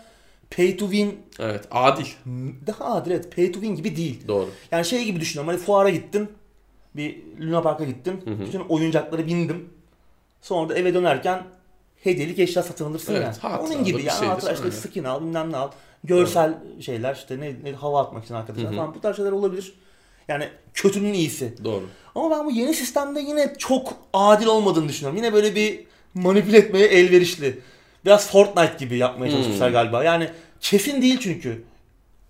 pay 0.57 0.77
to 0.77 0.91
win 0.91 1.19
Evet 1.39 1.69
adil. 1.71 2.07
daha 2.67 2.85
adil 2.85 3.11
evet. 3.11 3.37
Pay 3.37 3.53
to 3.53 3.61
win 3.61 3.75
gibi 3.77 3.97
değil. 3.97 4.29
Doğru. 4.29 4.49
Yani 4.71 4.85
şey 4.85 5.05
gibi 5.05 5.21
düşünüyorum. 5.21 5.49
Hani 5.55 5.65
fuara 5.67 5.91
gittim. 5.91 6.29
Bir 6.97 7.19
Luna 7.41 7.63
Park'a 7.63 7.85
gittim. 7.85 8.21
Hı 8.25 8.31
hı. 8.31 8.41
Bütün 8.41 8.61
oyuncaklara 8.61 9.27
bindim. 9.27 9.69
Sonra 10.43 10.69
da 10.69 10.75
eve 10.75 10.95
dönerken 10.95 11.43
hediyelik 12.03 12.39
eşya 12.39 12.63
satın 12.63 12.85
alırsın 12.85 13.15
Evet, 13.15 13.41
yani. 13.45 13.57
Onun 13.57 13.85
gibi 13.85 14.03
yani. 14.03 14.09
işte 14.09 14.49
aynen. 14.49 14.71
skin 14.71 15.05
al 15.05 15.21
bilmem 15.21 15.53
ne 15.53 15.57
al. 15.57 15.71
Görsel 16.05 16.55
şeyler 16.81 17.15
işte 17.15 17.41
ne, 17.41 17.55
ne 17.65 17.73
hava 17.73 18.01
atmak 18.01 18.25
için 18.25 18.35
arkadaşlar 18.35 18.67
Hı 18.69 18.73
hı. 18.73 18.77
falan 18.77 18.95
bu 18.95 19.01
tarz 19.01 19.17
şeyler 19.17 19.33
olabilir. 19.33 19.73
Yani 20.29 20.49
kötünün 20.75 21.13
iyisi. 21.13 21.55
Doğru. 21.65 21.85
Ama 22.15 22.31
ben 22.39 22.47
bu 22.47 22.51
yeni 22.51 22.75
sistemde 22.75 23.21
yine 23.21 23.55
çok 23.59 23.95
adil 24.13 24.47
olmadığını 24.47 24.89
düşünüyorum. 24.89 25.17
Yine 25.17 25.33
böyle 25.33 25.55
bir 25.55 25.85
manipüle 26.15 26.59
etmeye 26.59 26.87
elverişli. 26.87 27.59
Biraz 28.05 28.31
Fortnite 28.31 28.77
gibi 28.79 28.97
yapmaya 28.99 29.27
Hmm. 29.27 29.33
çalışmışlar 29.37 29.71
galiba. 29.71 30.05
Yani 30.05 30.29
kesin 30.61 31.03
değil 31.03 31.19
çünkü. 31.21 31.65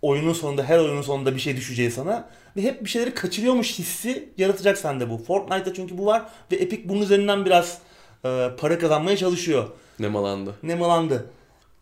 Oyunun 0.03 0.33
sonunda, 0.33 0.63
her 0.65 0.79
oyunun 0.79 1.03
sonunda 1.03 1.35
bir 1.35 1.41
şey 1.41 1.57
düşeceği 1.57 1.91
sana. 1.91 2.29
Ve 2.57 2.63
hep 2.63 2.85
bir 2.85 2.89
şeyleri 2.89 3.15
kaçırıyormuş 3.15 3.79
hissi 3.79 4.29
yaratacak 4.39 4.79
sende 4.79 5.11
bu. 5.11 5.19
Fortnite'da 5.19 5.75
çünkü 5.75 5.99
bu 5.99 6.07
var 6.07 6.23
ve 6.53 6.57
Epic 6.57 6.89
bunun 6.89 7.03
üzerinden 7.03 7.45
biraz 7.45 7.79
e, 8.25 8.49
para 8.59 8.79
kazanmaya 8.79 9.17
çalışıyor. 9.17 9.69
Nemalandı. 9.99 10.55
Nemalandı. 10.63 11.31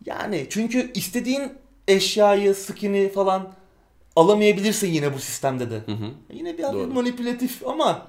Yani 0.05 0.47
çünkü 0.49 0.91
istediğin 0.95 1.51
eşyayı, 1.87 2.55
skin'i 2.55 3.11
falan 3.11 3.53
alamayabilirsin 4.15 4.87
yine 4.87 5.13
bu 5.13 5.19
sistemde 5.19 5.69
de. 5.71 5.75
Hı 5.75 5.91
hı. 5.91 6.05
Yine 6.33 6.57
biraz 6.57 6.73
Doğru. 6.73 6.87
manipülatif 6.87 7.67
ama 7.67 8.07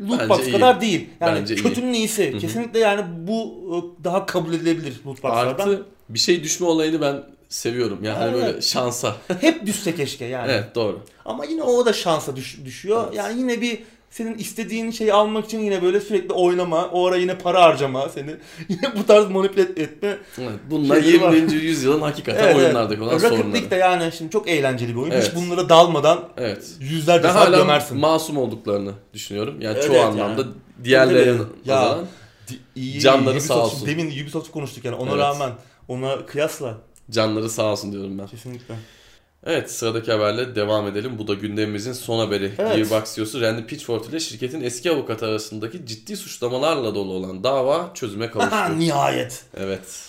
loot 0.00 0.18
Bence 0.20 0.28
box 0.28 0.46
iyi. 0.46 0.52
kadar 0.52 0.80
değil. 0.80 1.08
Yani 1.20 1.40
Bence 1.40 1.54
iyi. 1.54 1.62
kötünün 1.62 1.92
iyisi. 1.92 2.32
hı. 2.34 2.38
Kesinlikle 2.38 2.78
yani 2.78 3.04
bu 3.28 3.54
e, 4.00 4.04
daha 4.04 4.26
kabul 4.26 4.52
edilebilir 4.54 5.00
loot 5.06 5.22
box'lardan. 5.22 5.68
Artı 5.68 5.86
bir 6.08 6.18
şey 6.18 6.42
düşme 6.42 6.66
olayını 6.66 7.00
ben 7.00 7.22
seviyorum. 7.48 7.98
Yani 8.04 8.18
hani 8.18 8.30
Evet. 8.36 8.46
böyle 8.46 8.60
şansa. 8.62 9.16
Hep 9.40 9.66
düşse 9.66 9.94
keşke 9.94 10.24
yani. 10.24 10.52
evet 10.52 10.74
doğru. 10.74 11.00
Ama 11.24 11.44
yine 11.44 11.62
o 11.62 11.86
da 11.86 11.92
şansa 11.92 12.36
düş- 12.36 12.60
düşüyor. 12.64 13.04
Evet. 13.06 13.16
Yani 13.16 13.38
yine 13.40 13.60
bir 13.60 13.78
senin 14.10 14.38
istediğin 14.38 14.90
şeyi 14.90 15.12
almak 15.12 15.44
için 15.44 15.58
yine 15.60 15.82
böyle 15.82 16.00
sürekli 16.00 16.32
oynama, 16.32 16.84
o 16.92 17.06
ara 17.06 17.16
yine 17.16 17.38
para 17.38 17.62
harcama 17.62 18.08
seni. 18.08 18.30
Yine 18.68 18.82
bu 18.98 19.06
tarz 19.06 19.30
manipüle 19.30 19.62
etme. 19.62 20.18
Evet, 20.38 20.58
bunlar 20.70 21.02
Şeyleri 21.02 21.22
var. 21.22 21.32
20. 21.32 21.52
yüzyılın 21.52 22.00
hakikaten 22.00 22.44
Evet, 22.44 22.56
oyunlardaki 22.56 23.02
olan 23.02 23.12
Rocket 23.12 23.28
sorunları. 23.28 23.52
League 23.52 23.70
de 23.70 23.76
yani 23.76 24.12
şimdi 24.18 24.30
çok 24.30 24.48
eğlenceli 24.48 24.94
bir 24.96 25.00
oyun. 25.00 25.10
Evet. 25.10 25.28
Hiç 25.28 25.34
bunlara 25.36 25.68
dalmadan 25.68 26.28
Evet. 26.36 26.70
yüzlerce 26.80 27.24
Ben 27.28 27.32
saat 27.32 27.54
gömersin. 27.56 27.98
masum 27.98 28.36
olduklarını 28.36 28.92
düşünüyorum. 29.14 29.60
Yani 29.60 29.74
Evet 29.74 29.86
çoğu 29.86 29.96
yani. 29.96 30.22
anlamda 30.22 30.44
diğerlerinin 30.84 31.38
Tabii. 31.38 31.48
Ya, 31.70 31.98
iyi, 32.76 33.00
Canları 33.00 33.36
Ubisoft- 33.36 33.40
sağ 33.40 33.64
olsun. 33.64 33.86
Demin 33.86 34.06
Ubisoft'u 34.22 34.52
konuştuk 34.52 34.84
yani 34.84 34.96
ona 34.96 35.10
Evet. 35.10 35.20
rağmen 35.20 35.50
ona 35.88 36.26
kıyasla 36.26 36.78
Canları 37.10 37.50
sağ 37.50 37.72
olsun 37.72 37.92
diyorum 37.92 38.18
ben. 38.18 38.26
kesinlikle. 38.26 38.74
Evet 39.46 39.70
sıradaki 39.70 40.12
haberle 40.12 40.54
devam 40.54 40.86
edelim. 40.88 41.18
Bu 41.18 41.28
da 41.28 41.34
gündemimizin 41.34 41.92
son 41.92 42.18
haberi. 42.18 42.52
Evet. 42.58 42.76
Gearbox 42.76 43.14
CEO'su 43.14 43.40
Randy 43.40 43.62
Pitchford 43.66 44.04
ile 44.04 44.20
şirketin 44.20 44.60
eski 44.60 44.90
avukatı 44.90 45.26
arasındaki 45.26 45.86
ciddi 45.86 46.16
suçlamalarla 46.16 46.94
dolu 46.94 47.12
olan 47.12 47.44
dava 47.44 47.90
çözüme 47.94 48.30
kavuştu. 48.30 48.78
Nihayet. 48.78 49.44
evet. 49.56 50.08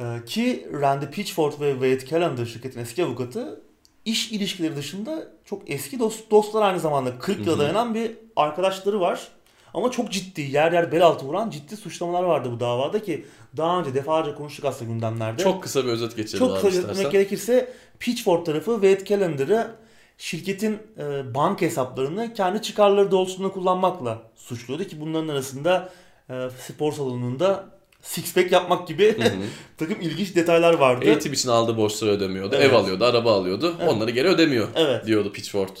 Ee, 0.00 0.04
ki 0.26 0.68
Randy 0.80 1.06
Pitchford 1.06 1.52
ve 1.60 1.72
Wade 1.72 2.06
Callender 2.10 2.46
şirketin 2.46 2.80
eski 2.80 3.04
avukatı 3.04 3.60
iş 4.04 4.32
ilişkileri 4.32 4.76
dışında 4.76 5.28
çok 5.44 5.70
eski 5.70 5.98
dost, 5.98 6.30
dostlar 6.30 6.62
aynı 6.62 6.80
zamanda 6.80 7.18
40 7.18 7.38
Hı 7.38 7.42
yıla 7.42 7.58
dayanan 7.58 7.94
bir 7.94 8.12
arkadaşları 8.36 9.00
var. 9.00 9.28
Ama 9.74 9.90
çok 9.90 10.12
ciddi 10.12 10.40
yer 10.40 10.72
yer 10.72 10.92
bel 10.92 11.02
altı 11.06 11.26
vuran 11.26 11.50
ciddi 11.50 11.76
suçlamalar 11.76 12.22
vardı 12.22 12.48
bu 12.52 12.60
davada 12.60 13.02
ki 13.02 13.26
daha 13.56 13.80
önce 13.80 13.94
defalarca 13.94 14.34
konuştuk 14.34 14.64
aslında 14.64 14.92
gündemlerde. 14.92 15.42
Çok 15.42 15.62
kısa 15.62 15.84
bir 15.84 15.88
özet 15.90 16.16
geçelim 16.16 16.46
Çok 16.46 16.54
kısa 16.56 16.68
istersen. 16.68 16.90
etmek 16.90 17.12
gerekirse 17.12 17.72
Pitchford 18.00 18.46
tarafı 18.46 18.72
Wade 18.72 19.04
Calendar'ı 19.04 19.70
şirketin 20.18 20.78
e, 20.98 21.34
banka 21.34 21.66
hesaplarını 21.66 22.34
kendi 22.34 22.62
çıkarları 22.62 23.10
doğrultusunda 23.10 23.50
kullanmakla 23.50 24.22
suçluyordu 24.36 24.84
ki 24.84 25.00
bunların 25.00 25.28
arasında 25.28 25.92
e, 26.30 26.48
spor 26.66 26.92
salonunda 26.92 27.64
six 28.02 28.34
pack 28.34 28.52
yapmak 28.52 28.88
gibi 28.88 29.18
Hı 29.18 29.28
hı. 29.28 29.32
takım 29.78 30.00
ilginç 30.00 30.36
detaylar 30.36 30.74
vardı. 30.74 31.04
Eğitim 31.04 31.32
için 31.32 31.48
aldığı 31.48 31.76
borçları 31.76 32.10
ödemiyordu. 32.10 32.54
Evet. 32.56 32.70
Ev 32.70 32.74
alıyordu, 32.74 33.04
araba 33.04 33.32
alıyordu. 33.32 33.76
Evet. 33.80 33.92
Onları 33.92 34.10
geri 34.10 34.28
ödemiyor 34.28 34.68
Evet. 34.74 35.06
diyordu 35.06 35.32
Pitchford. 35.32 35.76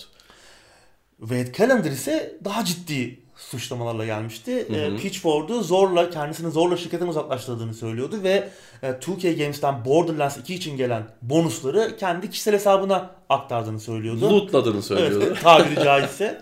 Wade 1.20 1.52
Callender 1.52 1.90
ise 1.90 2.38
daha 2.44 2.64
ciddi 2.64 3.20
suçlamalarla 3.50 4.04
gelmişti. 4.04 4.68
Hı 4.68 4.72
hı. 4.72 4.76
E, 4.76 4.96
Pitchford'u 4.96 5.62
zorla 5.62 6.10
kendisini 6.10 6.50
zorla 6.50 6.76
şirketten 6.76 7.06
uzaklaştırdığını 7.06 7.74
söylüyordu 7.74 8.22
ve 8.22 8.48
e, 8.82 8.90
2K 8.90 9.38
Games'ten 9.38 9.84
Borderlands 9.84 10.36
2 10.36 10.54
için 10.54 10.76
gelen 10.76 11.02
bonusları 11.22 11.96
kendi 11.96 12.30
kişisel 12.30 12.54
hesabına 12.54 13.10
aktardığını 13.28 13.80
söylüyordu. 13.80 14.30
Lootladığını 14.30 14.82
söylüyordu. 14.82 15.24
Evet, 15.26 15.42
tabiri 15.42 15.84
caizse. 15.84 16.40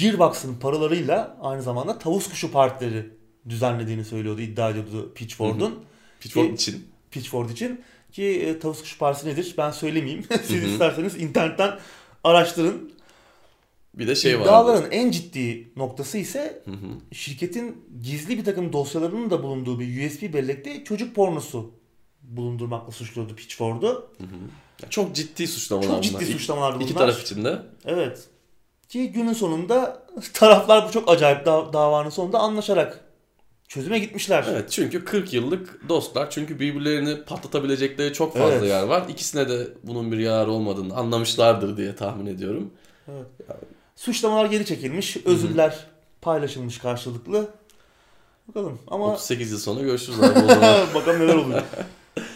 Gearbox'ın 0.00 0.54
paralarıyla 0.54 1.36
aynı 1.42 1.62
zamanda 1.62 1.98
tavus 1.98 2.28
kuşu 2.28 2.52
partileri 2.52 3.10
düzenlediğini 3.48 4.04
söylüyordu, 4.04 4.40
iddia 4.40 4.70
ediyordu 4.70 5.12
Pitchford'un. 5.14 5.84
Pitchford 6.20 6.46
Ki- 6.48 6.54
için. 6.54 6.88
Pitchford 7.10 7.48
için. 7.50 7.80
Ki 8.12 8.24
e, 8.24 8.58
tavus 8.58 8.80
kuşu 8.80 8.98
partisi 8.98 9.26
nedir 9.28 9.54
ben 9.58 9.70
söylemeyeyim. 9.70 10.24
Siz 10.44 10.62
Hı 10.62 10.66
hı. 10.66 10.70
isterseniz 10.70 11.22
internetten 11.22 11.78
araştırın. 12.24 12.92
Bir 13.94 14.08
de 14.08 14.14
şey 14.14 14.34
vardı. 14.34 14.42
İddiaların 14.48 14.90
en 14.90 15.10
ciddi 15.10 15.72
noktası 15.76 16.18
ise 16.18 16.62
Hı 16.64 16.70
hı. 16.70 17.14
şirketin 17.14 17.84
gizli 18.02 18.38
bir 18.38 18.44
takım 18.44 18.72
dosyalarının 18.72 19.30
da 19.30 19.42
bulunduğu 19.42 19.80
bir 19.80 20.06
USB 20.10 20.34
bellekte 20.34 20.84
çocuk 20.84 21.14
pornosu 21.14 21.70
bulundurmakla 22.22 22.92
suçluyordu 22.92 23.34
Pitchford'u. 23.36 23.86
Hı 24.18 24.24
hı. 24.24 24.26
Ya 24.82 24.90
Çok 24.90 25.14
ciddi 25.14 25.46
suçlamalar 25.46 25.86
Çok 25.88 25.92
bunlar. 25.98 26.02
ciddi 26.02 26.24
İki- 26.24 26.32
suçlamalardı 26.32 26.74
bunlar. 26.76 26.84
İki 26.86 26.94
taraf 26.94 27.22
için 27.22 27.44
de. 27.44 27.58
Evet. 27.84 28.24
Ki 28.88 29.12
günün 29.12 29.32
sonunda 29.32 30.02
taraflar 30.34 30.88
bu 30.88 30.92
çok 30.92 31.10
acayip 31.10 31.46
da- 31.46 31.72
davanın 31.72 32.10
sonunda 32.10 32.38
anlaşarak 32.38 33.04
çözüme 33.68 33.98
gitmişler. 33.98 34.44
Evet 34.48 34.70
çünkü 34.70 35.04
40 35.04 35.32
yıllık 35.32 35.88
dostlar. 35.88 36.30
Çünkü 36.30 36.60
birbirlerini 36.60 37.22
patlatabilecekleri 37.24 38.12
çok 38.12 38.32
fazla 38.36 38.54
Evet. 38.54 38.68
yer 38.68 38.82
var. 38.82 39.04
İkisine 39.08 39.48
de 39.48 39.68
bunun 39.84 40.12
bir 40.12 40.18
yararı 40.18 40.50
olmadığını 40.50 40.94
anlamışlardır 40.96 41.76
diye 41.76 41.96
tahmin 41.96 42.26
ediyorum. 42.26 42.70
Suçlamalar 44.02 44.46
geri 44.46 44.66
çekilmiş, 44.66 45.16
özürler 45.16 45.86
paylaşılmış 46.20 46.78
karşılıklı. 46.78 47.50
Bakalım 48.48 48.78
ama 48.86 49.12
38 49.12 49.52
yıl 49.52 49.58
sonra 49.58 49.82
görüşürüz 49.82 50.22
abi 50.22 50.38
o 50.38 50.46
zaman. 50.46 50.86
bakalım 50.94 51.20
neler 51.20 51.34
oluyor. 51.34 51.62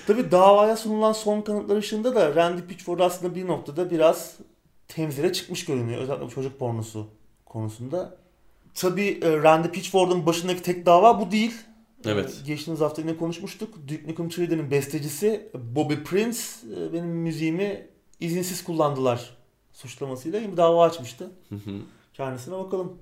Tabii 0.06 0.30
davaya 0.30 0.76
sunulan 0.76 1.12
son 1.12 1.40
kanıtlar 1.40 1.76
ışığında 1.76 2.14
da 2.14 2.34
Randy 2.34 2.62
Pitchford 2.62 3.00
aslında 3.00 3.34
bir 3.34 3.46
noktada 3.46 3.90
biraz 3.90 4.36
temzile 4.88 5.32
çıkmış 5.32 5.64
görünüyor. 5.64 6.00
Özellikle 6.00 6.28
çocuk 6.28 6.58
pornosu 6.58 7.06
konusunda. 7.46 8.16
Tabii 8.74 9.20
e, 9.22 9.42
Randy 9.42 9.68
Pitchford'un 9.68 10.26
başındaki 10.26 10.62
tek 10.62 10.86
dava 10.86 11.20
bu 11.20 11.30
değil. 11.30 11.54
Evet. 12.04 12.40
E, 12.42 12.46
Geçtiğimiz 12.46 12.80
hafta 12.80 13.02
yine 13.02 13.16
konuşmuştuk. 13.16 13.74
Duke 13.88 14.08
Nukem 14.08 14.26
3D'nin 14.26 14.70
bestecisi 14.70 15.48
Bobby 15.54 15.94
Prince 15.94 16.38
e, 16.76 16.92
benim 16.92 17.08
müziğimi 17.08 17.86
izinsiz 18.20 18.64
kullandılar 18.64 19.36
suçlamasıyla 19.76 20.52
bir 20.52 20.56
dava 20.56 20.84
açmıştı. 20.84 21.30
Hı 21.48 21.54
hı. 21.54 21.70
Kendisine 22.14 22.54
bakalım. 22.58 22.92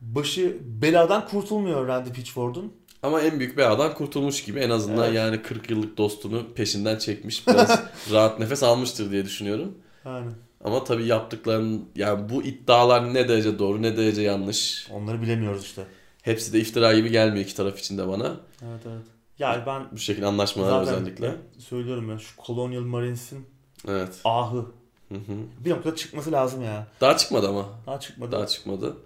Başı 0.00 0.56
beladan 0.62 1.28
kurtulmuyor 1.28 1.88
Randy 1.88 2.10
Pitchford'un. 2.12 2.72
Ama 3.02 3.20
en 3.20 3.38
büyük 3.38 3.56
beladan 3.58 3.94
kurtulmuş 3.94 4.44
gibi 4.44 4.60
en 4.60 4.70
azından 4.70 5.04
Evet. 5.04 5.14
yani 5.16 5.42
40 5.42 5.70
yıllık 5.70 5.98
dostunu 5.98 6.46
peşinden 6.54 6.98
çekmiş. 6.98 7.48
Biraz 7.48 7.82
rahat 8.12 8.38
nefes 8.38 8.62
almıştır 8.62 9.10
diye 9.10 9.24
düşünüyorum. 9.24 9.78
Yani. 10.04 10.30
Ama 10.64 10.84
tabii 10.84 11.06
yaptıkların 11.06 11.88
yani 11.96 12.28
bu 12.28 12.42
iddialar 12.42 13.14
ne 13.14 13.28
derece 13.28 13.58
doğru 13.58 13.82
ne 13.82 13.96
derece 13.96 14.22
yanlış. 14.22 14.88
Onları 14.92 15.22
bilemiyoruz 15.22 15.62
işte. 15.64 15.84
Hepsi 16.22 16.52
de 16.52 16.58
iftira 16.60 16.94
gibi 16.94 17.10
gelmiyor 17.10 17.44
iki 17.44 17.56
taraf 17.56 17.78
için 17.78 17.98
de 17.98 18.08
bana. 18.08 18.26
Evet 18.62 18.80
evet. 18.86 19.04
Yani 19.38 19.62
ben 19.66 19.82
Bu 19.92 19.98
şekilde 19.98 20.26
anlaşmalar 20.26 20.82
özellikle. 20.82 21.36
söylüyorum 21.58 22.10
ya 22.10 22.18
şu 22.18 22.42
Colonial 22.46 22.80
Marines'in 22.82 23.46
Evet. 23.88 24.20
ahı 24.24 24.66
Hı 25.14 25.32
hı. 25.32 25.36
bir 25.64 25.70
noktada 25.70 25.96
çıkması 25.96 26.32
lazım 26.32 26.64
ya. 26.64 26.86
Daha 27.00 27.16
çıkmadı 27.16 27.48
ama. 27.48 27.64
Daha 27.86 28.00
çıkmadı. 28.00 28.32
Daha 28.32 28.46
çıkmadı. 28.46 28.96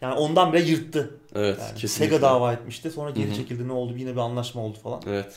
Yani 0.00 0.14
ondan 0.14 0.52
bile 0.52 0.62
yırttı. 0.62 1.10
Evet 1.34 1.58
Yani 1.60 1.78
kesinlikle. 1.78 2.16
Sega 2.16 2.22
dava 2.22 2.52
etmişti. 2.52 2.90
Sonra 2.90 3.10
geri 3.10 3.26
Hı 3.26 3.30
hı. 3.30 3.36
çekildi 3.36 3.68
ne 3.68 3.72
oldu 3.72 3.94
yine 3.96 4.12
bir 4.12 4.20
anlaşma 4.20 4.62
oldu 4.62 4.78
falan. 4.82 5.02
Evet. 5.06 5.34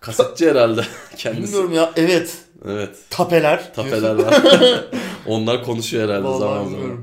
Kasetçi 0.00 0.50
herhalde 0.50 0.82
kendisi. 1.16 1.42
Bilmiyorum 1.42 1.72
ya 1.72 1.92
evet. 1.96 2.38
Evet. 2.64 2.96
Tapeler. 3.10 3.74
Tapeler 3.74 4.14
var. 4.14 4.42
Onlar 5.26 5.64
konuşuyor 5.64 6.08
herhalde 6.08 6.24
Vallahi 6.24 6.38
zaman 6.38 6.64
zaman. 6.64 7.02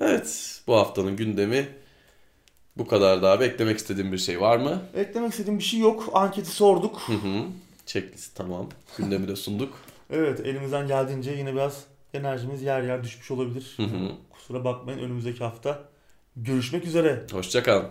Evet. 0.00 0.60
Bu 0.66 0.76
haftanın 0.76 1.16
gündemi 1.16 1.68
bu 2.78 2.86
kadar 2.86 3.22
daha. 3.22 3.44
Eklemek 3.44 3.78
istediğim 3.78 4.12
bir 4.12 4.18
şey 4.18 4.40
var 4.40 4.56
mı? 4.56 4.82
Eklemek 4.96 5.30
istediğim 5.32 5.58
bir 5.58 5.64
şey 5.64 5.80
yok. 5.80 6.10
Anketi 6.12 6.50
sorduk. 6.50 7.00
Hı 7.06 7.12
hı. 7.12 7.42
Checklist 7.86 8.34
tamam. 8.36 8.68
Gündemi 8.98 9.28
de 9.28 9.36
sunduk. 9.36 9.74
Evet 10.10 10.40
elimizden 10.40 10.86
geldiğince 10.86 11.30
yine 11.30 11.52
biraz 11.52 11.84
enerjimiz 12.14 12.62
yer 12.62 12.82
yer 12.82 13.04
düşmüş 13.04 13.30
olabilir. 13.30 13.74
Hı 13.76 13.82
hı. 13.82 14.12
Kusura 14.30 14.64
bakmayın 14.64 14.98
önümüzdeki 14.98 15.44
hafta 15.44 15.88
görüşmek 16.36 16.84
üzere. 16.84 17.26
Hoşçakalın. 17.32 17.86